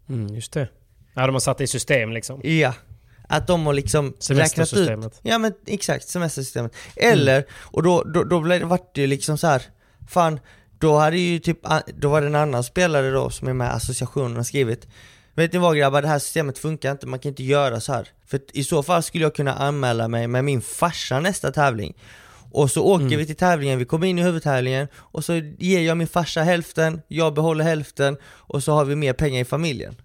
Mm, 0.08 0.34
just 0.34 0.52
det. 0.52 0.68
Ja, 1.14 1.26
de 1.26 1.32
har 1.34 1.40
satt 1.40 1.58
det 1.58 1.64
i 1.64 1.66
system 1.66 2.12
liksom. 2.12 2.40
Ja, 2.44 2.74
att 3.28 3.46
de 3.46 3.66
har 3.66 3.72
liksom 3.72 4.14
räknat 4.28 4.72
ut. 4.72 5.20
Ja 5.22 5.38
men 5.38 5.52
exakt, 5.66 6.08
semestersystemet. 6.08 6.72
Eller, 6.96 7.44
och 7.52 7.82
då, 7.82 8.02
då, 8.02 8.24
då 8.24 8.40
blev 8.40 8.60
det, 8.60 8.66
vart 8.66 8.94
det 8.94 9.00
ju 9.00 9.06
liksom 9.06 9.38
så 9.38 9.46
här. 9.46 9.62
fan, 10.08 10.40
då 10.78 10.96
hade 10.98 11.18
ju 11.18 11.38
typ, 11.38 11.58
då 11.86 12.08
var 12.08 12.20
det 12.20 12.26
en 12.26 12.34
annan 12.34 12.64
spelare 12.64 13.10
då 13.10 13.30
som 13.30 13.48
är 13.48 13.52
med 13.52 13.66
i 13.66 13.70
associationen 13.70 14.36
och 14.36 14.46
skrivit 14.46 14.86
Vet 15.34 15.52
ni 15.52 15.58
vad 15.58 15.76
grabbar, 15.76 16.02
det 16.02 16.08
här 16.08 16.18
systemet 16.18 16.58
funkar 16.58 16.90
inte, 16.92 17.06
man 17.06 17.18
kan 17.18 17.28
inte 17.28 17.42
göra 17.44 17.80
så 17.80 17.92
här. 17.92 18.08
För 18.26 18.40
i 18.52 18.64
så 18.64 18.82
fall 18.82 19.02
skulle 19.02 19.24
jag 19.24 19.34
kunna 19.34 19.54
anmäla 19.54 20.08
mig 20.08 20.28
med 20.28 20.44
min 20.44 20.60
farsa 20.62 21.20
nästa 21.20 21.52
tävling 21.52 21.94
och 22.52 22.70
så 22.70 22.84
åker 22.84 23.04
Mm. 23.06 23.18
vi 23.18 23.26
till 23.26 23.36
tävlingen, 23.36 23.78
vi 23.78 23.84
kommer 23.84 24.06
in 24.06 24.18
i 24.18 24.22
huvudtävlingen 24.22 24.88
och 24.96 25.24
så 25.24 25.32
ger 25.58 25.80
jag 25.80 25.96
min 25.96 26.06
farsa 26.08 26.42
hälften, 26.42 27.02
jag 27.08 27.34
behåller 27.34 27.64
hälften 27.64 28.16
och 28.24 28.62
så 28.62 28.72
har 28.72 28.84
vi 28.84 28.96
mer 28.96 29.12
pengar 29.12 29.40
i 29.40 29.44
familjen. 29.44 29.96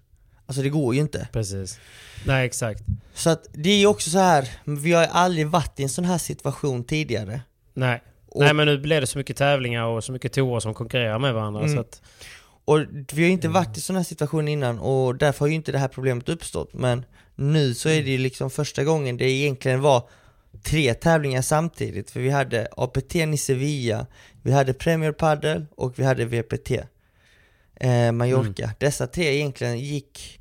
Alltså 0.48 0.62
det 0.62 0.68
går 0.68 0.94
ju 0.94 1.00
inte. 1.00 1.28
Precis. 1.32 1.78
Nej, 2.26 2.46
exakt. 2.46 2.82
Så 3.14 3.30
att 3.30 3.46
det 3.52 3.70
är 3.70 3.76
ju 3.78 3.86
också 3.86 4.10
så 4.10 4.18
här, 4.18 4.48
vi 4.64 4.92
har 4.92 5.02
ju 5.02 5.08
aldrig 5.08 5.46
varit 5.46 5.80
i 5.80 5.82
en 5.82 5.88
sån 5.88 6.04
här 6.04 6.18
situation 6.18 6.84
tidigare. 6.84 7.40
Nej. 7.74 8.02
Och- 8.28 8.40
Nej, 8.44 8.54
men 8.54 8.66
nu 8.66 8.78
blir 8.78 9.00
det 9.00 9.06
så 9.06 9.18
mycket 9.18 9.36
tävlingar 9.36 9.84
och 9.84 10.04
så 10.04 10.12
mycket 10.12 10.32
torer 10.32 10.60
som 10.60 10.74
konkurrerar 10.74 11.18
med 11.18 11.34
varandra. 11.34 11.60
Mm. 11.60 11.74
Så 11.74 11.80
att, 11.80 12.02
Och 12.64 12.78
vi 13.12 13.22
har 13.22 13.26
ju 13.26 13.30
inte 13.30 13.48
varit 13.48 13.76
i 13.76 13.80
sån 13.80 13.96
här 13.96 14.02
situation 14.02 14.48
innan 14.48 14.78
och 14.78 15.16
därför 15.16 15.40
har 15.40 15.46
ju 15.48 15.54
inte 15.54 15.72
det 15.72 15.78
här 15.78 15.88
problemet 15.88 16.28
uppstått. 16.28 16.74
Men 16.74 17.04
nu 17.34 17.74
så 17.74 17.88
är 17.88 18.02
det 18.02 18.10
ju 18.10 18.18
liksom 18.18 18.50
första 18.50 18.84
gången 18.84 19.16
det 19.16 19.30
egentligen 19.30 19.80
var 19.80 20.08
tre 20.62 20.94
tävlingar 20.94 21.42
samtidigt. 21.42 22.10
För 22.10 22.20
vi 22.20 22.30
hade 22.30 22.68
APT 22.76 23.14
i 23.14 23.36
Sevilla, 23.36 24.06
vi 24.42 24.52
hade 24.52 24.74
Premier 24.74 25.12
Padel 25.12 25.66
och 25.76 25.98
vi 25.98 26.04
hade 26.04 26.24
VPT 26.24 26.70
eh, 27.80 28.12
Mallorca. 28.12 28.70
Dessa 28.78 29.06
tre 29.06 29.24
egentligen 29.24 29.78
gick 29.78 30.40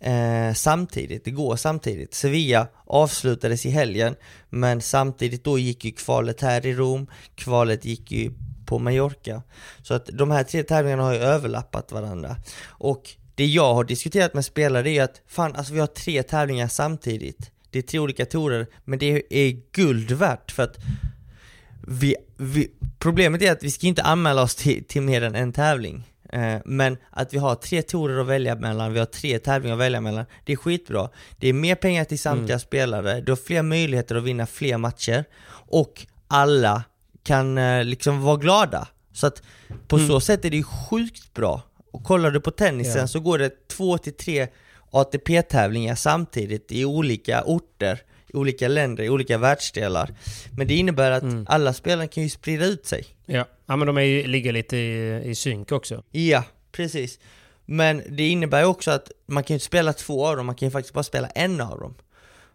eh, 0.00 0.54
samtidigt, 0.54 1.24
det 1.24 1.30
går 1.30 1.56
samtidigt. 1.56 2.14
Sevilla 2.14 2.68
avslutades 2.86 3.66
i 3.66 3.70
helgen, 3.70 4.14
men 4.50 4.80
samtidigt 4.80 5.44
då 5.44 5.58
gick 5.58 5.84
ju 5.84 5.92
kvalet 5.92 6.40
här 6.40 6.66
i 6.66 6.74
Rom, 6.74 7.06
kvalet 7.34 7.84
gick 7.84 8.12
ju 8.12 8.32
på 8.66 8.78
Mallorca. 8.78 9.42
Så 9.82 9.94
att 9.94 10.06
de 10.06 10.30
här 10.30 10.44
tre 10.44 10.62
tävlingarna 10.62 11.02
har 11.02 11.12
ju 11.12 11.18
överlappat 11.18 11.92
varandra. 11.92 12.36
Och 12.66 13.10
det 13.34 13.46
jag 13.46 13.74
har 13.74 13.84
diskuterat 13.84 14.34
med 14.34 14.44
spelare 14.44 14.90
är 14.90 15.02
att 15.02 15.20
fan 15.26 15.54
alltså 15.54 15.72
vi 15.72 15.80
har 15.80 15.86
tre 15.86 16.22
tävlingar 16.22 16.68
samtidigt. 16.68 17.50
det 17.70 17.78
är 17.78 17.82
tre 17.82 17.98
olika 17.98 18.26
torer, 18.26 18.66
men 18.84 18.98
det 18.98 19.22
är 19.30 19.60
guld 19.72 20.12
värt 20.12 20.50
för 20.50 20.62
att 20.62 20.76
vi, 21.86 22.16
vi, 22.36 22.70
problemet 22.98 23.42
är 23.42 23.52
att 23.52 23.62
vi 23.62 23.70
ska 23.70 23.86
inte 23.86 24.02
anmäla 24.02 24.42
oss 24.42 24.54
till, 24.54 24.84
till 24.84 25.02
mer 25.02 25.22
än 25.22 25.34
en 25.34 25.52
tävling. 25.52 26.04
Eh, 26.32 26.56
men 26.64 26.96
att 27.10 27.34
vi 27.34 27.38
har 27.38 27.54
tre 27.54 27.82
torer 27.82 28.20
att 28.20 28.26
välja 28.26 28.54
mellan, 28.54 28.92
vi 28.92 28.98
har 28.98 29.06
tre 29.06 29.38
tävlingar 29.38 29.74
att 29.74 29.80
välja 29.80 30.00
mellan, 30.00 30.24
det 30.44 30.52
är 30.52 30.56
skitbra. 30.56 31.08
Det 31.36 31.48
är 31.48 31.52
mer 31.52 31.74
pengar 31.74 32.04
till 32.04 32.18
samtliga 32.18 32.58
spelare, 32.58 33.20
du 33.20 33.32
har 33.32 33.36
fler 33.36 33.62
möjligheter 33.62 34.14
att 34.14 34.22
vinna 34.22 34.46
fler 34.46 34.76
matcher 34.78 35.24
och 35.50 36.06
alla 36.28 36.84
kan 37.22 37.58
eh, 37.58 37.84
liksom 37.84 38.22
vara 38.22 38.36
glada. 38.36 38.88
Så 39.12 39.26
att 39.26 39.42
på 39.88 39.98
så 39.98 40.20
sätt 40.20 40.44
är 40.44 40.50
det 40.50 40.56
ju 40.56 40.62
sjukt 40.64 41.34
bra. 41.34 41.62
Och 41.92 42.04
kollar 42.04 42.30
du 42.30 42.40
på 42.40 42.50
tennisen 42.50 43.00
Ja. 43.00 43.06
så 43.06 43.20
går 43.20 43.38
det 43.38 43.68
två 43.68 43.98
till 43.98 44.12
tre 44.14 44.48
ATP-tävlingar 44.90 45.94
samtidigt 45.94 46.72
i 46.72 46.84
olika 46.84 47.42
orter, 47.44 48.00
i 48.32 48.36
olika 48.36 48.68
länder, 48.68 49.04
i 49.04 49.08
olika 49.10 49.38
världsdelar. 49.38 50.14
Men 50.56 50.66
det 50.66 50.74
innebär 50.74 51.10
att 51.10 51.24
alla 51.46 51.72
spelare 51.72 52.06
kan 52.08 52.22
ju 52.22 52.28
sprida 52.30 52.64
ut 52.66 52.86
sig. 52.86 53.04
Ja, 53.26 53.44
ja 53.66 53.76
men 53.76 53.86
de 53.86 53.96
är, 53.96 54.02
ju- 54.02 54.26
ligger 54.26 54.52
lite 54.52 54.76
i, 54.76 55.22
i 55.30 55.34
synk 55.34 55.72
också. 55.72 56.02
Ja, 56.10 56.44
precis. 56.72 57.18
Men 57.66 58.02
det 58.08 58.28
innebär 58.28 58.60
ju 58.60 58.66
också 58.66 58.90
att 58.90 59.10
man 59.26 59.44
kan 59.44 59.54
ju 59.54 59.56
inte 59.56 59.66
spela 59.66 59.92
två 59.92 60.26
av 60.26 60.36
dem, 60.36 60.46
man 60.46 60.54
kan 60.54 60.66
ju 60.68 60.70
faktiskt 60.72 60.94
bara 60.94 61.02
spela 61.04 61.28
en 61.28 61.60
av 61.60 61.80
dem. 61.80 61.94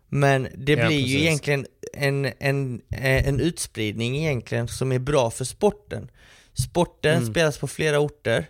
Men 0.10 0.48
det 0.58 0.72
Ja, 0.74 0.88
blir 0.88 0.98
ju 0.98 1.04
precis. 1.04 1.22
egentligen 1.22 1.66
en, 1.94 2.26
en, 2.40 2.82
eh, 2.92 3.28
en 3.28 3.40
utspridning 3.40 4.18
egentligen 4.18 4.68
som 4.68 4.92
är 4.92 5.00
bra 5.00 5.32
för 5.32 5.46
sporten. 5.46 6.12
Sporten 6.54 7.18
Mm. 7.18 7.32
spelas 7.32 7.58
på 7.58 7.68
flera 7.68 8.00
orter. 8.00 8.46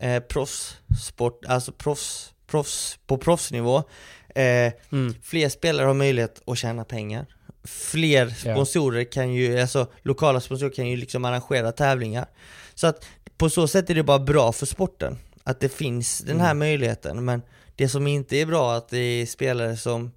Eh, 0.00 0.20
proffssport, 0.22 1.44
alltså 1.46 1.72
proffs, 1.72 2.32
proffs, 2.46 2.98
på 3.06 3.18
proffsnivå. 3.18 3.82
Eh, 4.38 4.72
Mm. 4.90 5.14
Fler 5.22 5.48
spelare 5.48 5.86
har 5.86 5.94
möjlighet 5.94 6.42
att 6.46 6.58
tjäna 6.58 6.84
pengar. 6.84 7.26
Fler 7.64 8.28
sponsorer 8.28 9.04
kan 9.04 9.32
ju, 9.34 9.60
alltså 9.60 9.86
lokala 10.02 10.40
sponsorer 10.40 10.70
kan 10.70 10.88
ju 10.88 10.96
liksom 10.96 11.24
arrangera 11.24 11.72
tävlingar. 11.72 12.26
Så 12.74 12.86
att 12.86 13.06
på 13.38 13.50
så 13.50 13.68
sätt 13.68 13.90
är 13.90 13.94
det 13.94 14.02
bara 14.02 14.18
bra 14.18 14.52
för 14.52 14.66
sporten. 14.66 15.18
Att 15.44 15.60
det 15.60 15.68
finns 15.68 16.18
den 16.18 16.40
här 16.40 16.50
Mm. 16.50 16.58
möjligheten. 16.58 17.24
Men 17.24 17.42
det 17.76 17.88
som 17.88 18.06
inte 18.06 18.36
är 18.36 18.46
bra 18.46 18.72
är 18.74 18.76
att 18.78 18.88
det 18.88 18.98
är 18.98 19.26
spelare 19.26 19.76
som 19.76 20.12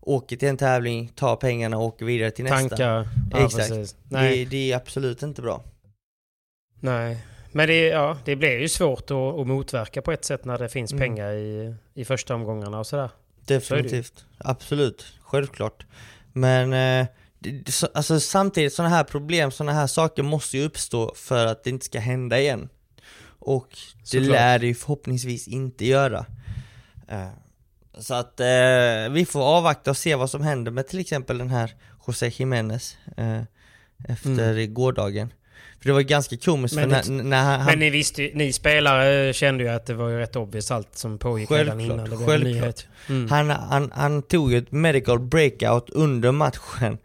åker 0.00 0.36
till 0.36 0.48
en 0.48 0.56
tävling, 0.56 1.08
tar 1.08 1.36
pengarna 1.36 1.78
och 1.78 1.84
åker 1.84 2.04
vidare 2.06 2.30
till 2.30 2.44
nästa. 2.44 2.58
Tankar. 2.68 3.08
Ja, 3.32 3.44
Exakt. 3.46 3.68
precis. 3.68 3.96
Nej, 4.08 4.44
Det, 4.44 4.50
det 4.50 4.72
är 4.72 4.76
absolut 4.76 5.22
inte 5.22 5.42
bra. 5.42 5.62
nej. 6.80 7.24
Men 7.52 7.68
det, 7.68 7.86
ja, 7.88 8.16
det 8.24 8.36
blir 8.36 8.58
ju 8.58 8.68
svårt 8.68 9.10
att, 9.10 9.16
att 9.40 9.46
motverka 9.46 10.02
på 10.02 10.12
ett 10.12 10.24
sätt 10.24 10.44
när 10.44 10.58
det 10.58 10.68
finns 10.68 10.92
Mm. 10.92 11.00
pengar 11.02 11.32
i, 11.32 11.74
i 11.94 12.04
första 12.04 12.34
omgångarna 12.34 12.78
och 12.78 12.86
sådär. 12.86 13.10
Definitivt. 13.46 14.24
Absolut. 14.38 15.06
Självklart. 15.22 15.86
Men 16.32 16.72
eh, 16.72 17.06
det, 17.38 17.84
alltså, 17.94 18.20
samtidigt, 18.20 18.72
sådana 18.72 18.94
här 18.94 19.04
problem, 19.04 19.50
sådana 19.50 19.72
här 19.72 19.86
saker 19.86 20.22
måste 20.22 20.58
ju 20.58 20.64
uppstå 20.64 21.12
för 21.14 21.46
att 21.46 21.64
det 21.64 21.70
inte 21.70 21.84
ska 21.84 21.98
hända 22.00 22.40
igen. 22.40 22.68
Och 23.22 23.68
det 24.00 24.06
Såklart. 24.06 24.28
lär 24.28 24.58
det 24.58 24.66
ju 24.66 24.74
förhoppningsvis 24.74 25.48
inte 25.48 25.86
göra. 25.86 26.26
Eh, 27.08 27.28
så 27.98 28.14
att 28.14 28.40
eh, 28.40 29.10
vi 29.10 29.26
får 29.28 29.42
avvakta 29.42 29.90
och 29.90 29.96
se 29.96 30.14
vad 30.14 30.30
som 30.30 30.42
händer 30.42 30.72
med 30.72 30.88
till 30.88 30.98
exempel 30.98 31.38
den 31.38 31.50
här 31.50 31.74
José 32.06 32.28
Jiménez 32.28 32.96
eh, 33.16 33.42
efter 34.08 34.66
gårdagen. 34.66 35.32
För 35.80 35.88
det 35.88 35.92
var 35.92 36.00
ganska 36.00 36.36
komiskt. 36.36 36.76
Men 36.76 36.88
när, 36.88 37.02
det- 37.02 37.10
när 37.10 37.42
han, 37.42 37.66
Men 37.66 37.78
ni 37.78 37.90
visste 37.90 38.22
ju- 38.22 38.30
ni 38.34 38.52
spelare 38.52 39.32
kände 39.32 39.64
ju 39.64 39.70
att 39.70 39.86
det 39.86 39.94
var 39.94 40.08
ju 40.08 40.18
rätt 40.18 40.36
obvious 40.36 40.70
allt 40.70 40.96
som 40.96 41.18
pågick 41.18 41.50
redan 41.50 41.78
Självklart, 41.78 42.08
innan 42.08 42.10
det 42.20 42.26
självklart. 42.26 42.42
nyhet. 42.42 42.86
Mm. 43.08 43.30
Han, 43.30 43.50
han, 43.50 43.92
han 43.94 44.22
tog 44.22 44.52
ju 44.52 44.58
ett 44.58 44.72
medical 44.72 45.18
breakout 45.18 45.90
under 45.90 46.32
matchen 46.32 46.98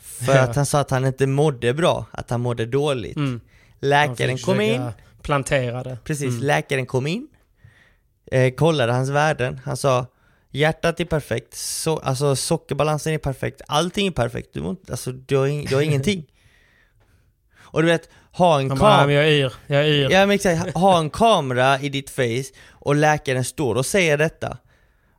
För 0.00 0.34
Ja. 0.34 0.40
att 0.40 0.56
han 0.56 0.66
sa 0.66 0.80
att 0.80 0.90
han 0.90 1.06
inte 1.06 1.26
mådde 1.26 1.74
bra, 1.74 2.06
att 2.10 2.30
han 2.30 2.40
mådde 2.40 2.66
dåligt 2.66 3.16
Mm. 3.16 3.40
Läkaren 3.80 4.38
kom 4.38 4.60
in, 4.60 4.70
försöka 4.80 4.94
Plantera 5.22 5.82
det. 5.82 5.98
precis, 6.04 6.28
Mm. 6.28 6.42
läkaren 6.42 6.86
kom 6.86 7.06
in 7.06 7.28
eh, 8.32 8.54
Kollade 8.54 8.92
hans 8.92 9.08
värden, 9.10 9.60
han 9.64 9.76
sa 9.76 10.06
Hjärtat 10.50 11.00
är 11.00 11.04
perfekt, 11.04 11.54
so 11.54 11.98
alltså 11.98 12.36
sockerbalansen 12.36 13.12
är 13.12 13.18
perfekt, 13.18 13.62
allting 13.68 14.06
är 14.06 14.10
perfekt, 14.10 14.48
du, 14.52 14.60
må 14.60 14.76
alltså, 14.90 15.12
du, 15.12 15.36
har, 15.36 15.46
ing- 15.46 15.68
du 15.68 15.74
har 15.74 15.82
ingenting 15.90 16.24
Och 17.74 17.82
du 17.82 17.88
vet, 17.88 18.08
ha 18.32 18.60
en 18.60 18.70
Han 18.70 18.78
bara, 18.78 18.90
"Ja, 18.92 18.98
kamera 18.98 19.14
jag 19.14 19.24
är 19.28 19.32
yr, 19.32 19.52
jag 19.66 19.80
är 19.80 19.84
yr. 19.88 20.10
Ja 20.10 20.18
men 20.26 20.30
exakt, 20.30 20.76
ha 20.76 20.98
en 20.98 21.10
kamera 21.10 21.80
i 21.80 21.88
ditt 21.88 22.10
face 22.10 22.44
och 22.70 22.94
läkaren 22.94 23.44
står 23.44 23.74
och 23.74 23.86
säger 23.86 24.18
detta 24.18 24.58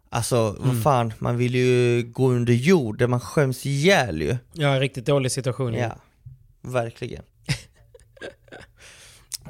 Alltså 0.10 0.38
Mm. 0.38 0.56
vad 0.76 0.84
fan, 0.84 1.14
man 1.20 1.38
vill 1.38 1.56
ju 1.56 2.04
gå 2.04 2.30
under 2.32 2.54
jorden, 2.54 3.10
man 3.10 3.20
skäms 3.20 3.66
ihjäl 3.66 4.22
ju 4.22 4.38
Ja, 4.54 4.68
en 4.74 4.80
riktigt 4.80 5.06
dålig 5.06 5.32
situation. 5.32 5.74
Ja, 5.74 5.96
verkligen 6.62 7.24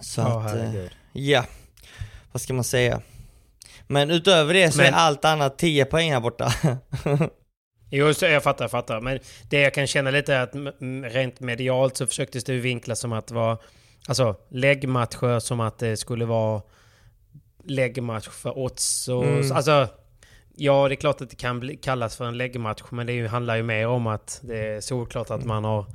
Så 0.01 0.21
Ja, 0.21 0.41
att, 0.43 0.55
eh, 0.55 0.61
herregud. 0.61 0.91
ja, 1.13 1.45
vad 2.31 2.41
ska 2.41 2.53
man 2.53 2.63
säga? 2.63 3.01
Men 3.87 4.11
utöver 4.11 4.53
det 4.53 4.71
så 4.71 4.77
Men- 4.77 4.93
är 4.93 4.97
allt 4.97 5.25
annat 5.25 5.57
10 5.57 5.85
poäng 5.85 6.11
här 6.13 6.19
borta 6.19 6.53
Jo, 7.89 8.13
jag 8.21 8.43
fattar, 8.43 8.63
jag 8.63 8.71
fattar. 8.71 9.01
Men 9.01 9.19
det 9.49 9.61
jag 9.61 9.73
kan 9.73 9.87
känna 9.87 10.11
lite 10.11 10.33
är 10.33 10.39
att 10.41 10.55
mm, 10.55 11.03
rent 11.09 11.39
medialt 11.39 11.97
så 11.97 12.07
försöktes 12.07 12.43
det 12.43 12.53
vinklas 12.53 12.99
som 12.99 13.13
att 13.13 13.27
det 13.27 13.33
var 13.33 13.57
alltså 14.07 14.35
läggmatcher 14.49 15.39
som 15.39 15.59
att 15.59 15.79
det 15.79 15.97
skulle 15.97 16.25
vara 16.25 16.61
läggmatch 17.63 18.27
för 18.27 18.57
odds 18.57 19.07
och 19.07 19.25
Mm. 19.25 19.51
alltså 19.51 19.87
Ja, 20.57 20.87
det 20.87 20.93
är 20.93 20.95
klart 20.95 21.21
att 21.21 21.29
det 21.29 21.35
kan 21.35 21.59
bli, 21.59 21.75
kallas 21.75 22.15
för 22.15 22.25
en 22.25 22.37
läggmatch, 22.37 22.81
men 22.89 23.07
det 23.07 23.13
ju, 23.13 23.27
handlar 23.27 23.55
ju 23.55 23.63
mer 23.63 23.87
om 23.87 24.07
att 24.07 24.39
det 24.43 24.57
är 24.57 24.81
solklart 24.81 25.31
att 25.31 25.45
man 25.45 25.63
har 25.63 25.85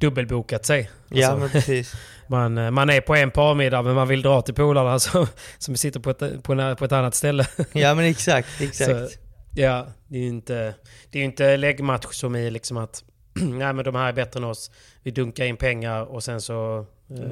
dubbelbokat 0.00 0.64
sig. 0.66 0.90
Ja 1.08 1.26
Alltså, 1.26 1.40
men 1.40 1.50
precis 1.50 1.92
man, 2.26 2.58
eh, 2.58 2.70
man 2.70 2.90
är 2.90 3.00
på 3.00 3.14
en 3.14 3.30
parmiddag, 3.30 3.82
men 3.82 3.94
man 3.94 4.08
vill 4.08 4.22
dra 4.22 4.42
till 4.42 4.54
polarna 4.54 4.98
som, 4.98 5.26
som 5.58 5.76
sitter 5.76 6.00
på 6.00 6.10
ett, 6.10 6.18
på, 6.42 6.74
på 6.78 6.84
ett 6.84 6.92
annat 6.92 7.14
ställe. 7.14 7.46
Ja 7.72 7.94
men 7.94 8.04
exakt, 8.04 8.48
exakt 8.60 8.90
Så, 8.90 9.18
ja, 9.54 9.86
det 10.08 10.16
är 10.18 10.22
ju 10.22 10.28
inte, 10.28 10.74
det 11.10 11.18
är 11.18 11.24
inte 11.24 11.56
läggmatch 11.56 12.06
som 12.14 12.36
i 12.36 12.50
liksom 12.50 12.76
att 12.76 13.04
nej 13.34 13.72
men 13.72 13.84
de 13.84 13.94
här 13.94 14.08
är 14.08 14.12
bättre 14.12 14.38
än 14.38 14.44
oss. 14.44 14.70
Vi 15.02 15.10
dunkar 15.10 15.44
in 15.44 15.56
pengar 15.56 16.02
och 16.04 16.22
sen 16.24 16.40
så 16.40 16.86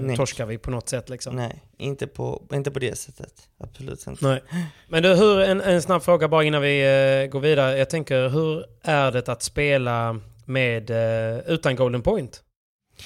eh, 0.08 0.16
torskar 0.16 0.46
vi 0.46 0.58
på 0.58 0.70
något 0.70 0.88
sätt 0.88 1.08
liksom. 1.08 1.36
Nej, 1.36 1.64
inte 1.78 2.06
på, 2.06 2.42
inte 2.52 2.70
på 2.70 2.78
det 2.78 2.98
sättet, 2.98 3.32
absolut 3.60 4.06
inte 4.06 4.26
Nej. 4.26 4.42
Men 4.88 5.02
du, 5.02 5.14
hur, 5.14 5.40
en, 5.40 5.60
en 5.60 5.82
snabb 5.82 6.02
fråga 6.02 6.28
bara 6.28 6.44
innan 6.44 6.62
vi 6.62 6.80
eh, 6.80 7.30
går 7.30 7.40
vidare. 7.40 7.78
Jag 7.78 7.90
tänker, 7.90 8.28
hur 8.28 8.64
är 8.82 9.12
det 9.12 9.28
att 9.28 9.42
spela 9.42 10.20
med, 10.44 10.90
eh, 10.90 11.38
utan 11.46 11.76
golden 11.76 12.02
point? 12.02 12.42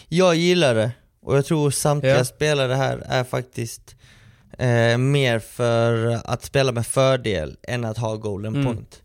Jag 0.09 0.35
gillar 0.35 0.75
det, 0.75 0.91
och 1.23 1.37
jag 1.37 1.45
tror 1.47 1.71
samtliga 1.71 2.17
Ja. 2.17 2.25
spelare 2.25 2.73
här 2.75 3.03
är 3.07 3.25
faktiskt 3.25 3.97
eh, 4.59 4.99
mer 4.99 5.39
för 5.39 6.19
att 6.25 6.45
spela 6.45 6.73
med 6.73 6.87
fördel 6.87 7.57
än 7.69 7.85
att 7.85 7.99
ha 7.99 8.17
golden 8.17 8.55
Mm. 8.55 8.67
point. 8.67 9.02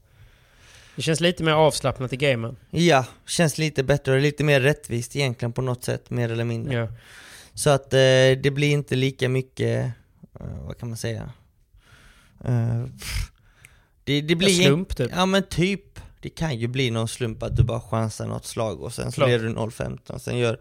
Det 0.98 1.04
känns 1.04 1.20
lite 1.20 1.44
mer 1.44 1.52
avslappnat 1.52 2.14
i 2.14 2.18
gamen. 2.18 2.56
Ja, 2.70 3.06
känns 3.26 3.58
lite 3.58 3.84
bättre 3.84 4.14
och 4.14 4.20
lite 4.22 4.44
mer 4.44 4.62
rättvist 4.62 5.16
egentligen 5.16 5.54
på 5.54 5.62
något 5.62 5.84
sätt, 5.84 6.10
mer 6.10 6.32
eller 6.32 6.44
mindre. 6.44 6.74
Ja. 6.74 6.88
Så 7.54 7.70
att 7.70 7.94
eh, 7.94 8.00
det 8.44 8.52
blir 8.54 8.72
inte 8.72 8.96
lika 8.96 9.30
mycket, 9.30 9.86
eh, 10.40 10.58
vad 10.68 10.78
kan 10.78 10.90
man 10.90 10.98
säga? 10.98 11.32
Eh, 12.46 12.84
det, 14.04 14.22
det 14.22 14.36
blir 14.36 14.60
En 14.60 14.66
slump 14.66 14.98
typ. 14.98 15.12
Ja 15.16 15.26
men 15.26 15.44
typ, 15.44 16.00
det 16.22 16.30
kan 16.30 16.56
ju 16.58 16.68
bli 16.68 16.92
någon 16.92 17.08
slump 17.08 17.44
att 17.44 17.56
du 17.56 17.64
bara 17.64 17.82
chansar 17.82 18.28
något 18.28 18.46
slag 18.46 18.82
och 18.82 18.94
sen 18.94 19.12
så 19.12 19.26
leder 19.28 19.46
du 19.46 19.54
0-15 19.54 20.12
och 20.12 20.22
sen 20.22 20.38
gör, 20.38 20.60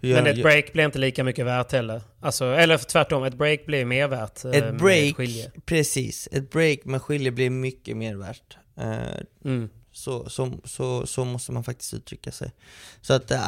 gör 0.00 0.22
Men 0.22 0.26
ett 0.32 0.42
break 0.42 0.72
blir 0.72 0.84
inte 0.84 0.98
lika 0.98 1.24
mycket 1.24 1.46
värt 1.46 1.72
heller. 1.72 2.02
Alltså, 2.20 2.44
eller 2.44 2.78
tvärtom, 2.78 3.24
ett 3.24 3.34
break 3.34 3.66
blir 3.66 3.84
mer 3.84 4.08
värt. 4.08 4.44
eh, 4.44 4.50
Ett 4.50 4.64
med 4.64 4.76
break, 4.76 5.16
skilje. 5.16 5.50
precis, 5.66 6.28
ett 6.32 6.50
break 6.50 6.84
med 6.84 7.02
skilje 7.02 7.30
blir 7.30 7.50
mycket 7.50 7.96
mer 7.96 8.14
värt. 8.16 8.56
Eh, 8.78 9.20
Mm. 9.44 9.68
så, 9.92 10.28
så, 10.30 10.52
så, 10.64 11.06
så 11.06 11.24
måste 11.24 11.52
man 11.52 11.64
faktiskt 11.64 11.94
uttrycka 11.94 12.32
sig. 12.32 12.52
Så 13.00 13.14
att, 13.14 13.30
äh, 13.30 13.40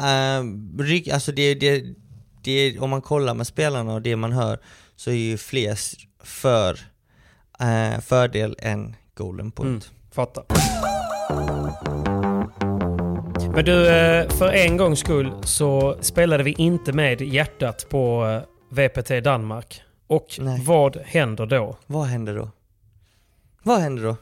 alltså 1.13 1.31
det, 1.31 1.55
det, 1.55 1.83
det, 2.43 2.79
om 2.79 2.89
man 2.89 3.01
kollar 3.01 3.33
med 3.33 3.47
spelarna 3.47 3.93
och 3.93 4.01
det 4.01 4.15
man 4.15 4.31
hör, 4.31 4.59
så 4.95 5.09
är 5.09 5.15
ju 5.15 5.37
fler 5.37 5.77
för 6.23 6.79
eh, 7.59 7.99
fördel 7.99 8.55
än 8.59 8.95
golden 9.15 9.51
point. 9.51 9.85
Mm. 9.85 9.95
Fattar. 10.11 10.45
Men 13.53 13.65
du, 13.65 13.85
för 14.29 14.51
en 14.53 14.77
gångs 14.77 14.99
skull 14.99 15.33
så 15.43 15.97
spelade 16.01 16.43
vi 16.43 16.51
inte 16.51 16.93
med 16.93 17.21
hjärtat 17.21 17.85
på 17.89 18.41
VPT 18.69 19.23
Danmark. 19.23 19.81
Och 20.07 20.27
Nej. 20.39 20.61
vad 20.65 20.97
händer 20.97 21.45
då? 21.45 21.77
Vad 21.87 22.05
händer 22.07 22.35
då? 22.35 22.49
Vad 23.63 23.79
händer 23.79 24.03
då? 24.03 24.15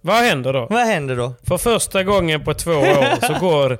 Vad 0.00 0.16
händer 0.16 0.52
då? 0.52 0.66
Vad 0.70 0.86
händer 0.86 1.16
då? 1.16 1.34
För 1.46 1.58
första 1.58 2.04
gången 2.04 2.44
på 2.44 2.54
två 2.54 2.70
år 2.72 3.26
så 3.26 3.38
går 3.40 3.78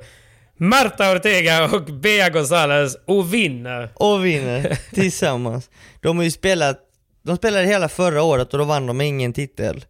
Marta 0.57 1.11
Ortega 1.15 1.63
och 1.65 1.83
Bea 1.83 2.29
Gonzales 2.29 2.97
och 3.05 3.33
vinner. 3.33 3.89
Och 3.93 4.25
vinner 4.25 4.79
tillsammans. 4.93 5.69
De 6.01 6.17
har 6.17 6.23
ju 6.23 6.31
spelat, 6.31 6.79
de 7.23 7.37
spelade 7.37 7.65
hela 7.65 7.89
förra 7.89 8.23
året 8.23 8.53
och 8.53 8.59
då 8.59 8.65
vann 8.65 8.87
de 8.87 9.01
ingen 9.01 9.33
titel. 9.33 9.85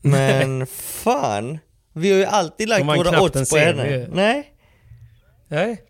Men 0.00 0.66
fan, 0.66 1.58
Vi 1.92 2.10
har 2.10 2.18
ju 2.18 2.24
alltid 2.24 2.68
lagt 2.68 2.84
våra 2.84 3.22
odds 3.22 3.50
på 3.50 3.56
henne. 3.56 4.06
Nej. 4.12 4.52
Nej. 5.48 5.82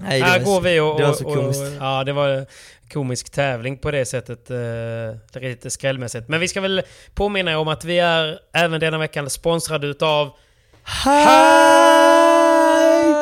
Nej, 0.00 0.20
det 0.20 0.26
Här 0.26 0.44
går 0.44 0.60
vi 0.60 0.80
och... 0.80 0.98
det 0.98 1.02
var 1.02 1.10
och, 1.10 1.16
så 1.16 1.26
och, 1.26 1.34
komiskt. 1.34 1.62
ja, 1.80 2.04
det 2.04 2.12
var 2.12 2.46
komisk 2.92 3.30
tävling 3.30 3.76
på 3.78 3.90
det 3.90 4.04
sättet. 4.04 4.50
Eh, 4.50 5.40
lite 5.42 5.70
skrällmässigt. 5.70 6.28
Men 6.28 6.40
vi 6.40 6.48
ska 6.48 6.60
väl 6.60 6.82
påminna 7.14 7.50
er 7.50 7.56
om 7.56 7.68
att 7.68 7.84
vi 7.84 7.98
är 7.98 8.38
även 8.54 8.80
denna 8.80 8.98
veckan 8.98 9.30
sponsrade 9.30 9.86
utav 9.86 10.30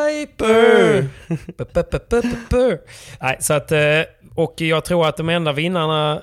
Hyper! 0.08 1.08
Nej, 3.20 3.36
så 3.40 3.54
att... 3.54 3.72
eh, 3.72 4.00
Och 4.34 4.54
jag 4.60 4.84
tror 4.84 5.06
att 5.08 5.16
de 5.16 5.28
enda 5.28 5.52
vinnarna 5.52 6.22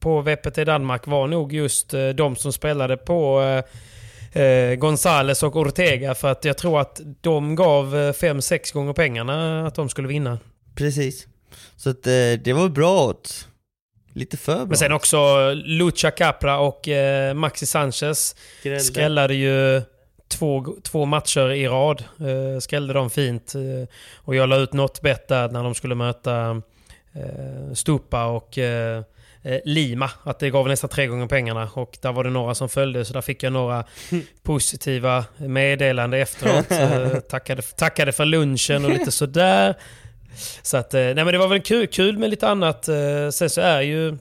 på 0.00 0.20
VPT 0.20 0.56
Danmark 0.66 1.06
var 1.06 1.26
nog 1.26 1.52
just 1.52 1.94
eh, 1.94 2.08
de 2.08 2.36
som 2.36 2.52
spelade 2.52 2.96
på 2.96 3.42
eh, 4.34 4.42
eh, 4.42 4.74
Gonzales 4.74 5.42
och 5.42 5.56
Ortega. 5.56 6.14
För 6.14 6.28
att 6.30 6.44
jag 6.44 6.58
tror 6.58 6.80
att 6.80 7.00
de 7.20 7.54
gav 7.56 7.94
5-6 7.94 8.72
gånger 8.74 8.92
pengarna 8.92 9.66
att 9.66 9.74
de 9.74 9.88
skulle 9.88 10.08
vinna. 10.08 10.38
Precis. 10.74 11.26
Så 11.82 11.90
att 11.90 12.06
eh, 12.06 12.12
det 12.44 12.52
var 12.52 12.68
bra 12.68 13.08
odds. 13.08 13.48
Lite 14.12 14.36
för 14.36 14.56
bra. 14.56 14.66
Men 14.66 14.76
sen 14.76 14.92
också 14.92 15.52
Lucha 15.54 16.10
Capra 16.10 16.58
och 16.58 16.88
eh, 16.88 17.34
Maxi 17.34 17.66
Sanchez 17.66 18.36
Skrällde. 18.60 18.80
skrällade 18.80 19.34
ju 19.34 19.82
två, 20.28 20.76
två 20.82 21.04
matcher 21.04 21.50
i 21.50 21.68
rad. 21.68 22.04
Eh, 22.20 22.60
skrällde 22.60 22.92
dem 22.92 23.10
fint. 23.10 23.54
Eh, 23.54 23.88
och 24.16 24.34
jag 24.34 24.48
la 24.48 24.56
ut 24.56 24.72
något 24.72 25.00
bett 25.00 25.28
där 25.28 25.48
när 25.48 25.62
de 25.62 25.74
skulle 25.74 25.94
möta 25.94 26.62
eh, 27.14 27.74
Stupa 27.74 28.24
och 28.24 28.58
eh, 28.58 29.02
eh, 29.42 29.60
Lima. 29.64 30.10
Att 30.22 30.38
det 30.38 30.50
gav 30.50 30.68
nästan 30.68 30.90
tre 30.90 31.06
gånger 31.06 31.26
pengarna. 31.26 31.70
Och 31.74 31.98
där 32.02 32.12
var 32.12 32.24
det 32.24 32.30
några 32.30 32.54
som 32.54 32.68
följde 32.68 33.04
så 33.04 33.12
där 33.12 33.20
fick 33.20 33.42
jag 33.42 33.52
några 33.52 33.84
positiva 34.42 35.24
meddelanden 35.36 36.20
efteråt. 36.20 36.70
Eh, 36.70 37.20
tackade, 37.20 37.62
tackade 37.62 38.12
för 38.12 38.24
lunchen 38.24 38.84
och 38.84 38.90
lite 38.90 39.10
sådär. 39.10 39.74
Så 40.62 40.76
att, 40.76 40.94
eh, 40.94 41.00
nej 41.00 41.14
men 41.14 41.26
det 41.26 41.38
var 41.38 41.48
väl 41.48 41.62
kul, 41.62 41.86
kul 41.86 42.18
med 42.18 42.30
lite 42.30 42.48
annat. 42.48 42.88
Eh, 42.88 43.30
Sen 43.32 43.50
så 43.50 43.60
är 43.60 43.80
ju... 43.80 44.18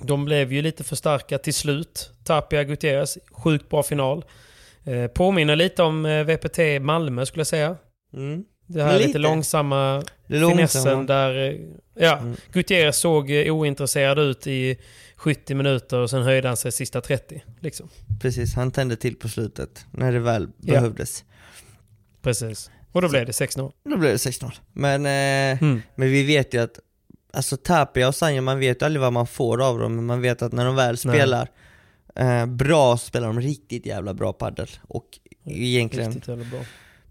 De 0.00 0.24
blev 0.24 0.52
ju 0.52 0.62
lite 0.62 0.84
för 0.84 0.96
starka 0.96 1.38
till 1.38 1.54
slut. 1.54 2.10
Tapia 2.24 2.64
Gutierrez, 2.64 3.18
sjukt 3.32 3.68
bra 3.68 3.82
final. 3.82 4.24
Eh, 4.84 5.06
Påminner 5.06 5.56
lite 5.56 5.82
om 5.82 6.24
VPT 6.26 6.58
Malmö 6.80 7.26
skulle 7.26 7.40
jag 7.40 7.46
säga. 7.46 7.76
Mm. 8.12 8.44
Det 8.66 8.82
här 8.82 8.92
lite, 8.96 9.06
lite. 9.06 9.18
långsamma 9.18 10.02
Det 10.26 10.38
finessen 10.48 10.84
långsamma. 10.84 11.02
där... 11.02 11.60
Ja, 11.94 12.18
Mm. 12.18 12.36
Gutierrez 12.52 12.96
såg 12.98 13.30
ointresserad 13.30 14.18
ut 14.18 14.46
i 14.46 14.76
70 15.16 15.54
minuter 15.54 15.98
och 15.98 16.10
sen 16.10 16.22
höjde 16.22 16.48
han 16.48 16.56
sig 16.56 16.72
sista 16.72 17.00
30. 17.00 17.42
Liksom. 17.60 17.88
Precis, 18.20 18.54
han 18.54 18.70
tände 18.70 18.96
till 18.96 19.16
på 19.16 19.28
slutet. 19.28 19.86
När 19.90 20.12
det 20.12 20.18
väl 20.18 20.48
Ja. 20.60 20.72
behövdes. 20.74 21.24
Precis. 22.22 22.70
Och 22.96 23.02
då 23.02 23.08
blev 23.08 23.26
det 23.26 23.32
6-0. 23.32 23.72
Då 23.84 23.96
blev 23.96 24.12
det 24.12 24.16
6-0. 24.18 24.52
Men, 24.72 25.06
eh, 25.06 25.62
Mm. 25.62 25.82
men 25.94 26.10
vi 26.10 26.22
vet 26.22 26.54
ju 26.54 26.62
att 26.62 26.78
Alltså 27.32 27.56
Tapia 27.56 28.08
och 28.08 28.14
Sanja, 28.14 28.42
man 28.42 28.58
vet 28.58 28.82
ju 28.82 28.86
aldrig 28.86 29.00
vad 29.00 29.12
man 29.12 29.26
får 29.26 29.62
av 29.62 29.78
dem, 29.78 29.96
men 29.96 30.06
man 30.06 30.20
vet 30.20 30.42
att 30.42 30.52
när 30.52 30.64
de 30.64 30.76
väl 30.76 30.96
spelar 30.96 31.48
eh, 32.14 32.46
bra 32.46 32.96
spelar 32.96 33.26
de 33.26 33.40
riktigt 33.40 33.86
jävla 33.86 34.14
bra 34.14 34.32
paddel. 34.32 34.68
Och 34.88 35.04
egentligen 35.44 36.10
Riktigt 36.10 36.28
jävla 36.28 36.44
bra. 36.44 36.60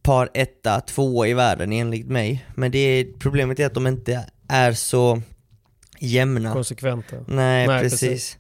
par 0.02 0.30
etta, 0.34 0.82
två 0.82 1.26
i 1.26 1.34
världen 1.34 1.72
enligt 1.72 2.08
mig. 2.08 2.46
Men 2.56 2.72
det 2.72 2.80
är, 2.80 3.06
problemet 3.20 3.60
är 3.60 3.66
att 3.66 3.74
de 3.74 3.88
inte 3.88 4.26
är 4.48 4.74
så 4.74 5.22
jämna. 6.00 6.54
Konsekventa. 6.54 7.16
Nej, 7.28 7.68
Nej, 7.68 7.82
precis. 7.82 8.00
precis. 8.00 8.38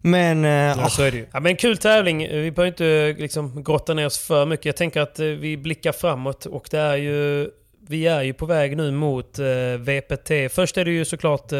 Men, 0.00 0.44
eh, 0.44 0.50
Ja, 0.50 0.84
ah, 0.84 0.88
så 0.88 1.02
är 1.02 1.10
det 1.10 1.16
ju. 1.16 1.26
Ja, 1.32 1.40
men 1.40 1.56
kul 1.56 1.76
tävling. 1.78 2.18
Vi 2.28 2.50
behöver 2.50 2.66
inte 2.66 3.16
liksom 3.22 3.64
grotta 3.64 3.94
ner 3.94 4.06
oss 4.06 4.18
för 4.18 4.46
mycket. 4.46 4.66
Jag 4.66 4.76
tänker 4.76 5.00
att 5.00 5.18
eh, 5.18 5.26
vi 5.26 5.56
blickar 5.56 5.92
framåt 5.92 6.46
och 6.46 6.68
det 6.70 6.78
är 6.78 6.96
ju... 6.96 7.50
Vi 7.90 8.06
är 8.06 8.22
ju 8.22 8.32
på 8.32 8.46
väg 8.46 8.76
nu 8.76 8.90
mot 8.90 9.38
eh, 9.38 9.46
VPT. 9.78 10.30
Först 10.54 10.76
är 10.78 10.84
det 10.84 10.90
ju 10.90 11.04
såklart 11.04 11.52
eh, 11.52 11.58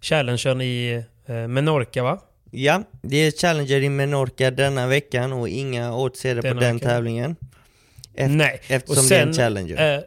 Challengern 0.00 0.60
i 0.60 1.04
eh, 1.26 1.34
Menorca 1.34 2.02
va? 2.02 2.18
ja, 2.50 2.82
det 3.02 3.16
är 3.16 3.30
Challenger 3.30 3.82
i 3.82 3.88
Menorca 3.88 4.50
denna 4.50 4.86
veckan 4.86 5.32
och 5.32 5.48
inga 5.48 5.94
odds 5.96 6.24
är 6.24 6.34
det 6.34 6.42
på 6.42 6.48
den 6.48 6.58
veckan. 6.58 6.80
tävlingen. 6.80 7.36
Eft- 8.16 8.28
Nej. 8.36 8.60
Eftersom 8.68 9.04
Och 9.04 9.08
det 9.08 9.16
är 9.16 9.22
en 9.26 9.34
sen, 9.34 9.44
Challenger. 9.44 9.94
Eh, 9.96 10.00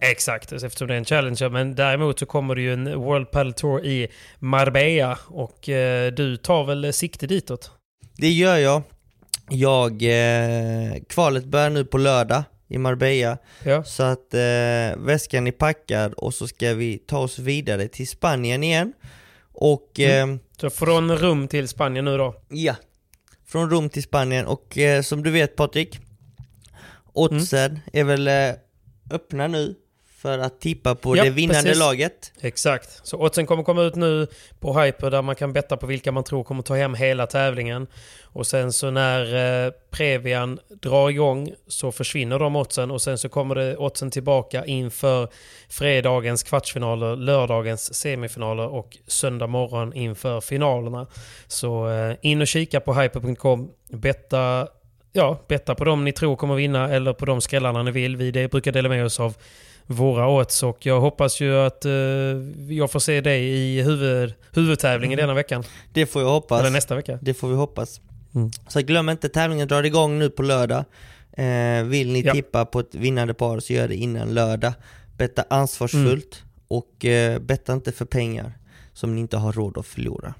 exakt, 0.00 0.52
eftersom 0.52 0.88
det 0.88 0.94
är 0.94 0.98
en 0.98 1.04
Challenger. 1.04 1.48
Men 1.48 1.74
däremot 1.74 2.18
så 2.18 2.26
kommer 2.26 2.54
det 2.54 2.60
ju 2.60 2.72
en 2.72 2.94
World 3.00 3.30
Padel 3.30 3.52
Tour 3.52 3.84
i 3.84 4.08
Marbella. 4.38 5.18
Och 5.26 5.68
eh, 5.68 6.12
du 6.12 6.36
tar 6.36 6.64
väl 6.64 6.92
sikte 6.92 7.26
ditåt? 7.26 7.70
Det 8.16 8.30
gör 8.30 8.56
jag. 8.56 8.82
Jag, 9.48 10.02
eh, 10.02 10.92
kvalet 11.08 11.44
börjar 11.44 11.70
nu 11.70 11.84
på 11.84 11.98
lördag 11.98 12.42
i 12.68 12.78
Marbella. 12.78 13.38
Ja. 13.64 13.84
Så 13.84 14.02
att 14.02 14.34
eh, 14.34 14.96
väskan 14.98 15.46
är 15.46 15.52
packad 15.52 16.12
och 16.12 16.34
så 16.34 16.48
ska 16.48 16.74
vi 16.74 16.98
ta 16.98 17.18
oss 17.18 17.38
vidare 17.38 17.88
till 17.88 18.08
Spanien 18.08 18.64
igen. 18.64 18.92
Och 19.52 20.00
eh, 20.00 20.26
Så 20.60 20.70
från 20.70 21.16
Rum 21.16 21.48
till 21.48 21.68
Spanien 21.68 22.04
nu 22.04 22.16
då. 22.16 22.34
ja, 22.48 22.74
från 23.46 23.70
Rom 23.70 23.88
till 23.90 24.02
Spanien 24.02 24.46
och 24.46 24.78
eh, 24.78 25.02
som 25.02 25.22
du 25.22 25.30
vet 25.30 25.56
Patrik, 25.56 25.98
oddsen 27.12 27.80
är 27.92 28.04
väl 28.04 28.28
eh, 28.28 28.52
öppna 29.10 29.46
nu 29.46 29.74
för 30.22 30.38
att 30.38 30.60
tippa 30.60 30.94
på 30.94 31.16
Ja, 31.16 31.24
det 31.24 31.30
vinnande 31.30 31.62
precis. 31.62 31.78
laget. 31.78 32.32
Exakt. 32.40 33.06
Så 33.06 33.16
oddsen 33.16 33.46
kommer 33.46 33.62
komma 33.62 33.82
ut 33.82 33.94
nu 33.94 34.26
på 34.60 34.80
Hyper 34.80 35.10
där 35.10 35.22
man 35.22 35.34
kan 35.34 35.52
betta 35.52 35.76
på 35.76 35.86
vilka 35.86 36.12
man 36.12 36.24
tror 36.24 36.44
kommer 36.44 36.62
ta 36.62 36.74
hem 36.74 36.94
hela 36.94 37.26
tävlingen. 37.26 37.86
Och 38.22 38.46
sen 38.46 38.72
så 38.72 38.90
när 38.90 39.34
eh, 39.66 39.72
Previan 39.90 40.58
drar 40.82 41.10
igång 41.10 41.52
så 41.68 41.92
försvinner 41.92 42.38
de 42.38 42.56
oddsen 42.56 42.90
och 42.90 43.02
sen 43.02 43.18
så 43.18 43.28
kommer 43.28 43.54
det 43.54 43.76
oddsen 43.76 44.10
tillbaka 44.10 44.64
inför 44.64 45.28
fredagens 45.68 46.42
kvartsfinaler, 46.42 47.16
lördagens 47.16 47.94
semifinaler 47.94 48.66
och 48.66 48.98
söndag 49.06 49.46
morgon 49.46 49.92
inför 49.92 50.40
finalerna. 50.40 51.06
Så 51.46 51.90
eh, 51.90 52.16
in 52.20 52.40
och 52.40 52.46
kika 52.46 52.80
på 52.80 52.94
hyper.com. 52.94 53.70
Betta 53.88 54.68
Ja, 55.12 55.44
betta 55.48 55.74
på 55.74 55.84
dem 55.84 56.04
ni 56.04 56.12
tror 56.12 56.36
kommer 56.36 56.54
vinna 56.54 56.88
eller 56.90 57.12
på 57.12 57.24
de 57.26 57.40
skrällarna 57.40 57.82
ni 57.82 57.90
vill. 57.90 58.16
Vi 58.16 58.30
det 58.30 58.50
brukar 58.50 58.72
dela 58.72 58.88
med 58.88 59.04
oss 59.04 59.20
av 59.20 59.34
våra 59.90 60.28
odds 60.28 60.62
och 60.62 60.86
jag 60.86 61.00
hoppas 61.00 61.40
ju 61.40 61.54
att 61.56 61.84
eh, 61.84 61.92
jag 62.68 62.90
får 62.90 62.98
se 63.00 63.20
dig 63.20 63.44
i 63.44 63.82
huvud, 63.82 64.34
huvudtävlingen 64.52 65.16
denna 65.18 65.34
veckan. 65.34 65.64
Det 65.92 66.06
får 66.06 66.22
jag 66.22 66.28
hoppas. 66.30 66.60
Eller 66.60 66.70
nästa 66.70 66.94
vecka. 66.94 67.18
Det 67.22 67.34
får 67.34 67.48
vi 67.48 67.54
hoppas. 67.54 68.00
Mm. 68.34 68.50
Så 68.68 68.80
glöm 68.80 69.08
inte, 69.08 69.28
tävlingen 69.28 69.68
drar 69.68 69.82
igång 69.82 70.18
nu 70.18 70.30
på 70.30 70.42
lördag. 70.42 70.84
Eh, 71.32 71.84
vill 71.84 72.12
ni 72.12 72.20
Ja. 72.20 72.32
tippa 72.32 72.64
på 72.64 72.80
ett 72.80 72.94
vinnande 72.94 73.34
par 73.34 73.60
så 73.60 73.72
gör 73.72 73.88
det 73.88 73.96
innan 73.96 74.34
lördag. 74.34 74.72
Betta 75.16 75.44
ansvarsfullt 75.50 76.42
Mm. 76.42 76.48
och 76.68 77.04
eh, 77.04 77.38
betta 77.38 77.72
inte 77.72 77.92
för 77.92 78.04
pengar 78.04 78.52
som 78.92 79.14
ni 79.14 79.20
inte 79.20 79.36
har 79.36 79.52
råd 79.52 79.78
att 79.78 79.86
förlora. 79.86 80.34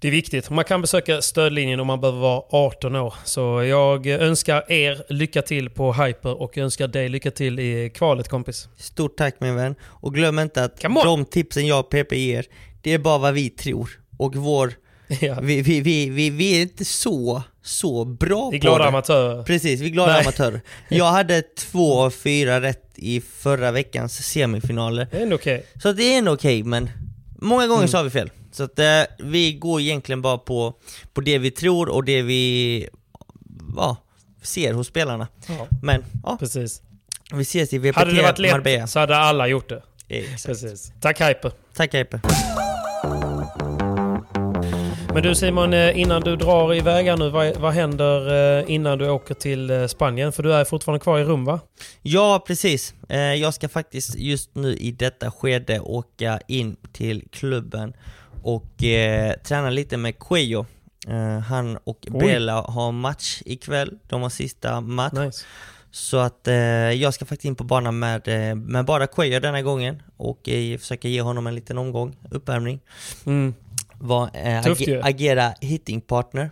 Det 0.00 0.08
är 0.08 0.12
viktigt. 0.12 0.50
Man 0.50 0.64
kan 0.64 0.80
besöka 0.80 1.22
stödlinjen 1.22 1.80
om 1.80 1.86
man 1.86 2.00
behöver 2.00 2.18
vara 2.20 2.42
18 2.50 2.96
år. 2.96 3.14
Så 3.24 3.40
jag 3.64 4.06
önskar 4.06 4.72
er 4.72 5.02
lycka 5.08 5.42
till 5.42 5.70
på 5.70 5.92
Hyper 5.92 6.42
och 6.42 6.58
önskar 6.58 6.88
dig 6.88 7.08
lycka 7.08 7.30
till 7.30 7.60
i 7.60 7.90
kvalet 7.94 8.28
kompis. 8.28 8.68
Stort 8.76 9.16
tack 9.16 9.34
min 9.40 9.54
vän. 9.54 9.74
Och 9.82 10.14
glöm 10.14 10.38
inte 10.38 10.64
att 10.64 10.80
de 11.04 11.24
tipsen 11.24 11.66
jag 11.66 11.80
och 11.80 11.90
PP 11.90 12.12
ger, 12.16 12.46
det 12.82 12.92
är 12.92 12.98
bara 12.98 13.18
vad 13.18 13.34
vi 13.34 13.50
tror. 13.50 13.90
Och 14.16 14.36
vår, 14.36 14.72
Ja. 15.20 15.38
vi, 15.42 15.62
vi, 15.62 15.80
vi, 15.80 16.10
vi, 16.10 16.30
vi 16.30 16.58
är 16.58 16.62
inte 16.62 16.84
så, 16.84 17.42
så 17.62 18.04
bra 18.04 18.50
Vi 18.50 18.56
är 18.56 18.60
på 18.60 18.64
glada 18.64 18.82
det. 18.82 18.88
amatörer. 18.88 19.42
Precis, 19.42 19.80
vi 19.80 19.86
är 19.86 19.90
glada 19.90 20.12
Nej. 20.12 20.20
amatörer. 20.22 20.60
Jag 20.88 21.04
hade 21.12 21.42
två 21.42 21.98
av 22.00 22.10
fyra 22.10 22.60
rätt 22.60 22.84
i 22.94 23.20
förra 23.20 23.70
veckans 23.70 24.26
semifinaler. 24.32 25.08
Det 25.10 25.16
är 25.18 25.22
ändå 25.22 25.36
okej. 25.36 25.66
Så 25.82 25.88
att 25.88 25.96
det 25.96 26.14
är 26.14 26.18
ändå 26.18 26.32
okej, 26.32 26.62
men 26.62 26.90
många 27.40 27.66
gånger 27.66 27.78
Mm. 27.80 27.88
så 27.88 27.96
har 27.96 28.04
vi 28.04 28.10
fel. 28.10 28.30
Så 28.58 28.64
att 28.64 28.78
eh, 28.78 29.02
vi 29.18 29.52
går 29.52 29.80
egentligen 29.80 30.22
bara 30.22 30.38
på, 30.38 30.74
på 31.12 31.20
det 31.20 31.38
vi 31.38 31.50
tror 31.50 31.88
och 31.88 32.04
det 32.04 32.22
vi 32.22 32.88
ja, 33.76 33.96
ser 34.42 34.72
hos 34.72 34.86
spelarna. 34.86 35.28
Ja, 35.48 35.66
Men 35.82 36.04
ja, 36.24 36.36
precis. 36.40 36.82
vi 37.32 37.42
ses 37.42 37.72
i 37.72 37.78
VPT 37.78 37.96
Hade 37.96 38.12
det 38.14 38.22
varit 38.22 38.38
Marbella. 38.52 38.80
lätt 38.82 38.90
så 38.90 38.98
hade 38.98 39.16
alla 39.16 39.48
gjort 39.48 39.68
det. 39.68 39.82
Exakt. 40.08 40.46
Precis. 40.46 40.92
Tack 41.00 41.20
Hyper. 41.20 41.52
Tack 41.74 41.94
Hyper. 41.94 42.20
Men 45.14 45.22
du 45.22 45.34
Simon, 45.34 45.72
eh, 45.72 46.00
innan 46.00 46.22
du 46.22 46.36
drar 46.36 46.74
iväg 46.74 47.06
här 47.06 47.16
nu, 47.16 47.30
vad, 47.30 47.56
vad 47.56 47.72
händer 47.72 48.58
eh, 48.58 48.64
innan 48.74 48.98
du 48.98 49.10
åker 49.10 49.34
till 49.34 49.70
eh, 49.70 49.86
Spanien? 49.86 50.32
För 50.32 50.42
du 50.42 50.54
är 50.54 50.64
fortfarande 50.64 51.00
kvar 51.00 51.18
i 51.18 51.24
Rum 51.24 51.44
va? 51.44 51.60
Ja, 52.02 52.44
precis. 52.46 52.94
Jag 53.40 53.54
ska 53.54 53.68
faktiskt 53.68 54.14
just 54.16 54.54
nu 54.54 54.76
i 54.76 54.90
detta 54.90 55.30
skede 55.30 55.80
åka 55.80 56.40
in 56.48 56.76
till 56.92 57.24
klubben 57.32 57.92
och 58.42 58.84
eh, 58.84 59.34
träna 59.34 59.70
lite 59.70 59.96
med 59.96 60.18
Cuello. 60.18 60.66
Eh, 61.08 61.38
han 61.38 61.76
och 61.76 62.06
Oj. 62.10 62.20
Bela 62.20 62.60
har 62.62 62.92
match 62.92 63.42
ikväll. 63.44 63.98
De 64.06 64.22
har 64.22 64.30
sista 64.30 64.80
match. 64.80 65.12
Nice. 65.12 65.44
Så 65.90 66.16
att 66.16 66.48
eh, 66.48 66.54
jag 66.92 67.14
ska 67.14 67.24
faktiskt 67.24 67.44
in 67.44 67.54
på 67.54 67.64
banan 67.64 67.98
med, 67.98 68.28
eh, 68.28 68.54
med 68.54 68.84
bara 68.84 69.06
Cuello 69.06 69.40
denna 69.40 69.62
gången 69.62 70.02
och 70.16 70.48
eh, 70.48 70.78
försöka 70.78 71.08
ge 71.08 71.20
honom 71.20 71.46
en 71.46 71.54
liten 71.54 71.78
omgång, 71.78 72.16
uppvärmning. 72.30 72.80
Mm. 73.26 73.54
Var, 74.00 74.30
eh, 74.34 74.74
ju. 74.78 75.00
agera 75.02 75.54
hitting 75.60 76.00
partner. 76.00 76.50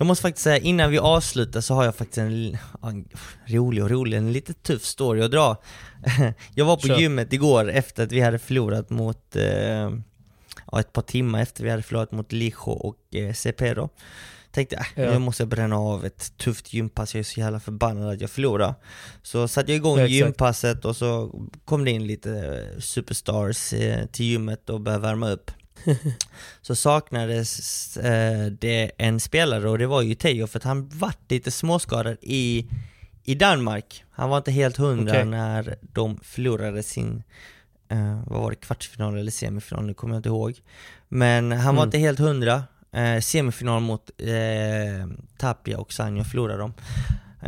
Jag 0.00 0.06
måste 0.06 0.22
faktiskt 0.22 0.44
säga, 0.44 0.58
innan 0.58 0.90
vi 0.90 0.98
avslutar 0.98 1.60
så 1.60 1.74
har 1.74 1.84
jag 1.84 1.94
faktiskt 1.94 2.18
en, 2.18 2.56
en 2.82 3.08
rolig 3.46 3.84
och 3.84 3.90
rolig, 3.90 4.16
en 4.16 4.32
lite 4.32 4.52
tuff 4.52 4.84
story 4.84 5.22
att 5.22 5.30
dra. 5.30 5.56
Jag 6.54 6.64
var 6.64 6.76
på 6.76 6.86
Kör. 6.86 6.98
gymmet 6.98 7.32
igår 7.32 7.70
efter 7.70 8.02
att 8.02 8.12
vi 8.12 8.20
hade 8.20 8.38
förlorat 8.38 8.90
mot, 8.90 9.36
eh, 9.36 9.90
ja, 10.72 10.80
ett 10.80 10.92
par 10.92 11.02
timmar 11.02 11.42
efter 11.42 11.64
vi 11.64 11.70
hade 11.70 11.82
förlorat 11.82 12.12
mot 12.12 12.32
Lijo 12.32 12.70
och 12.70 12.96
eh, 13.14 13.74
då. 13.74 13.88
Tänkte, 14.52 14.76
äh, 14.76 14.84
Ja. 14.94 15.12
nu 15.12 15.18
måste 15.18 15.42
jag 15.42 15.48
bränna 15.48 15.76
av 15.76 16.04
ett 16.04 16.36
tufft 16.36 16.72
gympass, 16.72 17.14
jag 17.14 17.18
är 17.18 17.24
så 17.24 17.40
jävla 17.40 17.60
förbannad 17.60 18.10
att 18.10 18.20
jag 18.20 18.30
förlorade. 18.30 18.74
Så 19.22 19.48
satte 19.48 19.72
jag 19.72 19.76
igång 19.76 19.98
Ja, 19.98 20.06
gympasset 20.06 20.84
och 20.84 20.96
så 20.96 21.34
kom 21.64 21.84
det 21.84 21.90
in 21.90 22.06
lite 22.06 22.30
eh, 22.74 22.80
superstars 22.80 23.72
eh, 23.72 24.06
till 24.06 24.26
gymmet 24.26 24.70
och 24.70 24.80
började 24.80 25.02
värma 25.02 25.30
upp. 25.30 25.50
så 26.62 26.74
saknades 26.76 27.96
eh, 27.96 28.46
det 28.46 28.90
en 28.98 29.20
spelare 29.20 29.68
och 29.70 29.78
det 29.78 29.86
var 29.86 30.02
ju 30.02 30.14
Teo 30.14 30.46
för 30.46 30.58
att 30.58 30.64
han 30.64 30.88
vart 30.88 31.30
lite 31.30 31.50
småskadad 31.50 32.16
i, 32.22 32.66
i 33.24 33.34
Danmark. 33.34 34.04
Han 34.10 34.30
var 34.30 34.38
inte 34.38 34.50
helt 34.50 34.76
hundra 34.76 35.12
Okej. 35.12 35.24
när 35.24 35.76
de 35.80 36.20
förlorade 36.22 36.82
sin, 36.82 37.22
eh, 37.90 38.20
vad 38.26 38.40
var 38.42 38.50
det, 38.50 38.56
kvartsfinal 38.56 39.18
eller 39.18 39.30
semifinal, 39.30 39.84
nu 39.86 39.94
kommer 39.94 40.14
jag 40.14 40.18
inte 40.18 40.28
ihåg. 40.28 40.54
Men 41.08 41.52
han 41.52 41.76
var 41.76 41.82
Mm. 41.82 41.88
inte 41.88 41.98
helt 41.98 42.18
hundra. 42.18 42.62
Eh, 42.92 43.20
semifinal 43.20 43.80
mot 43.82 44.10
eh, 44.18 45.08
Tapia 45.38 45.78
och 45.78 45.92
Sanjo 45.92 46.24
förlorade 46.24 46.58
de. 46.58 46.72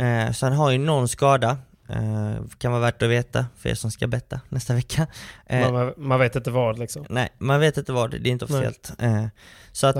Eh, 0.05 0.31
så 0.31 0.45
han 0.45 0.55
har 0.55 0.71
ju 0.71 0.77
någon 0.77 1.07
skada. 1.07 1.57
Eh, 1.89 2.35
kan 2.57 2.71
vara 2.71 2.81
värt 2.81 3.01
att 3.03 3.09
veta 3.09 3.45
för 3.57 3.69
er 3.69 3.75
som 3.75 3.91
ska 3.91 4.07
betta 4.07 4.41
nästa 4.49 4.73
vecka. 4.73 5.07
Eh, 5.45 5.71
Man, 5.71 5.93
man 5.97 6.19
vet 6.19 6.35
inte 6.35 6.51
vad 6.51 6.79
liksom. 6.79 7.05
Nej, 7.09 7.29
man 7.37 7.59
vet 7.59 7.77
inte 7.77 7.91
vad 7.91 8.11
det 8.11 8.17
är 8.17 8.31
inte 8.31 8.45
officiellt. 8.45 8.91
Eh, 8.99 9.25
så 9.71 9.87
att 9.87 9.97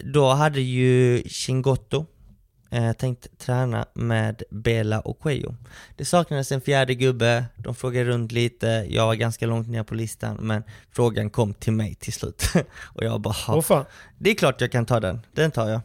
då 0.00 0.28
hade 0.30 0.60
ju 0.60 1.22
Chingotto 1.28 2.06
eh, 2.70 2.92
tänkt 2.92 3.38
träna 3.38 3.86
med 3.94 4.42
Bela 4.50 5.00
och 5.00 5.20
Cuello. 5.20 5.54
Det 5.96 6.04
saknades 6.04 6.52
en 6.52 6.60
fjärde 6.60 6.94
gubbe, 6.94 7.44
de 7.56 7.74
frågade 7.74 8.04
runt 8.10 8.32
lite, 8.32 8.86
jag 8.90 9.06
var 9.06 9.14
ganska 9.14 9.46
långt 9.46 9.68
ner 9.68 9.82
på 9.82 9.94
listan, 9.94 10.36
men 10.40 10.62
frågan 10.92 11.30
kom 11.30 11.54
till 11.54 11.72
mig 11.72 11.94
till 11.94 12.12
slut. 12.12 12.42
och 12.82 13.04
jag 13.04 13.20
bara, 13.20 13.34
Åh 13.48 13.60
fan. 13.62 13.84
det 14.18 14.30
är 14.30 14.34
klart 14.34 14.60
jag 14.60 14.72
kan 14.72 14.86
ta 14.86 15.00
den, 15.00 15.20
den 15.32 15.50
tar 15.50 15.68
jag. 15.68 15.80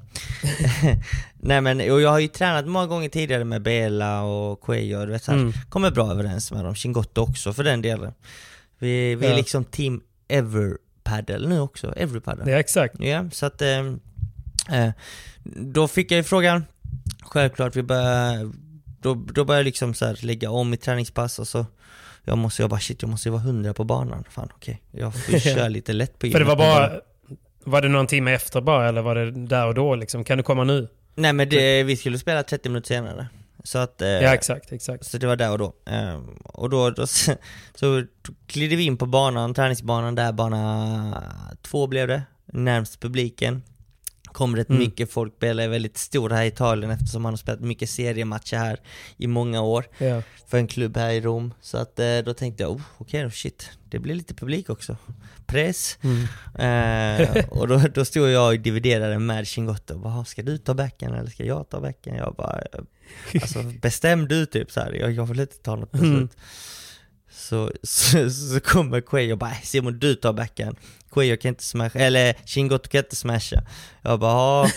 Nej 1.34 1.62
men, 1.62 1.80
och 1.92 2.02
jag 2.02 2.10
har 2.10 2.20
ju 2.20 2.28
tränat 2.28 2.68
många 2.68 2.88
gånger 2.88 3.10
tidigare 3.10 3.44
med 3.44 3.62
Bela 3.62 4.22
och 4.24 4.62
Cuello, 4.62 5.06
du 5.06 5.12
vet 5.12 5.24
så 5.24 5.32
här, 5.32 5.40
Mm. 5.40 5.54
kommer 5.70 5.92
bra 5.92 6.12
överens 6.12 6.52
med 6.52 6.66
dem, 6.66 6.76
Chingotto 6.76 7.22
också 7.22 7.54
för 7.54 7.64
den 7.64 7.82
delen. 7.82 8.14
Vi, 8.80 9.16
vi 9.16 9.26
är 9.26 9.30
Ja. 9.32 9.36
liksom 9.38 9.64
team 9.66 10.02
Everpaddle 10.28 11.48
nu 11.48 11.60
också, 11.60 11.94
Everpaddle. 11.98 12.52
Ja, 12.52 12.60
exakt. 12.60 12.96
Ja, 13.00 13.30
så 13.32 13.46
att 13.46 13.62
eh, 13.62 13.80
eh, 14.72 14.90
då 15.56 15.88
fick 15.88 16.12
jag 16.12 16.18
ju 16.18 16.24
frågan, 16.24 16.66
självklart, 17.22 17.76
vi 17.76 17.84
började, 17.84 18.52
då, 19.00 19.14
då 19.14 19.46
började 19.46 19.60
jag 19.60 19.66
liksom 19.66 19.94
så 19.94 20.06
här 20.06 20.20
lägga 20.26 20.50
om 20.52 20.74
i 20.74 20.78
träningspass 20.78 21.40
och 21.40 21.48
så 21.48 21.66
jag 22.24 22.38
måste, 22.38 22.62
jag 22.64 22.70
bara 22.70 22.80
shit 22.80 23.02
jag 23.02 23.10
måste 23.12 23.30
ju 23.30 23.32
vara 23.34 23.42
hundra 23.42 23.74
på 23.74 23.84
banan. 23.84 24.24
Fan 24.30 24.50
okej, 24.56 24.82
jag 24.92 25.16
får 25.16 25.40
köra 25.40 25.68
lite 25.68 25.94
lätt 25.94 26.20
på 26.20 26.28
För 26.28 26.40
det 26.40 26.46
var 26.46 26.56
gymmet. 26.56 26.92
bara... 26.92 27.02
Var 27.66 27.82
det 27.82 27.88
någon 27.90 28.08
timme 28.08 28.34
efter 28.34 28.62
bara 28.62 28.90
eller 28.90 29.02
var 29.02 29.16
det 29.16 29.32
där 29.32 29.68
och 29.68 29.74
då 29.74 29.96
liksom? 29.96 30.24
Kan 30.24 30.38
du 30.38 30.44
komma 30.44 30.64
nu? 30.64 30.88
Nej 31.16 31.34
men 31.34 31.50
det, 31.50 31.84
vi 31.84 31.98
skulle 31.98 32.18
spela 32.20 32.44
30 32.44 32.70
minuter 32.70 32.88
senare. 32.88 33.28
Så 33.64 33.78
att... 33.78 34.02
eh, 34.02 34.08
Ja 34.10 34.34
exakt, 34.34 34.72
exakt. 34.72 35.06
Så 35.06 35.18
det 35.18 35.28
var 35.28 35.36
där 35.36 35.52
och 35.52 35.58
då. 35.58 35.74
Ehm, 35.86 36.28
och 36.44 36.70
då, 36.70 36.90
då 36.90 37.08
så, 37.08 37.36
så 37.76 38.04
glidde 38.48 38.76
vi 38.76 38.84
in 38.84 38.98
på 38.98 39.06
banan, 39.06 39.54
träningsbanan 39.54 40.16
där, 40.16 40.32
bana 40.32 41.24
två 41.62 41.88
blev 41.88 42.08
det, 42.08 42.24
närmst 42.46 43.00
publiken. 43.00 43.64
Kommer 44.34 44.58
rätt 44.58 44.70
Mm. 44.70 44.80
mycket 44.80 45.12
folk, 45.12 45.40
Bela 45.40 45.64
är 45.64 45.68
väldigt 45.68 45.98
stor 45.98 46.30
här 46.30 46.44
i 46.44 46.48
Italien 46.48 46.92
eftersom 46.92 47.26
han 47.26 47.34
har 47.34 47.38
spelat 47.38 47.60
mycket 47.62 47.90
seriematcher 47.90 48.58
här 48.58 48.80
i 49.18 49.28
många 49.28 49.62
år 49.62 49.86
Ja. 49.98 50.22
för 50.48 50.58
en 50.58 50.68
klubb 50.68 50.98
här 50.98 51.10
i 51.12 51.22
Rom. 51.22 51.54
Så 51.62 51.78
att 51.78 52.00
eh, 52.00 52.18
då 52.26 52.34
tänkte 52.34 52.64
jag, 52.64 52.72
oh, 52.72 52.82
okej 52.98 53.24
då, 53.24 53.30
shit, 53.30 53.70
det 53.90 54.00
blir 54.00 54.16
lite 54.16 54.34
publik 54.34 54.70
också. 54.70 54.98
Press. 55.46 55.98
Mm. 56.02 56.24
Eh, 56.56 57.46
och 57.50 57.68
då, 57.68 57.78
då 57.94 58.06
stod 58.06 58.30
jag 58.30 58.54
och 58.54 58.60
dividerade 58.60 59.20
med 59.20 59.48
Chingotto, 59.48 59.98
bara, 59.98 60.26
ska 60.26 60.42
du 60.42 60.58
ta 60.58 60.74
backen 60.74 61.14
eller 61.14 61.30
ska 61.30 61.44
jag 61.46 61.70
ta 61.70 61.82
backen? 61.82 62.16
Jag 62.16 62.36
bara, 62.36 62.62
eh, 62.74 62.80
alltså 63.42 63.64
bestäm 63.82 64.28
du 64.28 64.46
typ 64.46 64.72
så 64.72 64.80
här. 64.80 64.92
Jag, 64.94 65.12
jag 65.12 65.26
vill 65.26 65.40
inte 65.40 65.58
ta 65.58 65.76
något 65.76 65.92
beslut. 65.92 66.12
Mm. 66.14 66.30
Så, 67.32 67.72
så, 67.84 68.30
så 68.30 68.60
kommer 68.60 69.02
Quay 69.02 69.32
och 69.32 69.38
bara, 69.38 69.52
"Äh, 69.52 69.62
Simon 69.64 70.00
du 70.00 70.16
tar 70.16 70.34
backen. 70.34 70.76
Quay 71.14 71.38
kan 71.38 71.50
inte 71.50 71.64
smasha, 71.64 72.00
eller 72.00 72.36
Chingotto 72.46 72.90
kan 72.90 73.00
inte 73.00 73.16
smasha. 73.16 73.62
Jag 74.02 74.20
bara, 74.20 74.68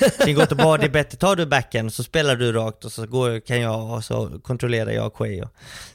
det 0.76 0.86
är 0.86 0.88
bättre, 0.88 1.18
tar 1.18 1.36
du 1.36 1.46
backen 1.46 1.90
så 1.90 2.02
spelar 2.02 2.36
du 2.36 2.52
rakt 2.52 2.84
och 2.84 2.92
så 2.92 3.06
går, 3.06 3.40
kan 3.46 3.60
jag, 3.60 3.90
och 3.90 4.04
så 4.04 4.30
kontrollerar 4.42 4.90
jag 4.90 5.14
Quay. 5.14 5.40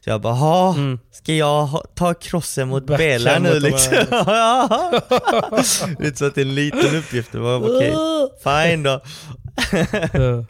Så 0.04 0.10
jag 0.10 0.22
bara, 0.22 0.74
Mm. 0.74 1.00
ska 1.12 1.34
jag 1.34 1.66
ha, 1.66 1.84
ta 1.96 2.14
crossen 2.14 2.68
mot 2.68 2.86
Backhand 2.86 3.00
Bela 3.10 3.40
nu 3.40 3.60
liksom? 3.60 3.94
Det 6.00 6.08
är 6.08 6.16
så 6.18 6.26
att 6.26 6.36
det 6.36 6.42
är 6.42 6.46
en 6.46 6.56
liten 6.56 6.96
uppgift, 6.96 7.32
det 7.32 7.40
var 7.40 7.76
okej, 7.78 7.96
fine 8.44 8.84
då. 8.84 9.02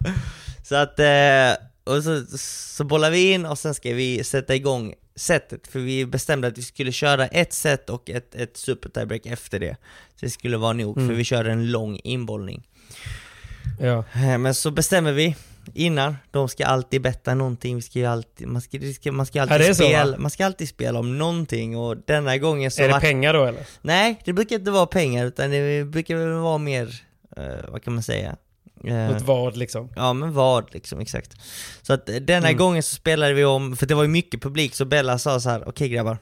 Så 0.63 0.75
att, 0.75 0.99
eh, 0.99 1.53
och 1.95 2.03
så, 2.03 2.23
så 2.37 2.83
bollar 2.83 3.11
vi 3.11 3.31
in 3.31 3.45
och 3.45 3.57
sen 3.59 3.73
ska 3.73 3.93
vi 3.93 4.23
sätta 4.23 4.55
igång 4.55 4.93
setet, 5.15 5.67
för 5.67 5.79
vi 5.79 6.05
bestämde 6.05 6.47
att 6.47 6.57
vi 6.57 6.61
skulle 6.61 6.91
köra 6.91 7.27
ett 7.27 7.53
set 7.53 7.89
och 7.89 8.09
ett, 8.09 8.35
ett 8.35 8.57
super 8.57 8.89
tiebreak 8.89 9.25
efter 9.25 9.59
det. 9.59 9.75
Så 10.15 10.25
det 10.25 10.29
skulle 10.29 10.57
vara 10.57 10.73
nog, 10.73 10.95
för 10.95 11.01
Mm. 11.01 11.15
vi 11.17 11.23
körde 11.23 11.51
en 11.51 11.71
lång 11.71 11.99
inbollning. 12.03 12.67
ja. 13.79 14.03
Eh, 14.13 14.37
Men 14.37 14.55
så 14.55 14.71
bestämmer 14.71 15.11
vi 15.11 15.35
innan, 15.73 16.15
de 16.31 16.49
ska 16.49 16.65
alltid 16.65 17.01
betta 17.01 17.35
någonting, 17.35 17.75
vi 17.75 17.81
ska 17.81 17.99
ju 17.99 18.05
alltid, 18.05 18.47
man 18.47 18.61
ska, 18.61 18.79
man 19.11 19.25
ska 19.25 19.37
Ja, 19.39 19.43
alltid 19.53 19.67
så, 19.67 19.73
spela, 19.83 20.17
man 20.17 20.31
ska 20.31 20.45
alltid 20.45 20.69
spela 20.69 20.99
om 20.99 21.17
någonting 21.17 21.77
och 21.77 21.97
denna 22.05 22.37
gången 22.37 22.71
så 22.71 22.81
Är 22.81 22.87
det 22.87 22.93
vart- 22.93 23.01
pengar 23.01 23.33
då 23.33 23.45
eller? 23.45 23.65
Nej, 23.81 24.19
det 24.25 24.33
brukar 24.33 24.55
inte 24.55 24.71
vara 24.71 24.85
pengar 24.85 25.25
utan 25.25 25.49
det 25.51 25.85
brukar 25.85 26.15
väl 26.15 26.29
vara 26.33 26.57
mer, 26.57 27.01
eh, 27.37 27.43
vad 27.71 27.83
kan 27.83 27.93
man 27.93 28.03
säga? 28.03 28.35
Eh, 28.85 28.93
Något 29.11 29.21
vad 29.21 29.57
liksom? 29.57 29.89
Ja 29.95 30.13
men 30.13 30.33
vad 30.33 30.73
liksom, 30.73 30.99
exakt. 30.99 31.35
Så 31.81 31.93
att 31.93 32.09
eh, 32.09 32.15
denna 32.15 32.47
Mm. 32.47 32.57
gången 32.57 32.83
så 32.83 32.95
spelade 32.95 33.33
vi 33.33 33.45
om, 33.45 33.77
för 33.77 33.85
det 33.85 33.95
var 33.95 34.03
ju 34.03 34.09
mycket 34.09 34.41
publik, 34.41 34.75
så 34.75 34.85
Bella 34.85 35.19
sa 35.19 35.39
så 35.39 35.49
här: 35.49 35.67
okej 35.67 35.89
grabbar, 35.89 36.17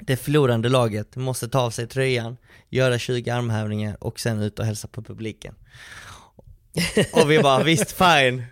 det 0.00 0.16
förlorande 0.16 0.68
laget 0.68 1.16
måste 1.16 1.48
ta 1.48 1.60
av 1.60 1.70
sig 1.70 1.86
tröjan, 1.86 2.36
göra 2.70 2.98
20 2.98 3.30
armhävningar 3.30 3.96
och 4.04 4.20
sen 4.20 4.40
ut 4.42 4.58
och 4.58 4.64
hälsa 4.64 4.88
på 4.88 5.02
publiken. 5.02 5.54
och 7.12 7.30
vi 7.30 7.38
bara, 7.38 7.62
visst 7.62 7.92
fine. 7.92 8.44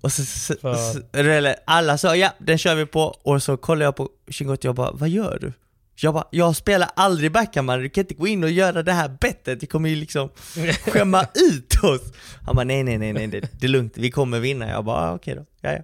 Och 0.00 0.12
så, 0.12 0.24
så, 0.24 0.54
så 0.74 1.54
alla 1.64 1.98
sa 1.98 2.16
ja, 2.16 2.32
den 2.38 2.58
kör 2.58 2.74
vi 2.74 2.86
på, 2.86 3.02
och 3.02 3.42
så 3.42 3.56
kollade 3.56 3.84
jag 3.84 3.96
på 3.96 4.08
Chingotto 4.30 4.60
och 4.60 4.64
jag 4.68 4.74
bara, 4.74 4.92
vad 4.92 5.08
gör 5.08 5.38
du? 5.40 5.52
Jag 6.02 6.14
bara, 6.14 6.24
jag 6.30 6.56
spelar 6.56 6.90
aldrig 6.96 7.32
backhand 7.32 7.66
man, 7.66 7.80
du 7.80 7.88
kan 7.88 8.02
inte 8.04 8.14
gå 8.14 8.26
in 8.26 8.44
och 8.44 8.50
göra 8.50 8.82
det 8.82 8.92
här 8.92 9.08
bettet, 9.20 9.60
det 9.60 9.66
kommer 9.66 9.88
ju 9.88 9.96
liksom 9.96 10.28
skämma 10.86 11.26
ut 11.34 11.84
oss. 11.84 12.00
Han 12.46 12.56
bara, 12.56 12.64
nej 12.64 12.82
nej 12.82 12.98
nej 12.98 13.12
nej, 13.12 13.26
det, 13.26 13.40
det 13.60 13.66
är 13.66 13.68
lugnt, 13.68 13.92
vi 13.96 14.10
kommer 14.10 14.40
vinna. 14.40 14.70
Jag 14.70 14.84
bara, 14.84 15.10
ah, 15.10 15.14
okej 15.14 15.34
då, 15.34 15.46
ja, 15.60 15.72
ja. 15.72 15.82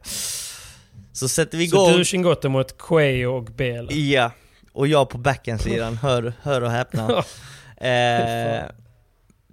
Så 1.13 1.29
sätter 1.29 1.59
vi 1.59 1.65
igång. 1.65 1.93
Så 1.93 1.99
du 1.99 2.05
Chingotto 2.05 2.49
mot 2.49 2.79
Quay 2.79 3.27
och 3.27 3.45
Bela? 3.45 3.93
Ja, 3.93 4.31
och 4.73 4.87
jag 4.87 5.09
på 5.09 5.19
backhandsidan, 5.19 5.97
hör, 5.97 6.33
hör 6.43 6.63
och 6.63 6.71
häpna. 6.71 7.03
eh, 7.77 8.65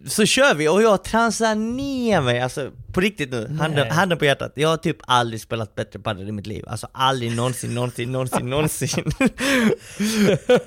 så 0.08 0.26
kör 0.26 0.56
vi 0.56 0.68
och 0.68 0.82
jag 0.82 1.04
transar 1.04 1.56
ner 1.56 2.22
mig, 2.22 2.40
alltså 2.42 2.72
på 2.94 3.02
riktigt 3.02 3.32
nu, 3.32 3.56
handen, 3.60 3.92
handen 3.92 4.18
på 4.18 4.26
hjärtat. 4.26 4.52
Jag 4.56 4.70
har 4.70 4.78
typ 4.78 4.98
aldrig 5.02 5.42
spelat 5.42 5.76
bättre 5.76 6.00
padel 6.00 6.28
i 6.30 6.32
mitt 6.32 6.48
liv. 6.48 6.64
Alltså 6.68 6.88
aldrig 6.92 7.36
någonsin, 7.36 7.76
någonsin, 7.76 8.12
någonsin, 8.12 8.50
någonsin. 8.50 9.04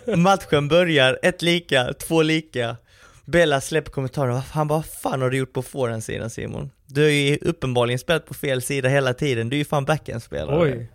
Matchen 0.16 0.68
börjar, 0.68 1.18
ett 1.22 1.42
lika, 1.42 1.92
två 1.92 2.22
lika. 2.22 2.76
Bella 3.24 3.60
släpper 3.60 3.90
kommentarer, 3.92 4.42
han 4.52 4.68
bara 4.68 4.78
'Vad 4.78 4.86
fan 4.86 5.22
har 5.22 5.30
du 5.30 5.36
gjort 5.36 5.52
på 5.52 5.62
forehandsidan 5.62 6.30
Simon? 6.30 6.70
Du 6.86 7.02
har 7.02 7.08
ju 7.10 7.36
uppenbarligen 7.42 7.98
spelat 7.98 8.26
på 8.26 8.34
fel 8.34 8.62
sida 8.62 8.88
hela 8.88 9.14
tiden, 9.14 9.48
du 9.48 9.56
är 9.56 9.58
ju 9.58 9.64
fan 9.64 9.86
backhandspelare' 9.86 10.60
Oj. 10.62 10.92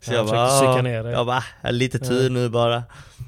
Så 0.00 0.12
Ja, 0.12 0.16
jag 0.16 0.24
han 0.24 0.26
bara, 0.30 0.48
"Ah." 0.78 0.82
ner 0.82 1.02
dig. 1.02 1.12
jag 1.12 1.26
bara, 1.26 1.44
"Ah, 1.62 1.70
lite 1.70 1.98
tur 1.98 2.30
nu 2.30 2.48
bara 2.48 2.82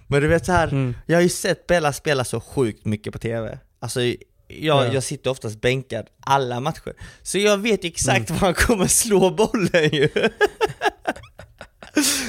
Men 0.07 0.21
du 0.23 0.29
vet 0.29 0.47
så 0.47 0.53
här, 0.53 0.69
Mm. 0.69 0.95
jag 1.07 1.17
har 1.17 1.23
ju 1.23 1.29
sett 1.29 1.67
Bella 1.67 1.93
spela 1.93 2.25
så 2.25 2.41
sjukt 2.41 2.85
mycket 2.85 3.13
på 3.13 3.19
TV 3.19 3.59
Alltså 3.81 4.01
jag, 4.49 4.87
Ja. 4.87 4.93
jag 4.93 5.03
sitter 5.03 5.31
oftast 5.31 5.61
bänkad 5.61 6.07
alla 6.21 6.61
matcher 6.61 6.93
Så 7.23 7.39
jag 7.39 7.59
vet 7.59 7.85
exakt 7.85 8.31
Mm. 8.31 8.41
var 8.41 8.47
han 8.47 8.55
kommer 8.55 8.87
slå 8.87 9.31
bollen 9.31 9.89
ju 9.93 10.09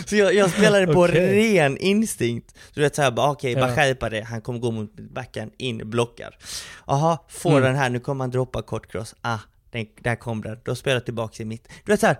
Så 0.07 0.15
jag, 0.15 0.33
jag 0.33 0.49
spelade 0.49 0.87
på 0.93 1.01
Okej. 1.03 1.55
ren 1.57 1.77
instinkt 1.77 2.55
Du 2.73 2.81
vet 2.81 2.95
såhär 2.95 3.11
bara 3.11 3.31
okej, 3.31 3.55
bara 3.55 3.69
Ja. 3.69 3.75
skärpa 3.75 4.09
det, 4.09 4.21
han 4.21 4.41
kommer 4.41 4.59
gå 4.59 4.71
mot 4.71 4.93
backhand, 4.95 5.51
in, 5.57 5.89
blockar 5.89 6.37
Jaha, 6.87 7.17
får 7.29 7.51
Mm. 7.51 7.63
den 7.63 7.75
här, 7.75 7.89
nu 7.89 7.99
kommer 7.99 8.23
han 8.23 8.31
droppa 8.31 8.61
kort 8.61 8.91
cross, 8.91 9.15
ah, 9.21 9.39
den, 9.71 9.85
där 10.01 10.15
kom 10.15 10.41
den, 10.41 10.59
då 10.65 10.75
spelar 10.75 10.95
jag 10.95 11.05
tillbaka 11.05 11.43
i 11.43 11.45
mitt 11.45 11.67
Du 11.85 11.91
vet 11.91 11.99
såhär, 11.99 12.17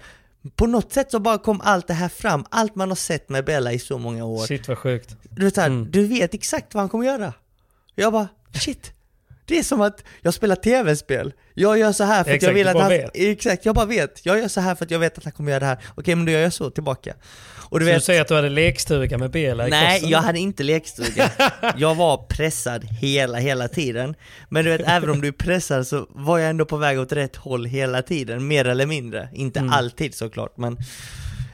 på 0.55 0.65
något 0.67 0.93
sätt 0.93 1.11
så 1.11 1.19
bara 1.19 1.37
kom 1.37 1.61
allt 1.63 1.87
det 1.87 1.93
här 1.93 2.09
fram, 2.09 2.45
allt 2.51 2.75
man 2.75 2.89
har 2.89 2.95
sett 2.95 3.29
med 3.29 3.45
Bella 3.45 3.71
i 3.73 3.79
så 3.79 3.97
många 3.97 4.25
år 4.25 4.45
Shit 4.45 4.67
vad 4.67 4.77
sjukt. 4.77 5.15
Du 5.29 5.45
vet 5.45 5.55
såhär, 5.55 5.67
Mm. 5.67 5.91
du 5.91 6.07
vet 6.07 6.33
exakt 6.33 6.73
vad 6.73 6.81
han 6.81 6.89
kommer 6.89 7.05
göra 7.05 7.33
Jag 7.95 8.13
bara, 8.13 8.27
shit 8.53 8.91
Det 9.47 9.59
är 9.59 9.63
som 9.63 9.81
att 9.81 10.03
jag 10.21 10.33
spelar 10.33 10.55
tv-spel. 10.55 11.33
Jag 11.53 11.77
gör 11.79 11.91
så 11.91 12.03
här 12.03 12.13
för 12.15 12.21
att 12.21 12.27
jag 12.27 12.35
Exakt, 12.35 12.55
vill 12.55 12.65
du 12.65 12.69
att 12.71 12.79
han... 12.79 12.89
vet. 12.89 13.11
Exakt, 13.13 13.65
jag 13.65 13.75
bara 13.75 13.85
vet. 13.85 14.25
Jag 14.25 14.37
gör 14.39 14.47
så 14.47 14.61
här 14.61 14.75
för 14.75 14.85
att 14.85 14.91
jag 14.91 14.99
vet 14.99 15.17
att 15.17 15.23
han 15.23 15.33
kommer 15.33 15.51
göra 15.51 15.59
det 15.59 15.65
här. 15.65 15.77
Okej, 15.95 16.15
men 16.15 16.25
då 16.25 16.31
gör 16.31 16.39
jag 16.39 16.53
så 16.53 16.69
tillbaka. 16.69 17.13
Och 17.69 17.79
du 17.79 17.85
Så 17.85 17.89
du 17.89 17.93
vet... 17.93 18.03
säger 18.03 18.21
att 18.21 18.27
du 18.27 18.35
hade 18.35 18.49
lekstuga 18.49 19.17
med 19.17 19.31
Bela 19.31 19.67
i 19.67 19.69
Nej, 19.69 19.99
krossen? 19.99 20.09
jag 20.09 20.19
hade 20.19 20.39
inte 20.39 20.63
lekstuga. 20.63 21.31
Jag 21.77 21.95
var 21.95 22.17
pressad 22.17 22.83
hela, 22.83 23.37
hela 23.37 23.67
tiden. 23.67 24.15
Men 24.49 24.65
du 24.65 24.71
vet, 24.71 24.81
även 24.87 25.09
om 25.09 25.21
du 25.21 25.27
är 25.27 25.31
pressad 25.31 25.87
så 25.87 26.07
var 26.09 26.37
jag 26.39 26.49
ändå 26.49 26.65
på 26.65 26.77
väg 26.77 26.99
åt 26.99 27.11
rätt 27.11 27.35
håll 27.35 27.65
hela 27.65 28.01
tiden, 28.01 28.47
mer 28.47 28.65
eller 28.65 28.85
mindre. 28.85 29.29
Inte 29.33 29.59
Mm. 29.59 29.73
alltid 29.73 30.15
såklart, 30.15 30.57
men 30.57 30.77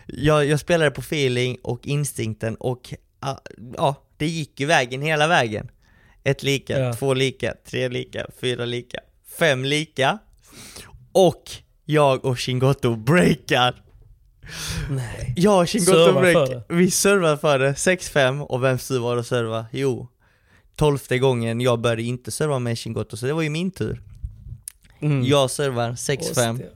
jag, 0.08 0.46
jag 0.46 0.60
spelade 0.60 0.92
på 0.92 1.02
feeling 1.02 1.58
och 1.64 1.88
instinkten 1.88 2.56
och 2.56 2.94
ja, 3.78 3.96
det 4.18 4.28
gick 4.28 4.60
ju 4.60 4.66
vägen 4.66 5.02
hela 5.02 5.28
vägen. 5.28 5.70
Ett 6.24 6.44
lika, 6.44 6.80
Ja. 6.80 6.94
två 6.94 7.14
lika, 7.14 7.54
tre 7.70 7.90
lika, 7.90 8.26
fyra 8.42 8.66
lika, 8.66 9.00
fem 9.40 9.66
lika. 9.66 10.18
Och 11.12 11.44
jag 11.86 12.26
och 12.26 12.40
Shingoto 12.40 12.96
breakar. 12.96 13.82
Nej. 14.90 15.34
Jag 15.38 15.62
och 15.62 15.70
Shingoto 15.70 15.92
Servar 16.06 16.22
break, 16.22 16.34
för 16.50 16.56
det. 16.56 16.64
vi 16.76 16.92
servar 16.92 17.38
för 17.38 17.60
det, 17.60 17.72
6-5 17.74 18.42
och 18.42 18.64
vems 18.64 18.88
tur 18.88 19.00
var 19.00 19.16
det 19.16 19.22
att 19.22 19.28
serva? 19.28 19.66
Jo, 19.72 20.08
tolfte 20.76 21.20
gången 21.20 21.62
jag 21.62 21.80
började 21.80 22.04
inte 22.04 22.32
serva 22.32 22.60
med 22.60 22.80
Shingoto, 22.80 23.18
så 23.18 23.26
det 23.26 23.34
var 23.34 23.42
ju 23.42 23.50
min 23.50 23.72
tur. 23.72 24.02
Mm. 25.02 25.24
Jag 25.24 25.52
servar 25.52 25.92
6-5, 25.92 26.18
Hostia. 26.50 26.68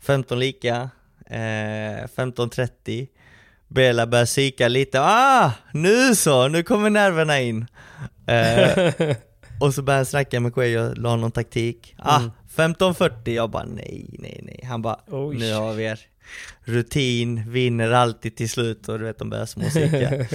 15 0.00 0.38
lika, 0.38 0.90
eh, 1.26 2.06
15-30 2.16 3.08
Bela 3.68 4.06
börjar 4.06 4.26
psyka 4.26 4.68
lite, 4.68 5.00
ah! 5.00 5.52
Nu 5.72 6.14
så, 6.14 6.48
nu 6.48 6.62
kommer 6.62 6.90
nerverna 6.90 7.40
in! 7.40 7.66
Eh, 8.30 9.16
och 9.60 9.74
så 9.74 9.82
börjar 9.82 9.98
han 9.98 10.06
snacka 10.06 10.40
med 10.40 10.54
Quay 10.54 10.78
och 10.78 10.96
la 10.98 11.16
någon 11.16 11.32
taktik. 11.32 11.94
Ah, 11.98 12.18
Mm. 12.18 12.30
15-40, 12.74 13.30
jag 13.34 13.50
bara 13.50 13.64
nej, 13.64 14.06
nej, 14.18 14.40
nej. 14.44 14.60
Han 14.68 14.82
bara, 14.82 15.00
Oj. 15.08 15.36
nu 15.38 15.54
har 15.54 15.72
vi 15.74 15.84
er. 15.84 16.00
Rutin 16.64 17.50
vinner 17.50 17.90
alltid 17.90 18.36
till 18.36 18.50
slut 18.50 18.88
och 18.88 18.98
du 18.98 19.04
vet 19.04 19.18
de 19.18 19.30
börjar 19.30 19.46
småsicka. 19.46 20.26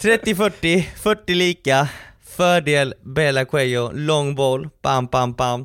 30-40, 0.00 0.82
40 0.96 1.34
lika. 1.34 1.88
Fördel 2.24 2.94
Bela 3.02 3.44
Cuello, 3.44 3.90
long 3.94 4.34
boll, 4.34 4.68
bam 4.82 5.06
bam 5.06 5.32
bam. 5.32 5.64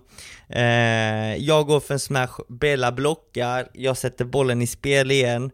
Eh, 0.50 1.36
jag 1.36 1.66
går 1.68 1.80
för 1.80 1.94
en 1.94 2.00
smash, 2.00 2.40
Bela 2.50 2.92
blockar, 2.92 3.68
jag 3.74 3.98
sätter 3.98 4.26
bollen 4.26 4.62
i 4.62 4.68
spel 4.68 5.12
igen. 5.12 5.52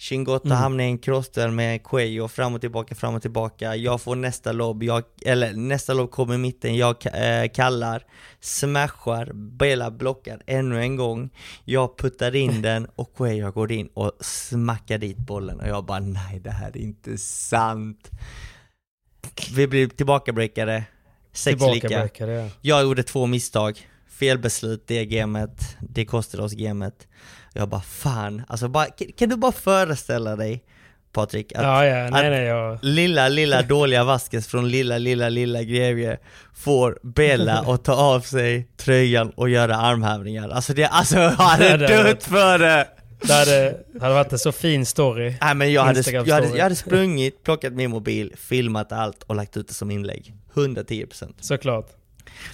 Chingota 0.00 0.48
Mm. 0.48 0.58
hamnar 0.58 0.84
i 0.84 0.86
en 0.86 0.98
crossduell 0.98 1.50
med 1.50 1.84
Cuello, 1.84 2.28
fram 2.28 2.54
och 2.54 2.60
tillbaka, 2.60 2.94
fram 2.94 3.14
och 3.14 3.22
tillbaka. 3.22 3.76
Jag 3.76 4.00
får 4.00 4.16
nästa 4.16 4.52
lobb, 4.52 4.82
jag, 4.82 5.02
eller 5.26 5.52
nästa 5.52 5.94
lobb 5.94 6.10
kommer 6.10 6.34
i 6.34 6.38
mitten, 6.38 6.76
jag 6.76 6.96
eh, 7.06 7.48
kallar, 7.48 8.06
smashar, 8.40 9.32
Bela 9.34 9.90
blockar 9.90 10.42
ännu 10.46 10.80
en 10.80 10.96
gång. 10.96 11.30
Jag 11.64 11.98
puttar 11.98 12.36
in 12.36 12.62
den 12.68 12.86
och 12.96 13.16
Cuello 13.16 13.50
går 13.50 13.72
in 13.72 13.88
och 13.94 14.12
smackar 14.20 14.98
dit 14.98 15.18
bollen 15.18 15.60
och 15.60 15.68
jag 15.68 15.84
bara 15.84 16.00
nej 16.00 16.40
det 16.40 16.50
här 16.50 16.68
är 16.68 16.76
inte 16.80 17.18
sant. 17.18 18.10
Vi 19.54 19.66
blir 19.66 19.86
tillbakabreakade, 19.88 20.84
sex 21.32 21.62
lika. 21.74 22.08
Ja. 22.18 22.48
Jag 22.60 22.82
gjorde 22.82 23.02
två 23.02 23.26
misstag, 23.26 23.88
felbeslut 24.08 24.84
det 24.86 25.06
gamet, 25.06 25.76
det 25.80 26.04
kostade 26.04 26.42
oss 26.42 26.52
gamet. 26.52 27.06
Jag 27.52 27.68
bara 27.68 27.80
fan, 27.80 28.42
alltså 28.48 28.68
bara, 28.68 28.86
kan, 28.86 29.12
kan 29.12 29.28
du 29.28 29.36
bara 29.36 29.52
föreställa 29.52 30.36
dig 30.36 30.64
Patrik, 31.12 31.52
att, 31.52 31.62
Ja, 31.62 31.86
ja, 31.86 31.94
nej, 31.94 32.06
att 32.06 32.32
nej, 32.32 32.44
jag... 32.44 32.78
lilla, 32.82 33.28
lilla 33.28 33.62
dåliga 33.68 34.04
Vasquez 34.04 34.46
från 34.46 34.70
lilla, 34.70 34.98
lilla, 34.98 35.28
lilla 35.28 35.62
Grevie 35.62 36.18
får 36.54 36.98
Bella 37.02 37.58
att 37.66 37.84
ta 37.84 37.94
av 37.94 38.20
sig 38.20 38.68
tröjan 38.76 39.30
och 39.30 39.48
göra 39.48 39.76
armhävningar. 39.76 40.48
Alltså 40.48 40.74
det, 40.74 40.84
alltså 40.84 41.16
jag 41.18 41.30
hade 41.30 41.76
det 41.76 42.02
dött 42.02 42.24
för 42.24 42.58
det! 42.58 42.86
Det 43.22 43.32
hade, 43.32 43.76
det 43.92 44.00
hade 44.00 44.14
varit 44.14 44.32
en 44.32 44.38
så 44.38 44.52
fin 44.52 44.86
story. 44.86 45.34
Nej 45.40 45.54
men 45.54 45.72
jag 45.72 45.84
hade, 45.84 46.10
jag, 46.10 46.34
hade, 46.34 46.48
jag 46.48 46.62
hade 46.62 46.76
sprungit, 46.76 47.44
plockat 47.44 47.72
min 47.72 47.90
mobil, 47.90 48.34
filmat 48.36 48.92
allt 48.92 49.22
och 49.22 49.34
lagt 49.34 49.56
ut 49.56 49.68
det 49.68 49.74
som 49.74 49.90
inlägg. 49.90 50.34
110% 50.54 51.32
Såklart. 51.40 51.88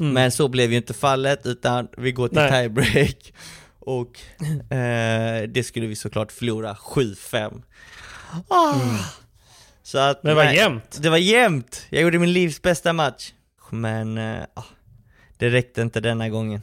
Mm. 0.01 0.13
Men 0.13 0.33
så 0.33 0.49
blev 0.49 0.71
ju 0.71 0.77
inte 0.77 0.95
fallet, 0.95 1.47
utan 1.47 1.89
vi 1.97 2.13
går 2.13 2.29
till 2.29 2.39
Nej. 2.39 2.51
tiebreak 2.51 3.33
och 3.87 4.21
eh, 4.73 5.43
det 5.49 5.67
skulle 5.67 5.87
vi 5.87 5.97
såklart 5.97 6.33
förlora 6.33 6.75
7-5. 6.75 7.63
Ah. 8.49 8.75
Så 9.83 9.99
att, 9.99 10.23
Men 10.23 10.31
det 10.31 10.35
var 10.37 10.45
nej, 10.45 10.57
jämnt. 10.57 10.99
Det 11.03 11.11
var 11.11 11.17
jämnt! 11.17 11.87
Jag 11.91 12.03
gjorde 12.03 12.19
min 12.19 12.33
livs 12.33 12.63
bästa 12.63 12.93
match. 12.93 13.33
Men 13.71 14.19
eh, 14.19 14.43
ah, 14.55 14.65
det 15.39 15.49
räckte 15.49 15.83
inte 15.83 16.01
denna 16.01 16.29
gången. 16.29 16.61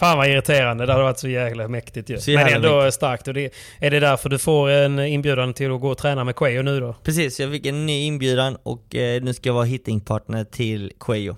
Fan 0.00 0.18
vad 0.18 0.28
irriterande, 0.28 0.86
det 0.86 0.92
hade 0.92 1.04
varit 1.04 1.18
så 1.18 1.28
jäkla 1.28 1.68
mäktigt 1.68 2.10
ju. 2.10 2.18
Så 2.18 2.30
Men 2.30 2.38
jävla 2.38 2.56
ändå 2.56 2.76
mäktigt. 2.76 2.94
starkt. 2.94 3.28
Och 3.28 3.34
det, 3.34 3.54
är 3.80 3.90
det 3.90 4.00
därför 4.00 4.28
du 4.28 4.38
får 4.38 4.70
en 4.70 4.98
inbjudan 4.98 5.54
till 5.54 5.72
att 5.72 5.80
gå 5.80 5.88
och 5.88 5.98
träna 5.98 6.24
med 6.24 6.36
Quayo 6.36 6.62
nu 6.62 6.80
då? 6.80 6.94
Precis, 7.02 7.40
jag 7.40 7.52
fick 7.52 7.66
en 7.66 7.86
ny 7.86 8.06
inbjudan 8.06 8.56
och 8.62 8.94
eh, 8.94 9.22
nu 9.22 9.34
ska 9.34 9.48
jag 9.48 9.54
vara 9.54 9.64
hittingpartner 9.64 10.44
till 10.44 10.92
Quayo. 11.00 11.36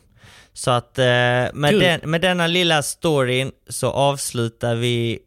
Så 0.59 0.71
att 0.71 0.99
eh, 0.99 1.05
med, 1.05 1.71
Kul. 1.71 1.79
den, 1.81 2.01
med 2.11 2.21
denna 2.21 2.47
lilla 2.47 2.83
storyn 2.83 3.53
så 3.69 3.91
avslutar 3.91 4.75
vi 4.75 5.19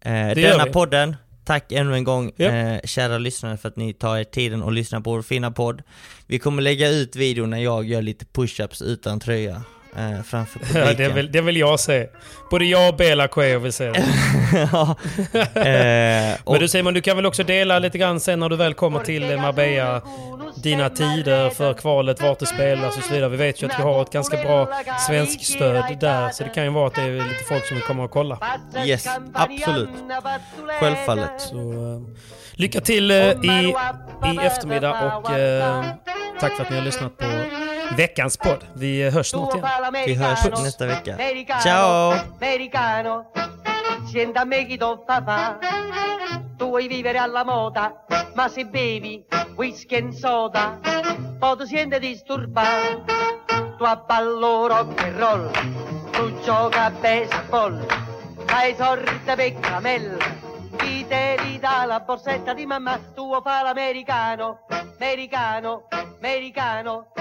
eh, 0.00 0.12
denna 0.12 0.64
vi. 0.64 0.72
podden. 0.72 1.16
Tack 1.44 1.72
ännu 1.72 1.94
en 1.94 2.04
gång 2.04 2.32
Ja. 2.36 2.46
eh, 2.46 2.80
kära 2.84 3.18
lyssnare 3.18 3.56
för 3.56 3.68
att 3.68 3.76
ni 3.76 3.92
tar 3.92 4.16
er 4.16 4.24
tiden 4.24 4.62
och 4.62 4.72
lyssnar 4.72 5.00
på 5.00 5.10
vår 5.10 5.22
fina 5.22 5.50
podd. 5.50 5.82
Vi 6.26 6.38
kommer 6.38 6.62
lägga 6.62 6.88
ut 6.88 7.16
video 7.16 7.46
när 7.46 7.58
jag 7.58 7.84
gör 7.84 8.02
lite 8.02 8.24
push-ups 8.24 8.84
utan 8.84 9.20
tröja 9.20 9.62
eh, 9.96 10.22
framför 10.22 10.58
publiken. 10.58 10.82
Ja, 10.86 10.94
det, 10.94 11.08
vill, 11.08 11.32
det 11.32 11.40
vill 11.40 11.56
jag 11.56 11.80
se. 11.80 12.06
Både 12.50 12.64
jag 12.64 12.88
och 12.88 12.96
Bela 12.96 13.28
Quayo 13.28 13.58
vill 13.58 13.72
se 13.72 13.90
det. 13.90 14.04
ja. 14.72 14.96
eh, 15.60 16.36
och, 16.44 16.52
Men 16.52 16.60
du 16.60 16.68
Simon, 16.68 16.94
du 16.94 17.00
kan 17.00 17.16
väl 17.16 17.26
också 17.26 17.42
dela 17.42 17.78
lite 17.78 17.98
grann 17.98 18.20
sen 18.20 18.40
när 18.40 18.48
du 18.48 18.56
väl 18.56 18.74
kommer 18.74 19.00
till 19.00 19.30
eh, 19.30 19.40
Marbella, 19.40 20.02
dina 20.62 20.90
tider 20.90 21.50
för 21.50 21.74
kvalet, 21.74 22.22
vart 22.22 22.38
det 22.38 22.46
spelas 22.46 22.96
och 22.96 23.02
så 23.04 23.14
vidare. 23.14 23.28
Vi 23.30 23.36
vet 23.36 23.62
ju 23.62 23.66
att 23.66 23.78
vi 23.78 23.82
har 23.82 24.02
ett 24.02 24.12
ganska 24.12 24.36
bra 24.36 24.68
svensk 25.06 25.44
stöd 25.44 25.98
där, 26.00 26.30
så 26.30 26.44
det 26.44 26.50
kan 26.50 26.64
ju 26.64 26.70
vara 26.70 26.86
att 26.86 26.94
det 26.94 27.02
är 27.02 27.12
lite 27.12 27.44
folk 27.48 27.66
som 27.66 27.80
kommer 27.80 28.04
att 28.04 28.10
kolla. 28.10 28.38
Yes, 28.84 29.06
absolut. 29.34 29.88
Självfallet. 30.80 31.40
Så 31.40 31.56
eh, 31.56 32.00
lycka 32.52 32.80
till 32.80 33.10
eh, 33.10 33.16
i, 33.16 33.74
i 34.34 34.38
eftermiddag 34.46 34.90
och 35.16 35.30
eh, 35.30 35.84
tack 36.40 36.56
för 36.56 36.62
att 36.62 36.70
ni 36.70 36.76
har 36.76 36.84
lyssnat 36.84 37.16
på 37.16 37.24
veckans 37.96 38.36
podd. 38.36 38.64
Vi 38.74 39.10
hörs 39.10 39.28
snart 39.28 39.54
igen. 39.54 39.66
vi 40.06 40.14
hörs 40.14 40.62
nästa 40.62 40.86
vecka. 40.86 41.16
Ciao! 41.62 42.12
Americano, 42.40 43.24
sienta 44.10 44.44
me 44.44 44.66
chi 44.66 44.76
do 44.76 44.96
papà. 45.06 45.58
Tu 46.56 46.66
vuoi 46.66 46.88
vivere 46.88 47.18
alla 47.18 47.44
moda, 47.44 48.04
ma 48.34 48.48
se 48.48 48.64
bevi 48.64 49.24
whisky 49.56 49.96
e 49.96 50.12
soda, 50.12 50.78
poi 51.38 51.56
ti 51.56 51.66
senti 51.66 51.98
disturbato. 51.98 53.04
Tu 53.76 53.84
abballo 53.84 54.66
rock 54.66 55.02
and 55.02 55.18
roll, 55.18 55.50
tu 56.10 56.40
gioca 56.40 56.84
a 56.86 56.90
baseball, 56.90 57.86
hai 58.46 58.74
sorte 58.74 59.34
per 59.36 59.60
camella. 59.60 60.46
Chi 60.76 61.06
te 61.06 61.36
li 61.42 61.58
dà 61.58 61.84
la 61.86 62.00
borsetta 62.00 62.54
di 62.54 62.66
mamma, 62.66 62.98
tu 63.14 63.40
fa 63.42 63.62
l'americano, 63.62 64.66
americano, 64.98 65.86
americano. 66.18 67.12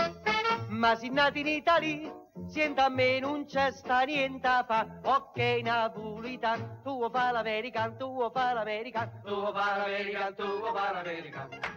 Ma 0.78 0.96
si 0.96 1.10
nati 1.10 1.40
in 1.40 1.48
Italia, 1.48 2.14
sienta 2.46 2.86
a 2.86 2.90
me 2.90 3.20
non 3.20 3.46
c'è 3.46 3.72
sta 3.72 4.02
niente 4.02 4.46
a 4.46 4.64
fa. 4.64 4.86
Ok, 5.06 5.38
napolitan, 5.64 6.82
tu 6.84 7.10
fa 7.10 7.32
l'American, 7.32 7.98
tu 7.98 8.30
fa 8.32 8.54
l'American, 8.54 9.10
tu 9.24 9.52
fa 9.54 9.78
l'American, 9.78 10.36
tu 10.36 10.46
fa 10.72 10.92
l'American. 10.92 11.77